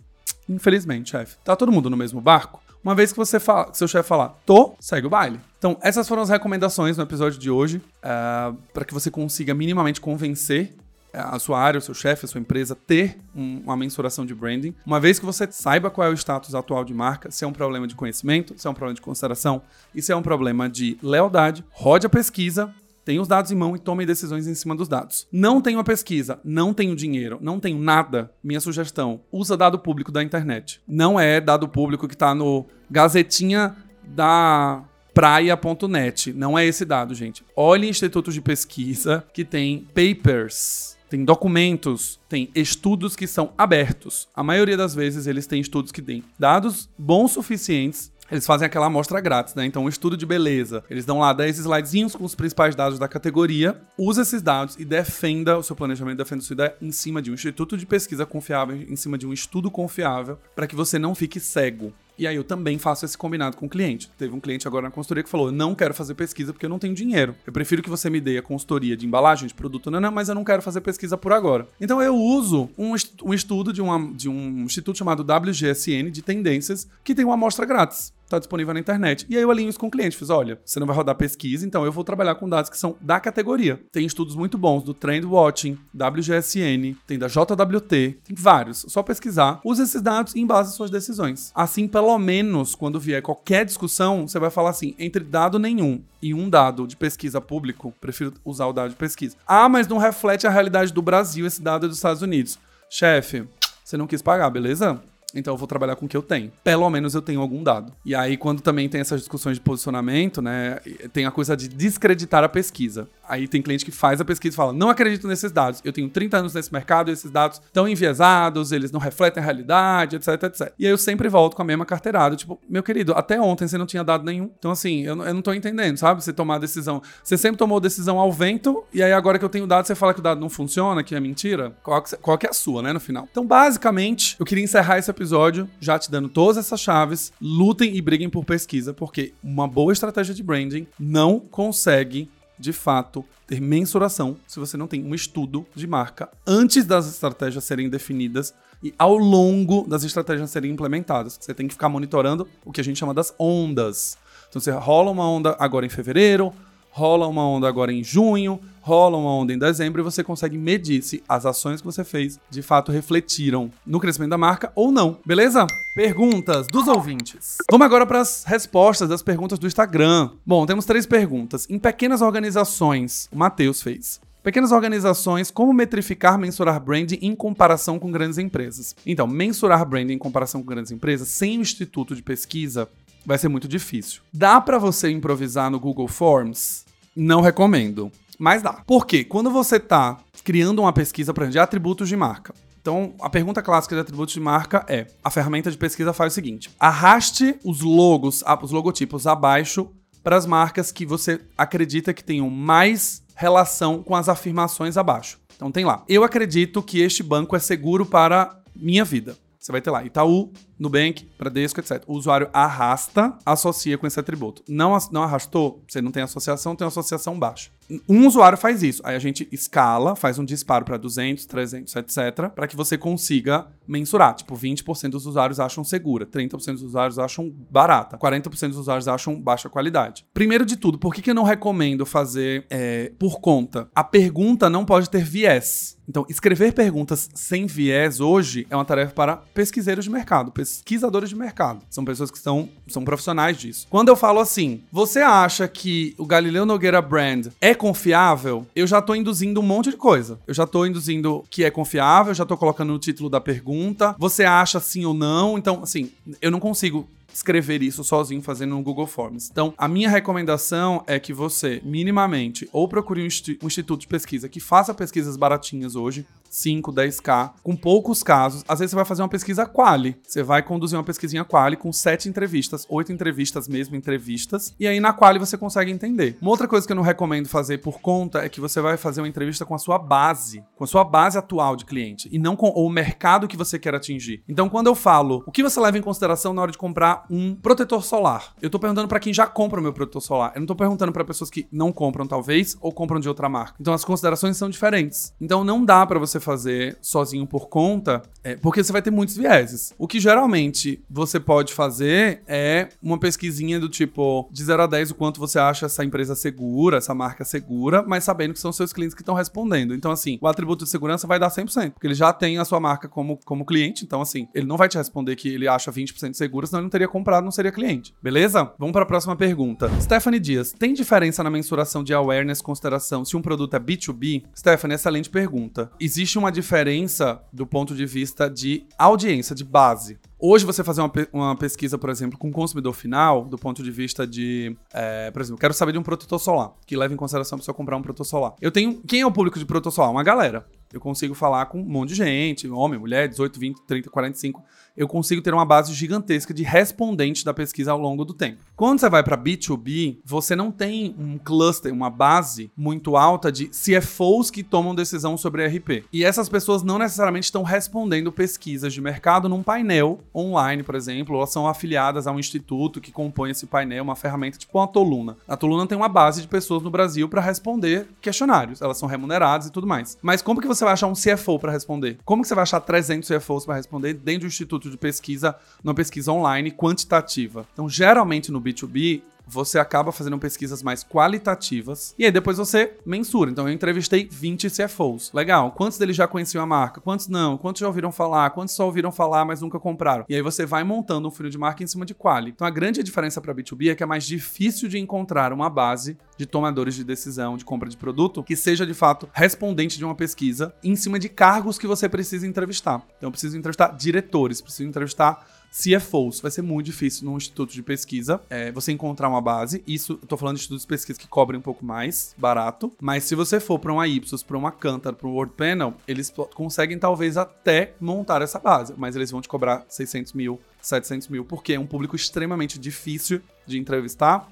Infelizmente, 0.49 1.11
chefe. 1.11 1.37
Tá 1.45 1.55
todo 1.55 1.71
mundo 1.71 1.89
no 1.89 1.97
mesmo 1.97 2.21
barco? 2.21 2.61
Uma 2.83 2.95
vez 2.95 3.13
que 3.13 3.19
você 3.19 3.39
fala, 3.39 3.71
que 3.71 3.77
seu 3.77 3.87
chefe 3.87 4.09
falar, 4.09 4.29
tô, 4.47 4.75
segue 4.81 5.07
o 5.07 5.11
baile. 5.11 5.39
Então, 5.59 5.77
essas 5.83 6.09
foram 6.09 6.23
as 6.23 6.31
recomendações 6.31 6.97
no 6.97 7.03
episódio 7.03 7.39
de 7.39 7.51
hoje, 7.51 7.77
uh, 7.77 7.83
eh, 8.03 8.53
para 8.73 8.85
que 8.87 8.95
você 8.95 9.11
consiga 9.11 9.53
minimamente 9.53 10.01
convencer 10.01 10.75
eh, 11.13 11.19
a 11.19 11.39
sua 11.39 11.61
área, 11.61 11.77
o 11.77 11.83
seu 11.83 11.93
chefe, 11.93 12.25
a 12.25 12.29
sua 12.29 12.41
empresa 12.41 12.75
ter 12.75 13.19
um, 13.37 13.61
uma 13.65 13.77
mensuração 13.77 14.25
de 14.25 14.35
branding. 14.35 14.75
Uma 14.87 14.99
vez 14.99 15.19
que 15.19 15.27
você 15.27 15.47
saiba 15.51 15.91
qual 15.91 16.07
é 16.07 16.11
o 16.11 16.15
status 16.15 16.55
atual 16.55 16.85
de 16.85 16.95
marca, 16.95 17.31
se 17.31 17.45
é 17.45 17.47
um 17.47 17.53
problema 17.53 17.87
de 17.87 17.95
conhecimento, 17.95 18.55
se 18.57 18.67
é 18.67 18.71
um 18.71 18.75
problema 18.75 18.95
de 18.95 19.03
consideração 19.03 19.61
e 19.95 20.01
se 20.01 20.13
é 20.13 20.17
um 20.17 20.23
problema 20.23 20.69
de 20.69 20.97
lealdade, 21.03 21.65
rode 21.71 22.07
a 22.07 22.11
pesquisa, 22.11 22.75
tenha 23.05 23.21
os 23.21 23.29
dados 23.29 23.51
em 23.51 23.55
mão 23.55 23.75
e 23.75 23.79
tome 23.79 24.07
decisões 24.07 24.47
em 24.47 24.55
cima 24.55 24.75
dos 24.75 24.89
dados. 24.89 25.27
Não 25.33 25.61
tenho 25.61 25.79
a 25.79 25.85
pesquisa, 25.85 26.39
não 26.45 26.73
tenho 26.73 26.95
dinheiro, 26.97 27.39
não 27.41 27.59
tenho 27.59 27.79
nada. 27.79 28.31
Minha 28.43 28.61
sugestão: 28.61 29.21
usa 29.33 29.57
dado 29.57 29.79
público 29.79 30.13
da 30.13 30.23
internet. 30.23 30.81
Não 30.87 31.19
é 31.19 31.41
dado 31.41 31.69
público 31.69 32.07
que 32.09 32.15
está 32.15 32.35
no 32.35 32.67
gazetinha 32.91 33.77
da 34.05 34.85
praia.net. 35.13 36.33
Não 36.33 36.59
é 36.59 36.65
esse 36.67 36.85
dado, 36.85 37.15
gente. 37.15 37.45
Olhe 37.57 37.89
institutos 37.89 38.35
de 38.35 38.41
pesquisa 38.41 39.25
que 39.33 39.45
tem 39.45 39.87
papers 39.95 40.99
tem 41.11 41.25
documentos, 41.25 42.21
tem 42.29 42.49
estudos 42.55 43.17
que 43.17 43.27
são 43.27 43.53
abertos. 43.59 44.29
A 44.33 44.45
maioria 44.45 44.77
das 44.77 44.95
vezes 44.95 45.27
eles 45.27 45.45
têm 45.45 45.61
estudos 45.61 45.91
que 45.91 46.01
têm 46.01 46.23
dados 46.39 46.89
bons 46.97 47.33
suficientes 47.33 48.13
eles 48.31 48.47
fazem 48.47 48.67
aquela 48.67 48.87
amostra 48.87 49.21
grátis, 49.21 49.55
né? 49.55 49.65
Então, 49.67 49.85
um 49.85 49.89
estudo 49.89 50.17
de 50.17 50.25
beleza. 50.25 50.85
Eles 50.89 51.05
dão 51.05 51.19
lá 51.19 51.33
10 51.33 51.59
slidezinhos 51.59 52.15
com 52.15 52.25
os 52.25 52.35
principais 52.35 52.75
dados 52.75 52.99
da 52.99 53.09
categoria. 53.09 53.81
Usa 53.99 54.23
esses 54.23 54.41
dados 54.41 54.77
e 54.79 54.85
defenda 54.85 55.59
o 55.59 55.63
seu 55.63 55.75
planejamento, 55.75 56.19
defenda 56.19 56.43
sua 56.43 56.55
ideia 56.55 56.77
em 56.81 56.93
cima 56.93 57.21
de 57.21 57.31
um 57.31 57.35
instituto 57.35 57.77
de 57.77 57.87
pesquisa 57.87 58.25
confiável, 58.25 58.77
em 58.77 58.97
cima 58.97 59.19
de 59.19 59.27
um 59.27 59.33
estudo 59.33 59.71
confiável, 59.71 60.39
para 60.55 60.67
que 60.67 60.77
você 60.77 60.99
não 60.99 61.15
fique 61.15 61.41
cego. 61.41 61.93
E 62.21 62.27
aí 62.27 62.37
eu 62.37 62.45
também 62.45 62.79
faço 62.79 63.07
esse 63.07 63.17
combinado 63.17 63.57
com 63.57 63.65
o 63.65 63.69
cliente. 63.69 64.11
Teve 64.19 64.35
um 64.35 64.41
cliente 64.41 64.69
agora 64.69 64.83
na 64.83 64.91
consultoria 64.91 65.25
que 65.25 65.31
falou: 65.31 65.51
não 65.51 65.75
quero 65.75 65.95
fazer 65.95 66.15
pesquisa 66.15 66.53
porque 66.53 66.67
eu 66.67 66.71
não 66.71 66.79
tenho 66.79 66.95
dinheiro. 66.95 67.35
Eu 67.47 67.53
prefiro 67.53 67.83
que 67.83 67.89
você 67.89 68.11
me 68.11 68.21
dê 68.21 68.37
a 68.37 68.43
consultoria 68.43 68.95
de 68.95 69.07
embalagem, 69.07 69.49
de 69.49 69.55
produto, 69.55 69.91
não, 69.91 70.01
não, 70.01 70.13
mas 70.13 70.29
eu 70.29 70.35
não 70.35 70.45
quero 70.45 70.61
fazer 70.61 70.83
pesquisa 70.83 71.17
por 71.17 71.33
agora. 71.33 71.67
Então 71.81 72.03
eu 72.03 72.15
uso 72.15 72.69
um, 72.77 72.93
um 73.25 73.33
estudo 73.33 73.73
de, 73.73 73.81
uma, 73.81 74.13
de 74.13 74.29
um 74.29 74.65
instituto 74.65 74.99
chamado 74.99 75.23
WGSN 75.23 76.11
de 76.11 76.21
tendências 76.21 76.87
que 77.03 77.15
tem 77.15 77.25
uma 77.25 77.35
amostra 77.35 77.65
grátis 77.65 78.13
está 78.31 78.39
disponível 78.39 78.73
na 78.73 78.81
internet. 78.81 79.27
E 79.29 79.37
aí 79.37 79.43
eu 79.43 79.51
alinho 79.51 79.69
isso 79.69 79.79
com 79.79 79.89
o 79.89 79.91
cliente, 79.91 80.17
fiz, 80.17 80.31
olha, 80.31 80.61
você 80.65 80.79
não 80.79 80.87
vai 80.87 80.95
rodar 80.95 81.17
pesquisa, 81.17 81.67
então 81.67 81.85
eu 81.85 81.93
vou 81.93 82.05
trabalhar 82.05 82.37
com 82.37 82.49
dados 82.49 82.71
que 82.71 82.79
são 82.79 82.97
da 83.01 83.19
categoria. 83.19 83.81
Tem 83.91 84.07
estudos 84.07 84.37
muito 84.37 84.57
bons 84.57 84.83
do 84.83 84.95
Trend 84.95 85.25
Watching, 85.27 85.79
WGSN, 85.95 86.97
tem 87.07 87.19
da 87.19 87.27
JWT, 87.27 88.21
tem 88.25 88.37
vários. 88.37 88.87
Só 88.89 89.03
pesquisar, 89.03 89.61
use 89.65 89.83
esses 89.83 90.01
dados 90.01 90.35
e 90.35 90.41
embase 90.41 90.75
suas 90.75 90.91
decisões. 90.91 91.51
Assim, 91.55 91.89
pelo 91.89 92.17
menos, 92.19 92.75
quando 92.75 93.01
vier 93.01 93.21
qualquer 93.21 93.65
discussão, 93.65 94.29
você 94.29 94.39
vai 94.39 94.51
falar 94.51 94.71
assim, 94.71 94.95
entre 94.99 95.25
dado 95.25 95.59
nenhum 95.59 96.01
e 96.23 96.33
um 96.33 96.49
dado 96.49 96.87
de 96.87 96.97
pesquisa 96.97 97.41
público, 97.41 97.93
prefiro 98.01 98.33
usar 98.45 98.67
o 98.67 98.73
dado 98.73 98.91
de 98.91 98.97
pesquisa. 98.97 99.37
Ah, 99.47 99.69
mas 99.69 99.89
não 99.89 99.99
reflete 99.99 100.47
a 100.47 100.51
realidade 100.51 100.93
do 100.93 101.03
Brasil, 101.03 101.47
esse 101.47 101.61
dado 101.61 101.87
é 101.87 101.89
dos 101.89 101.99
Estados 101.99 102.23
Unidos. 102.23 102.59
Chefe, 102.89 103.45
você 103.85 103.97
não 103.97 104.07
quis 104.07 104.23
pagar, 104.23 104.51
beleza? 104.51 105.01
Então 105.35 105.55
eu 105.55 105.59
vou 105.59 105.67
trabalhar 105.67 105.97
com 105.97 106.07
o 106.07 106.09
que 106.09 106.17
eu 106.17 106.23
tenho. 106.23 106.53
Pelo 106.63 106.89
menos 106.91 107.15
eu 107.15 107.23
tenho 107.23 107.41
algum 107.41 107.63
dado. 107.63 107.93
E 108.05 108.15
aí, 108.15 108.37
quando 108.37 108.61
também 108.61 108.89
tem 108.89 109.01
essas 109.01 109.21
discussões 109.21 109.57
de 109.57 109.61
posicionamento, 109.61 110.43
né? 110.43 110.81
Tem 111.13 111.27
a 111.27 111.31
coisa 111.31 111.57
de 111.57 111.69
descreditar 111.69 112.45
a 112.45 112.49
pesquisa. 112.49 113.09
Aí 113.31 113.47
tem 113.47 113.63
cliente 113.63 113.85
que 113.85 113.93
faz 113.93 114.21
a 114.21 114.25
pesquisa 114.25 114.55
e 114.55 114.57
fala: 114.57 114.73
não 114.73 114.91
acredito 114.91 115.29
nesses 115.29 115.53
dados. 115.53 115.81
Eu 115.85 115.93
tenho 115.93 116.09
30 116.09 116.37
anos 116.39 116.55
nesse 116.55 116.73
mercado 116.73 117.11
esses 117.13 117.31
dados 117.31 117.61
estão 117.65 117.89
enviesados, 117.89 118.73
eles 118.73 118.91
não 118.91 118.99
refletem 118.99 119.41
a 119.41 119.45
realidade, 119.47 120.17
etc, 120.17 120.43
etc. 120.43 120.73
E 120.77 120.85
aí 120.85 120.93
eu 120.93 120.99
sempre 120.99 121.29
volto 121.29 121.55
com 121.55 121.63
a 121.63 121.65
mesma 121.65 121.87
carteirada. 121.87 122.35
Tipo, 122.35 122.61
meu 122.69 122.83
querido, 122.83 123.13
até 123.13 123.41
ontem 123.41 123.69
você 123.69 123.79
não 123.79 123.87
tinha 123.87 124.03
dado 124.03 124.25
nenhum. 124.25 124.51
Então, 124.59 124.73
assim, 124.73 125.03
eu, 125.03 125.23
eu 125.23 125.33
não 125.33 125.43
tô 125.43 125.55
entendendo, 125.55 125.97
sabe? 125.97 126.23
Você 126.23 126.33
tomar 126.33 126.59
decisão. 126.59 127.01
Você 127.23 127.39
sempre 127.39 127.57
tomou 127.57 127.79
decisão 127.79 128.19
ao 128.19 128.33
vento, 128.33 128.85
e 128.93 129.03
aí 129.03 129.13
agora 129.13 129.39
que 129.39 129.45
eu 129.45 129.49
tenho 129.49 129.67
dado, 129.67 129.87
você 129.87 129.95
fala 129.95 130.13
que 130.13 130.21
o 130.21 130.23
dado 130.23 130.41
não 130.41 130.51
funciona, 130.51 131.05
que 131.05 131.15
é 131.15 131.21
mentira. 131.21 131.73
Qual 131.85 132.03
que, 132.03 132.17
qual 132.17 132.37
que 132.37 132.47
é 132.47 132.51
a 132.51 132.53
sua, 132.53 132.83
né, 132.83 132.93
no 132.93 133.01
final? 133.01 133.29
Então, 133.31 133.47
basicamente, 133.47 134.37
eu 134.41 134.45
queria 134.45 134.65
encerrar 134.65 134.99
esse 134.99 135.11
episódio 135.11 135.71
já 135.79 135.99
te 135.99 136.11
dando 136.11 136.29
todas 136.29 136.57
essas 136.57 136.81
chaves. 136.81 137.33
Lutem 137.41 137.97
e 137.97 138.03
briguem 138.03 138.29
por 138.29 138.45
pesquisa, 138.45 138.93
porque 138.93 139.33
uma 139.43 139.69
boa 139.69 139.93
estratégia 139.93 140.35
de 140.35 140.43
branding 140.43 140.87
não 140.99 141.39
consegue 141.39 142.29
de 142.61 142.73
fato, 142.73 143.25
ter 143.47 143.61
mensuração 143.61 144.37
se 144.47 144.61
você 144.61 144.77
não 144.77 144.87
tem 144.87 145.03
um 145.03 145.15
estudo 145.15 145.67
de 145.75 145.87
marca 145.87 146.29
antes 146.47 146.85
das 146.85 147.09
estratégias 147.09 147.65
serem 147.65 147.89
definidas 147.89 148.55
e 148.83 148.95
ao 148.99 149.17
longo 149.17 149.87
das 149.89 150.05
estratégias 150.05 150.51
serem 150.51 150.71
implementadas. 150.71 151.39
Você 151.41 151.55
tem 151.55 151.67
que 151.67 151.73
ficar 151.73 151.89
monitorando 151.89 152.47
o 152.65 152.71
que 152.71 152.81
a 152.81 152.85
gente 152.85 152.99
chama 152.99 153.15
das 153.15 153.35
ondas. 153.39 154.19
Então 154.49 154.61
você 154.61 154.71
rola 154.71 155.11
uma 155.11 155.29
onda 155.29 155.57
agora 155.59 155.87
em 155.87 155.89
fevereiro, 155.89 156.53
rola 156.91 157.27
uma 157.27 157.47
onda 157.47 157.69
agora 157.69 157.93
em 157.93 158.03
junho, 158.03 158.61
rola 158.81 159.17
uma 159.17 159.35
onda 159.35 159.53
em 159.53 159.59
dezembro 159.59 160.01
e 160.01 160.05
você 160.05 160.25
consegue 160.25 160.59
medir 160.59 161.03
se 161.03 161.23
as 161.29 161.47
ações 161.47 161.81
que 161.81 161.87
você 161.87 162.05
fez 162.05 162.39
de 162.51 162.63
fato 162.63 162.93
refletiram 162.93 163.71
no 163.87 164.01
crescimento 164.01 164.31
da 164.31 164.39
marca 164.39 164.73
ou 164.75 164.91
não, 164.91 165.19
beleza? 165.25 165.67
Perguntas 165.95 166.67
dos 166.67 166.89
ouvintes. 166.89 167.57
Vamos 167.71 167.85
agora 167.85 168.07
para 168.07 168.21
as 168.21 168.45
respostas 168.45 169.09
das 169.09 169.23
perguntas 169.23 169.59
do 169.59 169.67
Instagram. 169.67 170.31
Bom, 170.45 170.67
temos 170.67 170.85
três 170.85 171.07
perguntas. 171.07 171.67
Em 171.71 171.79
pequenas 171.79 172.23
organizações, 172.23 173.29
o 173.33 173.39
Matheus 173.39 173.83
fez. 173.83 174.21
Pequenas 174.43 174.73
organizações, 174.73 175.51
como 175.51 175.71
metrificar, 175.71 176.39
mensurar 176.39 176.81
branding 176.81 177.19
em 177.21 177.35
comparação 177.35 177.99
com 177.99 178.11
grandes 178.11 178.39
empresas? 178.39 178.97
Então, 179.05 179.27
mensurar 179.27 179.85
branding 179.85 180.15
em 180.15 180.19
comparação 180.19 180.63
com 180.63 180.67
grandes 180.67 180.91
empresas, 180.91 181.29
sem 181.29 181.59
o 181.59 181.61
instituto 181.61 182.17
de 182.17 182.23
pesquisa, 182.23 182.89
vai 183.25 183.39
ser 183.39 183.49
muito 183.49 183.69
difícil. 183.69 184.23
Dá 184.33 184.61
para 184.61 184.79
você 184.79 185.11
improvisar 185.11 185.71
no 185.71 185.81
Google 185.81 186.09
Forms? 186.09 186.85
Não 187.15 187.41
recomendo. 187.41 188.11
Mas 188.39 188.63
dá. 188.63 188.73
Por 188.87 189.07
quê? 189.07 189.25
Quando 189.25 189.51
você 189.51 189.77
está 189.77 190.19
criando 190.43 190.81
uma 190.81 190.93
pesquisa, 190.93 191.35
por 191.35 191.43
exemplo, 191.43 191.53
de 191.53 191.59
atributos 191.59 192.09
de 192.09 192.17
marca, 192.17 192.55
então, 192.81 193.13
a 193.21 193.29
pergunta 193.29 193.61
clássica 193.61 193.95
de 193.95 194.01
atributos 194.01 194.33
de 194.33 194.41
marca 194.41 194.85
é: 194.89 195.07
a 195.23 195.31
ferramenta 195.31 195.71
de 195.71 195.77
pesquisa 195.77 196.13
faz 196.13 196.33
o 196.33 196.35
seguinte: 196.35 196.71
arraste 196.79 197.57
os 197.63 197.83
logos, 197.83 198.43
os 198.63 198.71
logotipos 198.71 199.27
abaixo 199.27 199.91
para 200.23 200.37
as 200.37 200.47
marcas 200.47 200.91
que 200.91 201.05
você 201.07 201.41
acredita 201.57 202.13
que 202.13 202.25
tenham 202.25 202.49
mais 202.49 203.23
relação 203.35 204.03
com 204.03 204.15
as 204.15 204.29
afirmações 204.29 204.97
abaixo. 204.97 205.39
Então 205.57 205.71
tem 205.71 205.85
lá. 205.85 206.03
Eu 206.09 206.25
acredito 206.25 206.83
que 206.83 207.01
este 207.01 207.23
banco 207.23 207.55
é 207.55 207.59
seguro 207.59 208.07
para 208.07 208.59
minha 208.75 209.05
vida. 209.05 209.37
Você 209.59 209.73
vai 209.73 209.81
ter 209.81 209.91
lá 209.91 210.03
Itaú, 210.03 210.51
Nubank, 210.81 211.29
Bradesco, 211.39 211.79
etc. 211.79 212.03
O 212.07 212.15
usuário 212.15 212.49
arrasta, 212.53 213.37
associa 213.45 213.99
com 213.99 214.07
esse 214.07 214.19
atributo. 214.19 214.63
Não, 214.67 214.97
não 215.13 215.23
arrastou, 215.23 215.85
você 215.87 216.01
não 216.01 216.11
tem 216.11 216.23
associação, 216.23 216.75
tem 216.75 216.87
associação 216.87 217.39
baixa. 217.39 217.71
Um 218.09 218.27
usuário 218.27 218.57
faz 218.57 218.83
isso. 218.83 219.03
Aí 219.05 219.17
a 219.17 219.19
gente 219.19 219.49
escala, 219.51 220.15
faz 220.15 220.39
um 220.39 220.45
disparo 220.45 220.85
para 220.85 220.97
200, 220.97 221.45
300, 221.47 221.97
etc. 221.97 222.49
para 222.55 222.67
que 222.67 222.77
você 222.77 222.97
consiga 222.97 223.67
mensurar. 223.87 224.35
Tipo, 224.35 224.57
20% 224.57 225.11
dos 225.11 225.27
usuários 225.27 225.59
acham 225.59 225.83
segura, 225.83 226.25
30% 226.25 226.75
dos 226.75 226.83
usuários 226.83 227.19
acham 227.19 227.53
barata, 227.71 228.17
40% 228.17 228.69
dos 228.69 228.79
usuários 228.79 229.09
acham 229.09 229.41
baixa 229.41 229.69
qualidade. 229.69 230.25
Primeiro 230.33 230.65
de 230.65 230.77
tudo, 230.77 230.99
por 230.99 231.13
que, 231.13 231.21
que 231.21 231.31
eu 231.31 231.35
não 231.35 231.43
recomendo 231.43 232.07
fazer 232.07 232.67
é, 232.71 233.13
por 233.19 233.41
conta? 233.41 233.89
A 233.95 234.05
pergunta 234.05 234.71
não 234.71 234.85
pode 234.85 235.11
ter 235.11 235.25
viés. 235.25 235.99
Então, 236.09 236.27
escrever 236.29 236.73
perguntas 236.73 237.29
sem 237.35 237.67
viés 237.67 238.19
hoje 238.19 238.67
é 238.69 238.75
uma 238.75 238.85
tarefa 238.85 239.13
para 239.13 239.37
pesquiseiros 239.37 240.05
de 240.05 240.11
mercado, 240.11 240.51
pesquisadores 240.71 241.29
de 241.29 241.37
mercado. 241.37 241.83
São 241.91 242.05
pessoas 242.05 242.31
que 242.31 242.37
estão, 242.37 242.69
são 242.89 243.05
profissionais 243.05 243.59
disso. 243.59 243.87
Quando 243.91 244.09
eu 244.09 244.17
falo 244.17 244.41
assim, 244.41 244.83
você 244.93 245.21
acha 245.21 245.67
que 245.67 246.15
o 246.17 246.25
Galileu 246.25 246.65
Nogueira 246.65 247.03
Brand 247.03 247.49
é 247.61 247.75
confiável? 247.75 248.67
Eu 248.75 248.87
já 248.87 249.01
estou 249.01 249.17
induzindo 249.17 249.61
um 249.61 249.65
monte 249.65 249.91
de 249.91 249.97
coisa. 249.97 250.39
Eu 250.47 250.55
já 250.55 250.65
estou 250.65 250.87
induzindo 250.87 251.45
que 251.51 251.65
é 251.65 251.71
confiável, 251.71 252.33
já 252.35 252.45
estou 252.45 252.57
colocando 252.57 252.93
no 252.93 252.99
título 252.99 253.29
da 253.29 253.41
pergunta. 253.41 254.15
Você 254.19 254.45
acha 254.45 254.79
sim 254.79 255.05
ou 255.05 255.15
não? 255.15 255.59
Então, 255.59 255.81
assim, 255.83 256.11
eu 256.41 256.51
não 256.51 256.61
consigo 256.61 257.09
escrever 257.33 257.83
isso 257.83 258.03
sozinho 258.05 258.43
fazendo 258.43 258.75
no 258.75 258.83
Google 258.83 259.07
Forms. 259.07 259.49
Então, 259.51 259.73
a 259.77 259.89
minha 259.89 260.11
recomendação 260.11 261.03
é 261.07 261.19
que 261.19 261.33
você, 261.33 261.81
minimamente, 261.85 262.69
ou 262.73 262.89
procure 262.89 263.23
um 263.23 263.27
instituto 263.67 264.01
de 264.01 264.09
pesquisa 264.09 264.49
que 264.49 264.61
faça 264.61 264.93
pesquisas 264.93 265.37
baratinhas 265.37 265.95
hoje, 265.97 266.27
5, 266.51 266.93
10k, 266.93 267.53
com 267.63 267.77
poucos 267.77 268.23
casos. 268.23 268.65
Às 268.69 268.81
vezes 268.81 268.91
você 268.91 268.97
vai 268.97 269.05
fazer 269.05 269.23
uma 269.23 269.29
pesquisa 269.29 269.65
quali. 269.65 270.17
Você 270.27 270.43
vai 270.43 270.63
conduzir 270.63 270.99
uma 270.99 271.05
pesquisinha 271.05 271.45
quali 271.45 271.77
com 271.77 271.93
sete 271.93 272.29
entrevistas, 272.29 272.85
oito 272.91 273.13
entrevistas 273.13 273.69
mesmo, 273.69 273.97
entrevistas. 273.97 274.75
E 274.79 274.87
aí 274.87 275.01
na 275.01 275.13
quali 275.13 275.39
você 275.39 275.57
consegue 275.57 275.91
entender. 275.91 276.37
Uma 276.43 276.51
outra 276.51 276.67
coisa 276.67 276.87
que 276.87 276.93
eu 276.93 276.97
não 276.97 277.03
recomendo 277.03 277.49
fazer 277.49 277.79
por 277.79 278.01
conta 278.01 278.41
é 278.41 278.49
que 278.49 278.61
você 278.61 278.81
vai 278.81 278.97
fazer 278.97 279.21
uma 279.21 279.29
entrevista 279.29 279.65
com 279.65 279.75
a 279.75 279.79
sua 279.79 279.99
base, 279.99 280.65
com 280.77 280.85
a 280.85 280.87
sua 280.87 281.05
base 281.05 281.39
atual 281.39 281.77
de 281.77 281.85
cliente, 281.85 282.29
e 282.33 282.39
não 282.39 282.57
com 282.57 282.69
o 282.69 282.91
mercado 282.91 283.47
que 283.47 283.57
você 283.57 283.79
quer 283.79 283.95
atingir. 283.95 284.43
Então, 284.49 284.69
quando 284.69 284.89
eu 284.89 284.95
falo 284.95 285.45
o 285.47 285.53
que 285.53 285.63
você 285.63 285.79
leva 285.79 285.99
em 285.99 286.03
consideração 286.03 286.53
na 286.53 286.63
hora 286.63 286.73
de 286.73 286.79
comprar 286.79 287.25
um 287.31 287.55
protetor 287.55 288.03
solar, 288.03 288.55
eu 288.61 288.69
tô 288.69 288.79
perguntando 288.79 289.07
para 289.07 289.21
quem 289.21 289.33
já 289.33 289.47
compra 289.47 289.79
o 289.79 289.83
meu 289.83 289.93
protetor 289.93 290.21
solar. 290.21 290.53
Eu 290.55 290.61
não 290.61 290.67
tô 290.67 290.75
perguntando 290.75 291.13
para 291.13 291.25
pessoas 291.25 291.51
que 291.51 291.69
não 291.71 291.93
compram, 291.93 292.27
talvez, 292.27 292.77
ou 292.81 292.93
compram 292.93 293.21
de 293.21 293.29
outra 293.29 293.49
marca. 293.49 293.77
Então, 293.81 293.95
as 293.95 294.05
considerações 294.05 294.57
são 294.57 294.69
diferentes. 294.69 295.33
Então, 295.41 295.63
não 295.63 295.85
dá 295.85 296.05
para 296.05 296.19
você 296.19 296.40
fazer 296.41 296.97
sozinho 297.01 297.47
por 297.47 297.69
conta, 297.69 298.23
é, 298.43 298.57
porque 298.57 298.83
você 298.83 298.93
vai 298.93 299.03
ter 299.03 299.11
muitos 299.11 299.37
vieses. 299.37 299.93
O 299.99 300.09
que 300.09 300.19
geralmente 300.19 301.03
você 301.09 301.39
pode 301.39 301.73
fazer 301.73 302.43
é 302.47 302.89
uma 303.03 303.19
pesquisinha 303.19 303.79
do 303.79 303.89
tipo 303.89 304.49
de 304.51 304.65
0 304.65 304.83
a 304.83 304.87
10 304.87 305.11
o 305.11 305.15
quanto 305.15 305.39
você 305.39 305.59
acha 305.59 305.87
essa 305.87 306.05
empresa 306.05 306.35
segura, 306.35 306.99
essa 306.99 307.15
marca 307.15 307.45
segura, 307.45 308.03
mas 308.07 308.25
sabendo 308.25 308.55
que 308.55 308.61
são 308.61 308.73
seus 308.73 308.93
clientes 308.93 309.15
que 309.15 309.23
estão 309.23 309.35
respondendo. 309.35 309.95
Então, 309.95 310.11
assim, 310.11 310.39
o 310.41 310.49
atributo 310.49 310.85
de 310.85 310.91
segurança 310.91 311.27
vai 311.27 311.39
dar 311.39 311.51
100%, 311.51 311.93
porque 311.93 312.07
ele 312.07 312.15
já 312.15 312.33
tem 312.33 312.59
a 312.59 312.65
sua 312.65 312.81
marca 312.81 313.09
como, 313.09 313.39
como 313.45 313.65
cliente. 313.65 314.05
Então, 314.05 314.21
assim, 314.21 314.49
ele 314.55 314.67
não 314.67 314.77
vai 314.77 314.89
te 314.89 314.97
responder 314.97 315.37
que 315.37 315.49
ele 315.49 315.69
acha 315.69 315.93
20% 315.93 316.35
seguro, 316.35 316.67
senão 316.67 316.81
ele 316.81 316.85
não 316.85 316.91
teria 316.91 317.09
comprado, 317.09 317.45
não 317.45 317.51
seria 317.51 317.73
cliente. 317.73 318.15
Beleza? 318.23 318.73
Vamos 318.79 318.93
para 318.93 319.03
a 319.03 319.07
próxima 319.07 319.37
pergunta. 319.37 319.91
Stephanie 320.01 320.41
Dias, 320.41 320.73
tem 320.73 320.95
diferença 320.95 321.43
na 321.43 321.51
mensuração 321.51 322.03
de 322.03 322.15
awareness 322.15 322.63
consideração 322.63 323.25
se 323.25 323.37
um 323.37 323.43
produto 323.43 323.75
é 323.75 323.81
B2B? 323.81 324.45
Stephanie, 324.57 324.95
excelente 324.95 325.29
pergunta. 325.29 325.91
Existe 326.01 326.30
existe 326.31 326.39
uma 326.39 326.53
diferença 326.53 327.43
do 327.53 327.67
ponto 327.67 327.95
de 327.95 328.07
vista 328.07 328.49
de 328.49 328.87
audiência, 328.97 329.55
de 329.55 329.65
base. 329.65 330.19
Hoje, 330.39 330.65
você 330.65 330.85
fazer 330.85 331.01
uma, 331.01 331.13
uma 331.33 331.57
pesquisa, 331.57 331.99
por 331.99 332.09
exemplo, 332.09 332.39
com 332.39 332.49
o 332.49 332.53
consumidor 332.53 332.95
final, 332.95 333.45
do 333.45 333.59
ponto 333.59 333.83
de 333.83 333.91
vista 333.91 334.27
de, 334.27 334.77
é, 334.93 335.31
por 335.31 335.43
exemplo, 335.43 335.61
quero 335.61 335.75
saber 335.75 335.93
de 335.93 335.99
um 335.99 336.03
protetor 336.03 336.39
solar, 336.39 336.73
que 336.87 336.97
leva 336.97 337.13
em 337.13 337.17
consideração 337.17 337.57
a 337.57 337.59
pessoa 337.59 337.75
comprar 337.75 337.97
um 337.97 338.03
protetor 338.03 338.25
solar. 338.25 338.55
Eu 338.61 338.71
tenho. 338.71 339.03
Quem 339.03 339.21
é 339.21 339.27
o 339.27 339.33
público 339.33 339.59
de 339.59 339.67
protetor 339.67 339.93
solar? 339.93 340.11
Uma 340.11 340.23
galera. 340.23 340.65
Eu 340.93 341.01
consigo 341.01 341.35
falar 341.35 341.67
com 341.67 341.81
um 341.81 341.85
monte 341.85 342.11
de 342.11 342.15
gente, 342.17 342.69
homem, 342.69 342.99
mulher, 342.99 343.29
18, 343.29 343.61
20, 343.61 343.87
30, 343.87 344.11
45. 344.11 344.63
Eu 345.01 345.09
consigo 345.09 345.41
ter 345.41 345.55
uma 345.55 345.65
base 345.65 345.95
gigantesca 345.95 346.53
de 346.53 346.63
respondentes 346.63 347.43
da 347.43 347.55
pesquisa 347.55 347.91
ao 347.91 347.99
longo 347.99 348.23
do 348.23 348.35
tempo. 348.35 348.59
Quando 348.77 348.99
você 349.01 349.09
vai 349.09 349.23
para 349.23 349.35
B2B, 349.35 350.19
você 350.23 350.55
não 350.55 350.71
tem 350.71 351.15
um 351.19 351.39
cluster, 351.39 351.91
uma 351.91 352.11
base 352.11 352.71
muito 352.77 353.17
alta 353.17 353.51
de 353.51 353.69
CFOs 353.69 354.51
que 354.51 354.63
tomam 354.63 354.95
decisão 354.95 355.39
sobre 355.39 355.67
RP. 355.67 356.05
E 356.13 356.23
essas 356.23 356.51
pessoas 356.51 356.83
não 356.83 356.99
necessariamente 356.99 357.47
estão 357.47 357.63
respondendo 357.63 358.31
pesquisas 358.31 358.93
de 358.93 359.01
mercado 359.01 359.49
num 359.49 359.63
painel 359.63 360.21
online, 360.35 360.83
por 360.83 360.95
exemplo, 360.95 361.39
ou 361.39 361.47
são 361.47 361.67
afiliadas 361.67 362.27
a 362.27 362.33
um 362.33 362.39
instituto 362.39 363.01
que 363.01 363.11
compõe 363.11 363.53
esse 363.53 363.65
painel, 363.65 364.05
uma 364.05 364.15
ferramenta 364.15 364.59
tipo 364.59 364.79
a 364.79 364.87
Toluna. 364.87 365.39
A 365.49 365.57
Toluna 365.57 365.87
tem 365.87 365.97
uma 365.97 366.11
base 366.11 366.43
de 366.43 366.49
pessoas 366.49 366.83
no 366.83 366.91
Brasil 366.91 367.27
para 367.27 367.41
responder 367.41 368.07
questionários. 368.21 368.83
Elas 368.83 368.99
são 368.99 369.09
remuneradas 369.09 369.69
e 369.69 369.73
tudo 369.73 369.87
mais. 369.87 370.19
Mas 370.21 370.43
como 370.43 370.61
que 370.61 370.69
você 370.69 370.85
vai 370.85 370.93
achar 370.93 371.07
um 371.07 371.15
CFO 371.15 371.59
para 371.59 371.73
responder? 371.73 372.19
Como 372.23 372.43
que 372.43 372.49
você 372.49 372.55
vai 372.55 372.65
achar 372.65 372.81
300 372.81 373.27
CFOs 373.27 373.65
para 373.65 373.77
responder 373.77 374.13
dentro 374.13 374.41
do 374.41 374.47
instituto 374.47 374.90
de 374.91 374.97
pesquisa, 374.97 375.57
numa 375.83 375.95
pesquisa 375.95 376.33
online 376.33 376.71
quantitativa? 376.71 377.67
Então, 377.73 377.89
geralmente 377.89 378.51
no 378.51 378.61
B2B, 378.61 379.23
você 379.51 379.79
acaba 379.79 380.13
fazendo 380.13 380.39
pesquisas 380.39 380.83
mais 380.83 381.03
qualitativas 381.03 382.15
e 382.17 382.25
aí 382.25 382.31
depois 382.31 382.57
você 382.57 382.95
mensura. 383.05 383.51
Então 383.51 383.69
eu 383.69 383.75
entrevistei 383.75 384.29
20 384.31 384.71
CFOs. 384.71 385.33
Legal. 385.33 385.73
Quantos 385.73 385.99
deles 385.99 386.15
já 386.15 386.29
conheciam 386.29 386.63
a 386.63 386.67
marca? 386.67 387.01
Quantos 387.01 387.27
não? 387.27 387.59
Quantos 387.59 387.81
já 387.81 387.87
ouviram 387.87 388.13
falar? 388.13 388.51
Quantos 388.51 388.75
só 388.75 388.87
ouviram 388.87 389.11
falar, 389.11 389.45
mas 389.45 389.61
nunca 389.61 389.81
compraram? 389.81 390.25
E 390.29 390.35
aí 390.35 390.43
você 390.43 390.65
vai 390.65 390.85
montando 390.85 391.27
um 391.27 391.31
funil 391.31 391.51
de 391.51 391.59
marca 391.59 391.83
em 391.83 391.87
cima 391.87 392.07
de 392.07 392.15
quali. 392.15 392.51
Então 392.51 392.67
a 392.67 392.71
grande 392.71 393.03
diferença 393.03 393.41
para 393.41 393.55
B2B 393.55 393.91
é 393.91 393.95
que 393.95 394.03
é 394.03 394.07
mais 394.07 394.25
difícil 394.25 394.89
de 394.89 394.99
encontrar 394.99 395.53
uma 395.53 395.69
base 395.69 396.17
de 396.37 396.47
tomadores 396.47 396.95
de 396.95 397.05
decisão 397.05 397.57
de 397.57 397.65
compra 397.65 397.89
de 397.89 397.97
produto 397.97 398.43
que 398.43 398.57
seja 398.57 398.87
de 398.87 398.95
fato 398.95 399.29
respondente 399.33 399.99
de 399.99 400.05
uma 400.05 400.15
pesquisa 400.15 400.73
em 400.83 400.95
cima 400.95 401.19
de 401.19 401.29
cargos 401.29 401.79
que 401.79 401.87
você 401.87 402.09
precisa 402.09 402.47
entrevistar. 402.47 403.03
Então 403.17 403.27
eu 403.27 403.31
preciso 403.31 403.59
entrevistar 403.59 403.89
diretores, 403.97 404.61
preciso 404.61 404.89
entrevistar 404.89 405.47
CFOs. 405.71 406.41
Vai 406.41 406.51
ser 406.51 406.63
muito 406.63 406.87
difícil 406.87 407.25
num 407.25 407.37
instituto 407.37 407.73
de 407.73 407.83
pesquisa 407.83 408.41
é, 408.51 408.73
você 408.73 408.93
encontrar 408.93 409.29
uma 409.29 409.41
base. 409.41 409.83
Isso, 409.87 410.19
eu 410.21 410.27
tô 410.27 410.37
falando 410.37 410.57
de 410.57 410.61
institutos 410.61 410.83
de 410.83 410.89
pesquisa 410.89 411.19
que 411.19 411.29
cobrem 411.29 411.59
um 411.59 411.63
pouco 411.63 411.85
mais 411.85 412.35
barato. 412.37 412.93
Mas 413.01 413.25
se 413.25 413.35
você 413.35 413.61
for 413.61 413.79
para 413.79 413.93
uma 413.93 414.07
Ipsos, 414.07 414.43
para 414.43 414.59
uma 414.59 414.73
Kantar, 414.73 415.15
para 415.15 415.29
um 415.29 415.33
Word 415.33 415.53
Panel, 415.57 415.95
eles 416.07 416.33
conseguem 416.55 416.99
talvez 416.99 417.37
até 417.37 417.95
montar 418.01 418.43
essa 418.43 418.59
base. 418.59 418.95
Mas 418.97 419.15
eles 419.15 419.31
vão 419.31 419.41
te 419.41 419.49
cobrar 419.49 419.85
600 419.89 420.33
mil, 420.33 420.61
700 420.83 421.29
mil, 421.29 421.45
porque 421.45 421.75
é 421.75 421.81
um 421.81 421.87
público 421.87 422.17
extremamente 422.17 422.79
difícil 422.79 423.41
de 423.67 423.79
entrevistar 423.79 424.51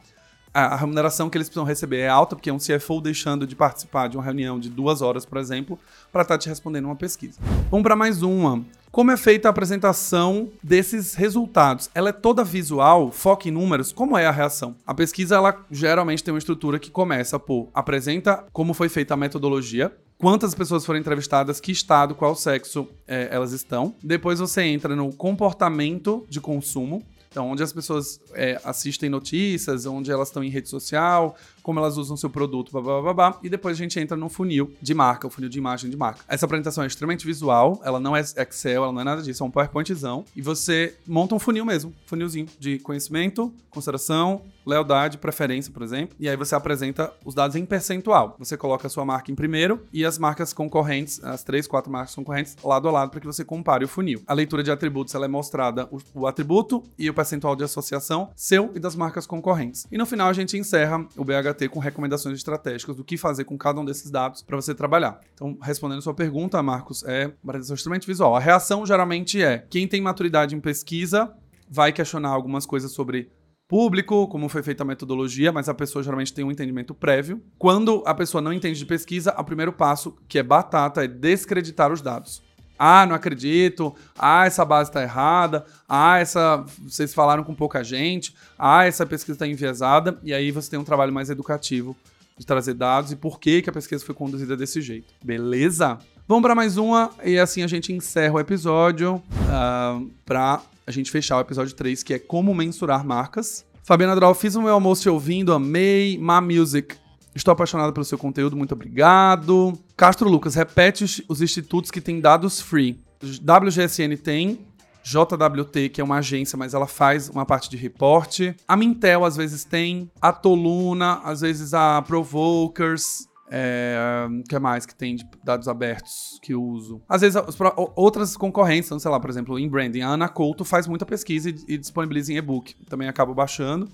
a, 0.52 0.76
remuneração 0.76 1.28
que 1.28 1.36
eles 1.36 1.48
precisam 1.48 1.64
receber 1.64 1.98
é 1.98 2.08
alta, 2.08 2.34
porque 2.34 2.50
é 2.50 2.52
um 2.52 2.58
CFO 2.58 3.00
deixando 3.00 3.46
de 3.46 3.54
participar 3.54 4.08
de 4.08 4.16
uma 4.16 4.24
reunião 4.24 4.58
de 4.58 4.68
duas 4.68 5.02
horas, 5.02 5.24
por 5.24 5.38
exemplo, 5.38 5.78
para 6.10 6.22
estar 6.22 6.34
tá 6.34 6.38
te 6.38 6.48
respondendo 6.48 6.86
uma 6.86 6.96
pesquisa. 6.96 7.38
Vamos 7.70 7.84
para 7.84 7.94
mais 7.94 8.22
uma. 8.22 8.64
Como 8.90 9.10
é 9.10 9.16
feita 9.16 9.48
a 9.48 9.50
apresentação 9.50 10.50
desses 10.62 11.14
resultados? 11.14 11.90
Ela 11.94 12.08
é 12.08 12.12
toda 12.12 12.42
visual, 12.42 13.12
foca 13.12 13.48
em 13.48 13.52
números? 13.52 13.92
Como 13.92 14.16
é 14.16 14.26
a 14.26 14.30
reação? 14.30 14.74
A 14.86 14.94
pesquisa, 14.94 15.36
ela 15.36 15.64
geralmente 15.70 16.24
tem 16.24 16.32
uma 16.32 16.38
estrutura 16.38 16.78
que 16.78 16.90
começa 16.90 17.38
por 17.38 17.68
apresenta 17.74 18.44
como 18.52 18.72
foi 18.72 18.88
feita 18.88 19.14
a 19.14 19.16
metodologia, 19.16 19.94
quantas 20.16 20.54
pessoas 20.54 20.86
foram 20.86 20.98
entrevistadas, 20.98 21.60
que 21.60 21.70
estado, 21.70 22.14
qual 22.14 22.34
sexo 22.34 22.88
é, 23.06 23.28
elas 23.30 23.52
estão. 23.52 23.94
Depois 24.02 24.40
você 24.40 24.62
entra 24.62 24.96
no 24.96 25.12
comportamento 25.12 26.26
de 26.28 26.40
consumo, 26.40 27.04
então, 27.30 27.50
onde 27.50 27.62
as 27.62 27.72
pessoas 27.72 28.18
é, 28.32 28.58
assistem 28.64 29.10
notícias, 29.10 29.84
onde 29.84 30.10
elas 30.10 30.28
estão 30.28 30.42
em 30.42 30.48
rede 30.48 30.68
social, 30.68 31.36
como 31.68 31.80
elas 31.80 31.98
usam 31.98 32.16
seu 32.16 32.30
produto, 32.30 32.72
blá, 32.72 33.02
blá, 33.02 33.12
blá, 33.12 33.38
e 33.42 33.48
depois 33.50 33.76
a 33.76 33.78
gente 33.78 34.00
entra 34.00 34.16
no 34.16 34.30
funil 34.30 34.72
de 34.80 34.94
marca, 34.94 35.26
o 35.26 35.30
funil 35.30 35.50
de 35.50 35.58
imagem 35.58 35.90
de 35.90 35.98
marca. 35.98 36.24
Essa 36.26 36.46
apresentação 36.46 36.82
é 36.82 36.86
extremamente 36.86 37.26
visual, 37.26 37.78
ela 37.84 38.00
não 38.00 38.16
é 38.16 38.20
Excel, 38.20 38.84
ela 38.84 38.90
não 38.90 39.02
é 39.02 39.04
nada 39.04 39.20
disso, 39.20 39.44
é 39.44 39.46
um 39.46 39.50
PowerPointzão, 39.50 40.24
e 40.34 40.40
você 40.40 40.96
monta 41.06 41.34
um 41.34 41.38
funil 41.38 41.66
mesmo, 41.66 41.92
funilzinho 42.06 42.46
de 42.58 42.78
conhecimento, 42.78 43.52
consideração, 43.68 44.40
lealdade, 44.64 45.18
preferência, 45.18 45.72
por 45.72 45.82
exemplo, 45.82 46.16
e 46.18 46.28
aí 46.28 46.36
você 46.36 46.54
apresenta 46.54 47.12
os 47.24 47.34
dados 47.34 47.56
em 47.56 47.64
percentual. 47.64 48.36
Você 48.38 48.56
coloca 48.56 48.86
a 48.86 48.90
sua 48.90 49.04
marca 49.04 49.32
em 49.32 49.34
primeiro 49.34 49.82
e 49.92 50.04
as 50.04 50.18
marcas 50.18 50.52
concorrentes, 50.52 51.22
as 51.24 51.42
três, 51.42 51.66
quatro 51.66 51.90
marcas 51.90 52.14
concorrentes, 52.14 52.56
lado 52.62 52.88
a 52.88 52.90
lado 52.90 53.10
para 53.10 53.20
que 53.20 53.26
você 53.26 53.44
compare 53.44 53.84
o 53.84 53.88
funil. 53.88 54.22
A 54.26 54.34
leitura 54.34 54.62
de 54.62 54.70
atributos 54.70 55.14
ela 55.14 55.24
é 55.24 55.28
mostrada 55.28 55.88
o, 55.90 55.98
o 56.14 56.26
atributo 56.26 56.82
e 56.98 57.08
o 57.08 57.14
percentual 57.14 57.56
de 57.56 57.64
associação 57.64 58.30
seu 58.36 58.70
e 58.74 58.78
das 58.78 58.94
marcas 58.94 59.26
concorrentes. 59.26 59.86
E 59.90 59.96
no 59.96 60.04
final 60.04 60.28
a 60.28 60.34
gente 60.34 60.56
encerra 60.58 61.06
o 61.16 61.24
BHT 61.58 61.68
com 61.68 61.80
recomendações 61.80 62.36
estratégicas 62.36 62.94
do 62.96 63.04
que 63.04 63.16
fazer 63.16 63.44
com 63.44 63.58
cada 63.58 63.80
um 63.80 63.84
desses 63.84 64.10
dados 64.10 64.42
para 64.42 64.56
você 64.56 64.74
trabalhar. 64.74 65.20
Então, 65.34 65.58
respondendo 65.60 66.02
sua 66.02 66.14
pergunta, 66.14 66.62
Marcos, 66.62 67.02
é 67.04 67.24
apresentação 67.42 67.74
extremamente 67.74 68.06
visual. 68.06 68.36
A 68.36 68.40
reação 68.40 68.86
geralmente 68.86 69.42
é 69.42 69.58
quem 69.68 69.88
tem 69.88 70.00
maturidade 70.00 70.54
em 70.54 70.60
pesquisa 70.60 71.34
vai 71.68 71.92
questionar 71.92 72.30
algumas 72.30 72.64
coisas 72.64 72.92
sobre 72.92 73.30
público, 73.68 74.26
como 74.28 74.48
foi 74.48 74.62
feita 74.62 74.82
a 74.82 74.86
metodologia, 74.86 75.52
mas 75.52 75.68
a 75.68 75.74
pessoa 75.74 76.02
geralmente 76.02 76.32
tem 76.32 76.42
um 76.42 76.50
entendimento 76.50 76.94
prévio. 76.94 77.42
Quando 77.58 78.02
a 78.06 78.14
pessoa 78.14 78.40
não 78.40 78.52
entende 78.52 78.78
de 78.78 78.86
pesquisa, 78.86 79.34
o 79.38 79.44
primeiro 79.44 79.72
passo, 79.72 80.16
que 80.26 80.38
é 80.38 80.42
batata, 80.42 81.04
é 81.04 81.06
descreditar 81.06 81.92
os 81.92 82.00
dados. 82.00 82.42
Ah, 82.78 83.04
não 83.06 83.14
acredito. 83.14 83.94
Ah, 84.18 84.46
essa 84.46 84.64
base 84.64 84.90
está 84.90 85.02
errada. 85.02 85.64
Ah, 85.88 86.18
essa 86.18 86.64
vocês 86.82 87.12
falaram 87.12 87.42
com 87.42 87.54
pouca 87.54 87.82
gente. 87.82 88.34
Ah, 88.58 88.86
essa 88.86 89.04
pesquisa 89.04 89.34
está 89.34 89.46
enviesada. 89.46 90.18
E 90.22 90.32
aí 90.32 90.50
você 90.50 90.70
tem 90.70 90.78
um 90.78 90.84
trabalho 90.84 91.12
mais 91.12 91.30
educativo 91.30 91.96
de 92.36 92.46
trazer 92.46 92.74
dados 92.74 93.10
e 93.10 93.16
por 93.16 93.40
que, 93.40 93.62
que 93.62 93.70
a 93.70 93.72
pesquisa 93.72 94.04
foi 94.04 94.14
conduzida 94.14 94.56
desse 94.56 94.80
jeito. 94.80 95.12
Beleza? 95.24 95.98
Vamos 96.26 96.42
para 96.42 96.54
mais 96.54 96.76
uma 96.76 97.10
e 97.24 97.38
assim 97.38 97.62
a 97.62 97.66
gente 97.66 97.92
encerra 97.92 98.34
o 98.34 98.40
episódio 98.40 99.16
uh, 99.16 99.22
ah, 99.50 100.00
para 100.24 100.60
a 100.86 100.90
gente 100.90 101.10
fechar 101.10 101.38
o 101.38 101.40
episódio 101.40 101.74
3, 101.74 102.02
que 102.02 102.14
é 102.14 102.18
como 102.18 102.54
mensurar 102.54 103.04
marcas. 103.04 103.64
Fabiana 103.82 104.14
Dral, 104.14 104.34
fiz 104.34 104.54
o 104.54 104.62
meu 104.62 104.74
almoço 104.74 105.02
te 105.02 105.08
ouvindo, 105.08 105.52
amei. 105.52 106.18
Ma 106.18 106.40
Music, 106.40 106.94
Estou 107.38 107.52
apaixonado 107.52 107.92
pelo 107.92 108.04
seu 108.04 108.18
conteúdo, 108.18 108.56
muito 108.56 108.72
obrigado. 108.72 109.78
Castro 109.98 110.28
Lucas, 110.30 110.54
repete 110.54 111.24
os 111.28 111.42
institutos 111.42 111.90
que 111.90 112.00
têm 112.00 112.20
dados 112.20 112.60
free. 112.60 113.02
WGSN 113.20 114.16
tem, 114.16 114.64
JWT, 115.02 115.88
que 115.88 116.00
é 116.00 116.04
uma 116.04 116.18
agência, 116.18 116.56
mas 116.56 116.72
ela 116.72 116.86
faz 116.86 117.28
uma 117.28 117.44
parte 117.44 117.68
de 117.68 117.76
reporte. 117.76 118.54
A 118.68 118.76
Mintel 118.76 119.24
às 119.24 119.36
vezes 119.36 119.64
tem, 119.64 120.08
a 120.22 120.32
Toluna, 120.32 121.20
às 121.24 121.40
vezes 121.40 121.74
a 121.74 122.00
Provokers. 122.02 123.26
É, 123.50 124.28
que 124.48 124.56
mais 124.60 124.86
que 124.86 124.94
tem 124.94 125.16
de 125.16 125.26
dados 125.42 125.66
abertos 125.66 126.38
que 126.42 126.54
uso? 126.54 127.02
Às 127.08 127.22
vezes 127.22 127.34
as, 127.34 127.56
outras 127.96 128.36
concorrentes, 128.36 128.86
então, 128.86 129.00
sei 129.00 129.10
lá, 129.10 129.18
por 129.18 129.30
exemplo, 129.30 129.58
em 129.58 129.68
branding, 129.68 130.02
a 130.02 130.10
Ana 130.10 130.28
Couto 130.28 130.64
faz 130.64 130.86
muita 130.86 131.04
pesquisa 131.06 131.50
e, 131.50 131.56
e 131.66 131.76
disponibiliza 131.76 132.32
em 132.32 132.36
e-book. 132.36 132.76
Também 132.88 133.08
acabo 133.08 133.34
baixando. 133.34 133.88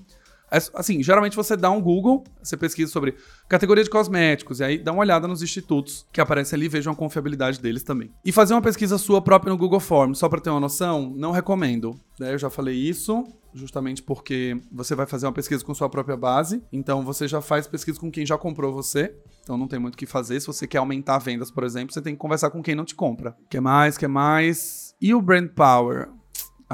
É, 0.51 0.59
assim, 0.75 1.03
geralmente 1.03 1.37
você 1.37 1.57
dá 1.57 1.71
um 1.71 1.81
Google, 1.81 2.25
você 2.43 2.57
pesquisa 2.57 2.91
sobre 2.93 3.17
categoria 3.49 3.83
de 3.83 3.91
cosméticos, 3.91 4.61
e 4.61 4.65
aí 4.65 4.79
dá 4.79 4.93
uma 4.93 5.01
olhada 5.01 5.27
nos 5.27 5.43
institutos 5.43 6.07
que 6.13 6.21
aparecem 6.21 6.57
ali 6.57 6.67
e 6.67 6.69
vejam 6.69 6.93
a 6.93 6.97
confiabilidade 6.97 7.61
deles 7.61 7.83
também. 7.83 8.11
E 8.25 8.31
fazer 8.31 8.55
uma 8.55 8.63
pesquisa 8.63 8.99
sua 8.99 9.21
própria 9.21 9.51
no 9.51 9.59
Google 9.59 9.81
Forms, 9.81 10.19
só 10.19 10.29
para 10.29 10.41
ter 10.41 10.51
uma 10.51 10.61
noção, 10.61 11.13
não 11.17 11.33
recomendo. 11.33 11.99
Né? 12.19 12.33
Eu 12.33 12.39
já 12.39 12.49
falei 12.49 12.77
isso, 12.77 13.25
justamente 13.53 14.03
porque 14.03 14.57
você 14.71 14.95
vai 14.95 15.07
fazer 15.07 15.27
uma 15.27 15.33
pesquisa 15.33 15.65
com 15.65 15.75
sua 15.75 15.89
própria 15.89 16.17
base, 16.17 16.63
então 16.73 17.05
você 17.05 17.27
já 17.27 17.41
faz 17.41 17.67
pesquisa 17.67 17.99
com 17.99 18.11
quem 18.11 18.27
já 18.27 18.39
comprou 18.39 18.73
você, 18.73 19.15
então 19.43 19.57
não 19.57 19.69
tem 19.69 19.79
muito 19.79 19.95
o 19.95 19.99
que 19.99 20.07
fazer. 20.07 20.41
Se 20.41 20.47
você 20.47 20.67
quer 20.67 20.79
aumentar 20.79 21.19
vendas, 21.19 21.51
por 21.51 21.65
exemplo, 21.65 21.93
você 21.93 22.03
tem 22.03 22.15
que 22.15 22.21
conversar 22.21 22.51
com 22.51 22.63
quem 22.63 22.75
não 22.75 22.85
te 22.85 22.95
compra. 22.95 23.37
Quer 23.49 23.61
mais, 23.61 23.97
quer 23.97 24.09
mais? 24.09 24.95
E 25.01 25.15
o 25.15 25.21
Brand 25.21 25.49
Power? 25.49 26.09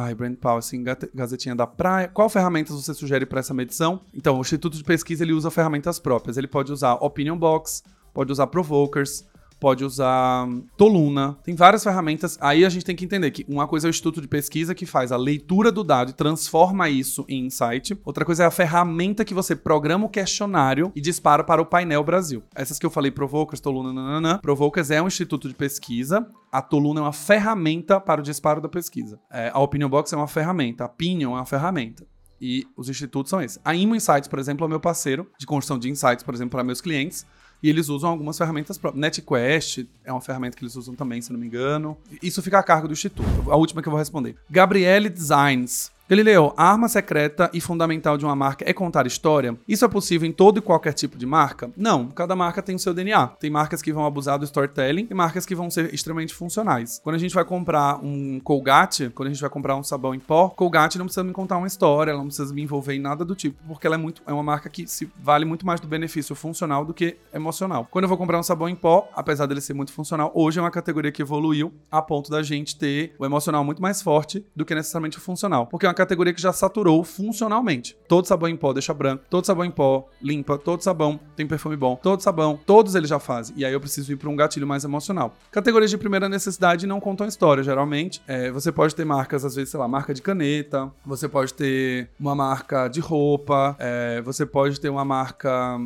Ai, 0.03 0.15
Brand 0.15 0.35
Policy, 0.37 0.83
Gazetinha 1.15 1.55
da 1.55 1.67
Praia. 1.67 2.09
Qual 2.09 2.29
ferramentas 2.31 2.75
você 2.75 2.95
sugere 2.95 3.27
para 3.27 3.41
essa 3.41 3.53
medição? 3.53 4.01
Então, 4.15 4.39
o 4.39 4.41
Instituto 4.41 4.77
de 4.77 4.83
Pesquisa 4.83 5.23
ele 5.23 5.35
usa 5.35 5.51
ferramentas 5.51 5.99
próprias. 5.99 6.39
Ele 6.39 6.47
pode 6.47 6.73
usar 6.73 6.95
Opinion 6.95 7.37
Box, 7.37 7.83
pode 8.15 8.33
usar 8.33 8.47
Provokers, 8.47 9.27
pode 9.61 9.85
usar 9.85 10.49
Toluna, 10.77 11.37
tem 11.44 11.55
várias 11.55 11.85
ferramentas. 11.85 12.38
Aí 12.40 12.64
a 12.64 12.68
gente 12.68 12.85
tem 12.85 12.96
que 12.96 13.05
entender 13.05 13.31
que 13.31 13.44
uma 13.46 13.68
coisa 13.68 13.87
é 13.87 13.88
o 13.88 13.90
instituto 13.90 14.20
de 14.20 14.27
pesquisa 14.27 14.75
que 14.75 14.87
faz 14.87 15.12
a 15.12 15.16
leitura 15.16 15.70
do 15.70 15.85
dado 15.85 16.11
e 16.11 16.14
transforma 16.14 16.88
isso 16.88 17.25
em 17.29 17.46
insight. 17.46 17.96
Outra 18.05 18.25
coisa 18.25 18.44
é 18.44 18.46
a 18.46 18.51
ferramenta 18.51 19.25
que 19.25 19.35
você 19.35 19.55
programa 19.55 20.07
o 20.07 20.09
questionário 20.09 20.90
e 20.96 21.01
dispara 21.01 21.44
para 21.44 21.61
o 21.61 21.66
painel 21.66 22.03
Brasil. 22.03 22.42
Essas 22.55 22.79
que 22.79 22.87
eu 22.87 22.90
falei, 22.90 23.11
Provokers, 23.11 23.61
Toluna, 23.61 23.92
nananã. 23.92 24.38
Provokers 24.38 24.90
é 24.90 25.03
um 25.03 25.07
instituto 25.07 25.46
de 25.46 25.55
pesquisa. 25.55 26.27
A 26.51 26.62
Toluna 26.62 27.01
é 27.01 27.03
uma 27.03 27.12
ferramenta 27.12 28.01
para 28.01 28.20
o 28.20 28.25
disparo 28.25 28.61
da 28.61 28.68
pesquisa. 28.68 29.20
É, 29.31 29.51
a 29.53 29.61
Opinion 29.61 29.88
Box 29.88 30.12
é 30.12 30.16
uma 30.16 30.27
ferramenta. 30.27 30.85
A 30.85 30.88
Pinion 30.88 31.33
é 31.33 31.35
uma 31.35 31.46
ferramenta. 31.46 32.07
E 32.40 32.66
os 32.75 32.88
institutos 32.88 33.29
são 33.29 33.42
esses. 33.42 33.61
A 33.62 33.75
Imo 33.75 33.94
Insights, 33.94 34.27
por 34.27 34.38
exemplo, 34.38 34.64
é 34.64 34.66
o 34.66 34.70
meu 34.70 34.81
parceiro 34.81 35.31
de 35.38 35.44
construção 35.44 35.79
de 35.79 35.90
insights, 35.90 36.25
por 36.25 36.35
exemplo, 36.35 36.53
para 36.53 36.64
meus 36.64 36.81
clientes. 36.81 37.27
E 37.62 37.68
eles 37.68 37.88
usam 37.88 38.11
algumas 38.11 38.38
ferramentas 38.38 38.79
próprias. 38.79 39.01
NetQuest 39.01 39.87
é 40.04 40.13
uma 40.13 40.21
ferramenta 40.21 40.56
que 40.56 40.65
eles 40.65 40.77
usam 40.77 40.94
também, 40.94 41.21
se 41.21 41.33
não 41.33 41.38
me 41.38 41.46
engano. 41.46 41.96
Isso 42.23 42.42
fica 42.42 42.58
a 42.58 42.63
cargo 42.63 42.88
do 42.88 42.92
Instituto. 42.92 43.50
A 43.50 43.56
última 43.56 43.83
que 43.83 43.88
eu 43.88 43.90
vou 43.90 43.98
responder. 43.98 44.37
Gabriele 44.48 45.08
Designs. 45.08 45.92
Galileu, 46.11 46.52
a 46.56 46.73
arma 46.73 46.88
secreta 46.88 47.48
e 47.54 47.61
fundamental 47.61 48.19
de 48.19 48.25
uma 48.25 48.35
marca 48.35 48.69
é 48.69 48.73
contar 48.73 49.06
história? 49.06 49.56
Isso 49.69 49.85
é 49.85 49.88
possível 49.88 50.29
em 50.29 50.33
todo 50.33 50.58
e 50.58 50.61
qualquer 50.61 50.92
tipo 50.92 51.17
de 51.17 51.25
marca? 51.25 51.71
Não, 51.77 52.08
cada 52.08 52.35
marca 52.35 52.61
tem 52.61 52.75
o 52.75 52.81
seu 52.81 52.92
DNA. 52.92 53.29
Tem 53.38 53.48
marcas 53.48 53.81
que 53.81 53.92
vão 53.92 54.04
abusar 54.04 54.37
do 54.37 54.44
storytelling 54.44 55.06
e 55.08 55.15
marcas 55.15 55.46
que 55.46 55.54
vão 55.54 55.71
ser 55.71 55.94
extremamente 55.94 56.35
funcionais. 56.35 57.00
Quando 57.04 57.15
a 57.15 57.19
gente 57.19 57.33
vai 57.33 57.44
comprar 57.44 58.04
um 58.04 58.40
Colgate, 58.40 59.11
quando 59.11 59.29
a 59.29 59.31
gente 59.31 59.40
vai 59.40 59.48
comprar 59.48 59.77
um 59.77 59.85
sabão 59.85 60.13
em 60.13 60.19
pó, 60.19 60.48
Colgate 60.48 60.98
não 60.98 61.04
precisa 61.04 61.23
me 61.23 61.33
contar 61.33 61.58
uma 61.58 61.69
história, 61.69 62.11
ela 62.11 62.19
não 62.19 62.27
precisa 62.27 62.52
me 62.52 62.61
envolver 62.61 62.94
em 62.94 63.00
nada 63.00 63.25
do 63.25 63.37
tipo, 63.37 63.63
porque 63.69 63.87
ela 63.87 63.94
é 63.94 63.98
muito 63.98 64.21
é 64.27 64.33
uma 64.33 64.42
marca 64.42 64.69
que 64.69 64.88
se 64.88 65.08
vale 65.23 65.44
muito 65.44 65.65
mais 65.65 65.79
do 65.79 65.87
benefício 65.87 66.35
funcional 66.35 66.85
do 66.85 66.92
que 66.92 67.19
emocional. 67.33 67.87
Quando 67.88 68.06
eu 68.06 68.08
vou 68.08 68.19
comprar 68.19 68.37
um 68.37 68.42
sabão 68.42 68.69
em 68.69 68.75
pó, 68.75 69.08
apesar 69.15 69.46
dele 69.46 69.61
ser 69.61 69.75
muito 69.75 69.92
funcional, 69.92 70.33
hoje 70.35 70.58
é 70.58 70.63
uma 70.63 70.73
categoria 70.73 71.13
que 71.13 71.23
evoluiu 71.23 71.73
a 71.88 72.02
ponto 72.02 72.33
da 72.33 72.42
gente 72.42 72.77
ter 72.77 73.15
o 73.17 73.25
emocional 73.25 73.63
muito 73.63 73.81
mais 73.81 74.02
forte 74.02 74.44
do 74.56 74.65
que 74.65 74.75
necessariamente 74.75 75.17
o 75.17 75.21
funcional, 75.21 75.69
porque 75.69 75.87
é 75.87 75.88
uma 75.88 76.00
categoria 76.01 76.33
que 76.33 76.40
já 76.40 76.53
saturou 76.53 77.05
funcionalmente. 77.05 77.96
Todo 78.09 78.27
sabão 78.27 78.48
em 78.48 78.57
pó 78.57 78.73
deixa 78.73 78.94
branco, 78.94 79.25
todo 79.29 79.44
sabão 79.44 79.65
em 79.65 79.71
pó 79.71 80.09
limpa, 80.23 80.59
todo 80.59 80.83
sabão 80.83 81.21
tem 81.37 81.46
perfume 81.46 81.77
bom, 81.77 81.96
todo 81.96 82.21
sabão, 82.21 82.59
todos 82.67 82.94
eles 82.94 83.09
já 83.09 83.19
fazem. 83.19 83.55
E 83.57 83.65
aí 83.65 83.73
eu 83.73 83.81
preciso 83.81 84.13
ir 84.13 84.17
para 84.17 84.29
um 84.29 84.37
gatilho 84.37 84.67
mais 84.67 84.85
emocional. 84.85 85.35
Categorias 85.51 85.90
de 85.90 85.98
primeira 85.98 86.29
necessidade 86.29 86.87
não 86.87 87.01
contam 87.01 87.27
história, 87.27 87.63
geralmente. 87.63 88.23
É, 88.27 88.51
você 88.51 88.73
pode 88.73 88.94
ter 88.94 89.05
marcas, 89.05 89.44
às 89.44 89.55
vezes, 89.55 89.71
sei 89.71 89.81
lá, 89.81 89.87
marca 89.87 90.15
de 90.15 90.23
caneta, 90.23 90.90
você 91.05 91.29
pode 91.29 91.55
ter 91.55 92.09
uma 92.19 92.35
marca 92.35 92.88
de 92.88 93.01
roupa, 93.01 93.77
é, 93.79 94.21
você 94.23 94.46
pode 94.46 94.81
ter 94.81 94.88
uma 94.88 95.05
marca 95.05 95.79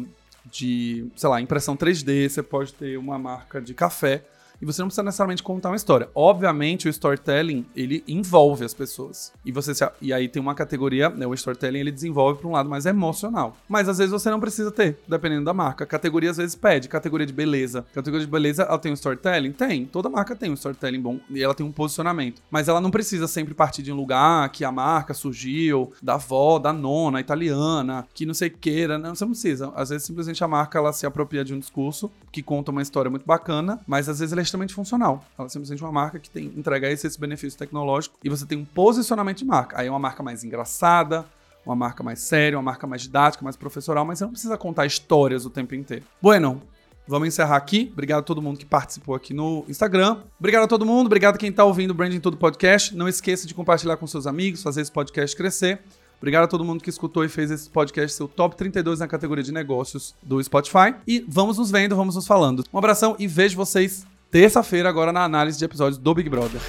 de, 0.51 1.07
sei 1.17 1.29
lá, 1.29 1.41
impressão 1.41 1.77
3D, 1.77 2.29
você 2.29 2.43
pode 2.43 2.73
ter 2.75 2.97
uma 2.97 3.19
marca 3.19 3.61
de 3.61 3.75
café 3.75 4.25
e 4.65 4.67
você 4.67 4.81
não 4.81 4.89
precisa 4.89 5.03
necessariamente 5.03 5.43
contar 5.43 5.69
uma 5.69 5.77
história. 5.77 6.09
Obviamente, 6.15 6.89
o 6.89 6.91
storytelling, 6.91 7.67
ele 7.77 8.03
envolve 8.09 8.65
as 8.65 8.73
pessoas. 8.73 9.31
E 9.45 9.53
você 9.53 9.75
se, 9.75 9.87
e 10.01 10.11
aí 10.11 10.27
tem 10.27 10.41
uma 10.41 10.55
categoria, 10.55 11.11
né, 11.11 11.27
o 11.27 11.35
storytelling 11.35 11.81
ele 11.81 11.93
desenvolve 11.93 12.41
para 12.41 12.49
um 12.49 12.53
lado 12.53 12.71
mais 12.71 12.87
emocional. 12.87 13.59
Mas 13.69 13.91
às 13.91 13.99
vezes 13.99 14.11
você 14.11 14.31
não 14.31 14.41
precisa 14.41 14.71
ter, 14.71 14.97
dependendo 15.07 15.45
da 15.45 15.53
marca. 15.53 15.85
Categoria 15.85 16.31
às 16.31 16.39
vezes 16.39 16.55
pede, 16.57 16.89
categoria 16.89 17.27
de 17.27 17.33
beleza. 17.33 17.85
Categoria 17.93 18.25
de 18.25 18.33
beleza, 18.33 18.63
ela 18.63 18.79
tem 18.79 18.91
um 18.91 18.95
storytelling? 18.95 19.53
Tem. 19.53 19.85
Toda 19.85 20.09
marca 20.09 20.35
tem 20.35 20.51
um 20.51 20.55
storytelling 20.55 21.01
bom 21.01 21.21
e 21.29 21.43
ela 21.43 21.55
tem 21.55 21.67
um 21.67 21.73
posicionamento. 21.73 22.41
Mas 22.51 22.67
ela 22.67 22.81
não 22.81 22.91
precisa 22.91 23.29
sempre 23.29 23.53
partir 23.53 23.83
de 23.83 23.93
um 23.93 23.97
lugar 23.97 24.49
que 24.49 24.65
a 24.65 24.73
marca 24.73 25.13
surgiu, 25.13 25.93
da 26.03 26.15
avó, 26.15 26.59
da 26.59 26.73
nona, 26.73 27.21
italiana, 27.21 28.09
que 28.15 28.25
não 28.25 28.33
sei 28.33 28.49
queira. 28.49 28.97
Não, 28.97 29.15
você 29.15 29.27
não 29.27 29.33
precisa. 29.33 29.71
Às 29.77 29.91
vezes 29.91 30.07
simplesmente 30.07 30.43
a 30.43 30.49
marca 30.49 30.79
ela 30.79 30.91
se 30.91 31.05
apropria 31.05 31.45
de 31.45 31.53
um 31.53 31.59
discurso 31.59 32.11
que 32.33 32.43
conta 32.43 32.71
uma 32.71 32.81
história 32.81 33.11
muito 33.11 33.27
bacana, 33.27 33.79
mas 33.87 34.09
às 34.09 34.21
vezes 34.21 34.33
ela 34.33 34.41
é 34.41 34.54
funcional. 34.75 35.25
Ela 35.39 35.47
é 35.47 35.49
simplesmente 35.49 35.83
uma 35.83 35.93
marca 35.93 36.19
que 36.19 36.31
tem 36.31 36.47
entrega 36.47 36.91
esse, 36.91 37.07
esse 37.07 37.19
benefício 37.19 37.59
tecnológico 37.59 38.17
e 38.23 38.29
você 38.29 38.47
tem 38.47 38.59
um 38.59 38.65
posicionamento 38.65 39.39
de 39.39 39.45
marca. 39.45 39.81
Aí 39.81 39.87
é 39.87 39.91
uma 39.91 39.99
marca 39.99 40.23
mais 40.23 40.45
engraçada, 40.45 41.25
uma 41.67 41.75
marca 41.75 42.03
mais 42.03 42.21
séria, 42.21 42.57
uma 42.57 42.63
marca 42.63 42.87
mais 42.87 43.03
didática, 43.03 43.43
mais 43.43 43.57
professoral, 43.57 44.05
mas 44.05 44.19
você 44.19 44.25
não 44.25 44.33
precisa 44.33 44.57
contar 44.57 44.87
histórias 44.87 45.45
o 45.45 45.51
tempo 45.51 45.75
inteiro. 45.75 46.05
Bueno, 46.23 46.63
Vamos 47.07 47.29
encerrar 47.29 47.57
aqui. 47.57 47.91
Obrigado 47.93 48.21
a 48.21 48.23
todo 48.23 48.41
mundo 48.41 48.59
que 48.59 48.65
participou 48.65 49.15
aqui 49.15 49.35
no 49.35 49.65
Instagram. 49.69 50.23
Obrigado 50.39 50.65
a 50.65 50.67
todo 50.67 50.87
mundo. 50.87 51.07
Obrigado 51.07 51.35
a 51.35 51.39
quem 51.39 51.51
está 51.51 51.63
ouvindo 51.63 51.91
o 51.91 51.95
Branding 51.95 52.19
Tudo 52.19 52.37
Podcast. 52.37 52.97
Não 52.97 53.07
esqueça 53.07 53.47
de 53.47 53.53
compartilhar 53.53 53.99
com 53.99 54.07
seus 54.07 54.27
amigos, 54.27 54.63
fazer 54.63 54.81
esse 54.81 54.91
podcast 54.91 55.37
crescer. 55.37 55.81
Obrigado 56.17 56.45
a 56.45 56.49
todo 56.49 56.65
mundo 56.65 56.83
que 56.83 56.89
escutou 56.89 57.23
e 57.23 57.29
fez 57.29 57.51
esse 57.51 57.69
podcast 57.69 58.17
seu 58.17 58.27
top 58.27 58.57
32 58.57 59.01
na 59.01 59.07
categoria 59.07 59.45
de 59.45 59.53
negócios 59.53 60.15
do 60.23 60.43
Spotify. 60.43 60.95
E 61.07 61.23
vamos 61.29 61.59
nos 61.59 61.71
vendo, 61.71 61.95
vamos 61.95 62.15
nos 62.15 62.27
falando. 62.27 62.65
Um 62.73 62.79
abração 62.79 63.15
e 63.19 63.27
vejo 63.27 63.57
vocês 63.57 64.07
terça-feira, 64.35 64.89
agora 64.89 65.13
na 65.13 65.23
análise 65.23 65.57
de 65.57 65.65
episódios 65.65 65.97
do 65.97 66.13
Big 66.13 66.29
Brother. 66.29 66.61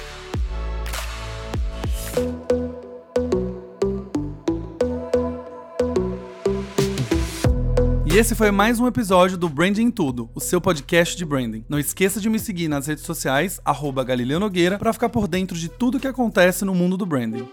E 8.06 8.16
esse 8.16 8.36
foi 8.36 8.52
mais 8.52 8.78
um 8.78 8.86
episódio 8.86 9.36
do 9.36 9.48
Branding 9.48 9.90
Tudo, 9.90 10.30
o 10.32 10.38
seu 10.38 10.60
podcast 10.60 11.16
de 11.16 11.24
branding. 11.24 11.64
Não 11.68 11.76
esqueça 11.76 12.20
de 12.20 12.30
me 12.30 12.38
seguir 12.38 12.68
nas 12.68 12.86
redes 12.86 13.02
sociais, 13.02 13.60
arroba 13.64 14.04
Galileu 14.04 14.38
Nogueira, 14.38 14.78
para 14.78 14.92
ficar 14.92 15.08
por 15.08 15.26
dentro 15.26 15.56
de 15.56 15.68
tudo 15.68 15.98
que 15.98 16.06
acontece 16.06 16.64
no 16.64 16.72
mundo 16.72 16.96
do 16.96 17.04
branding. 17.04 17.48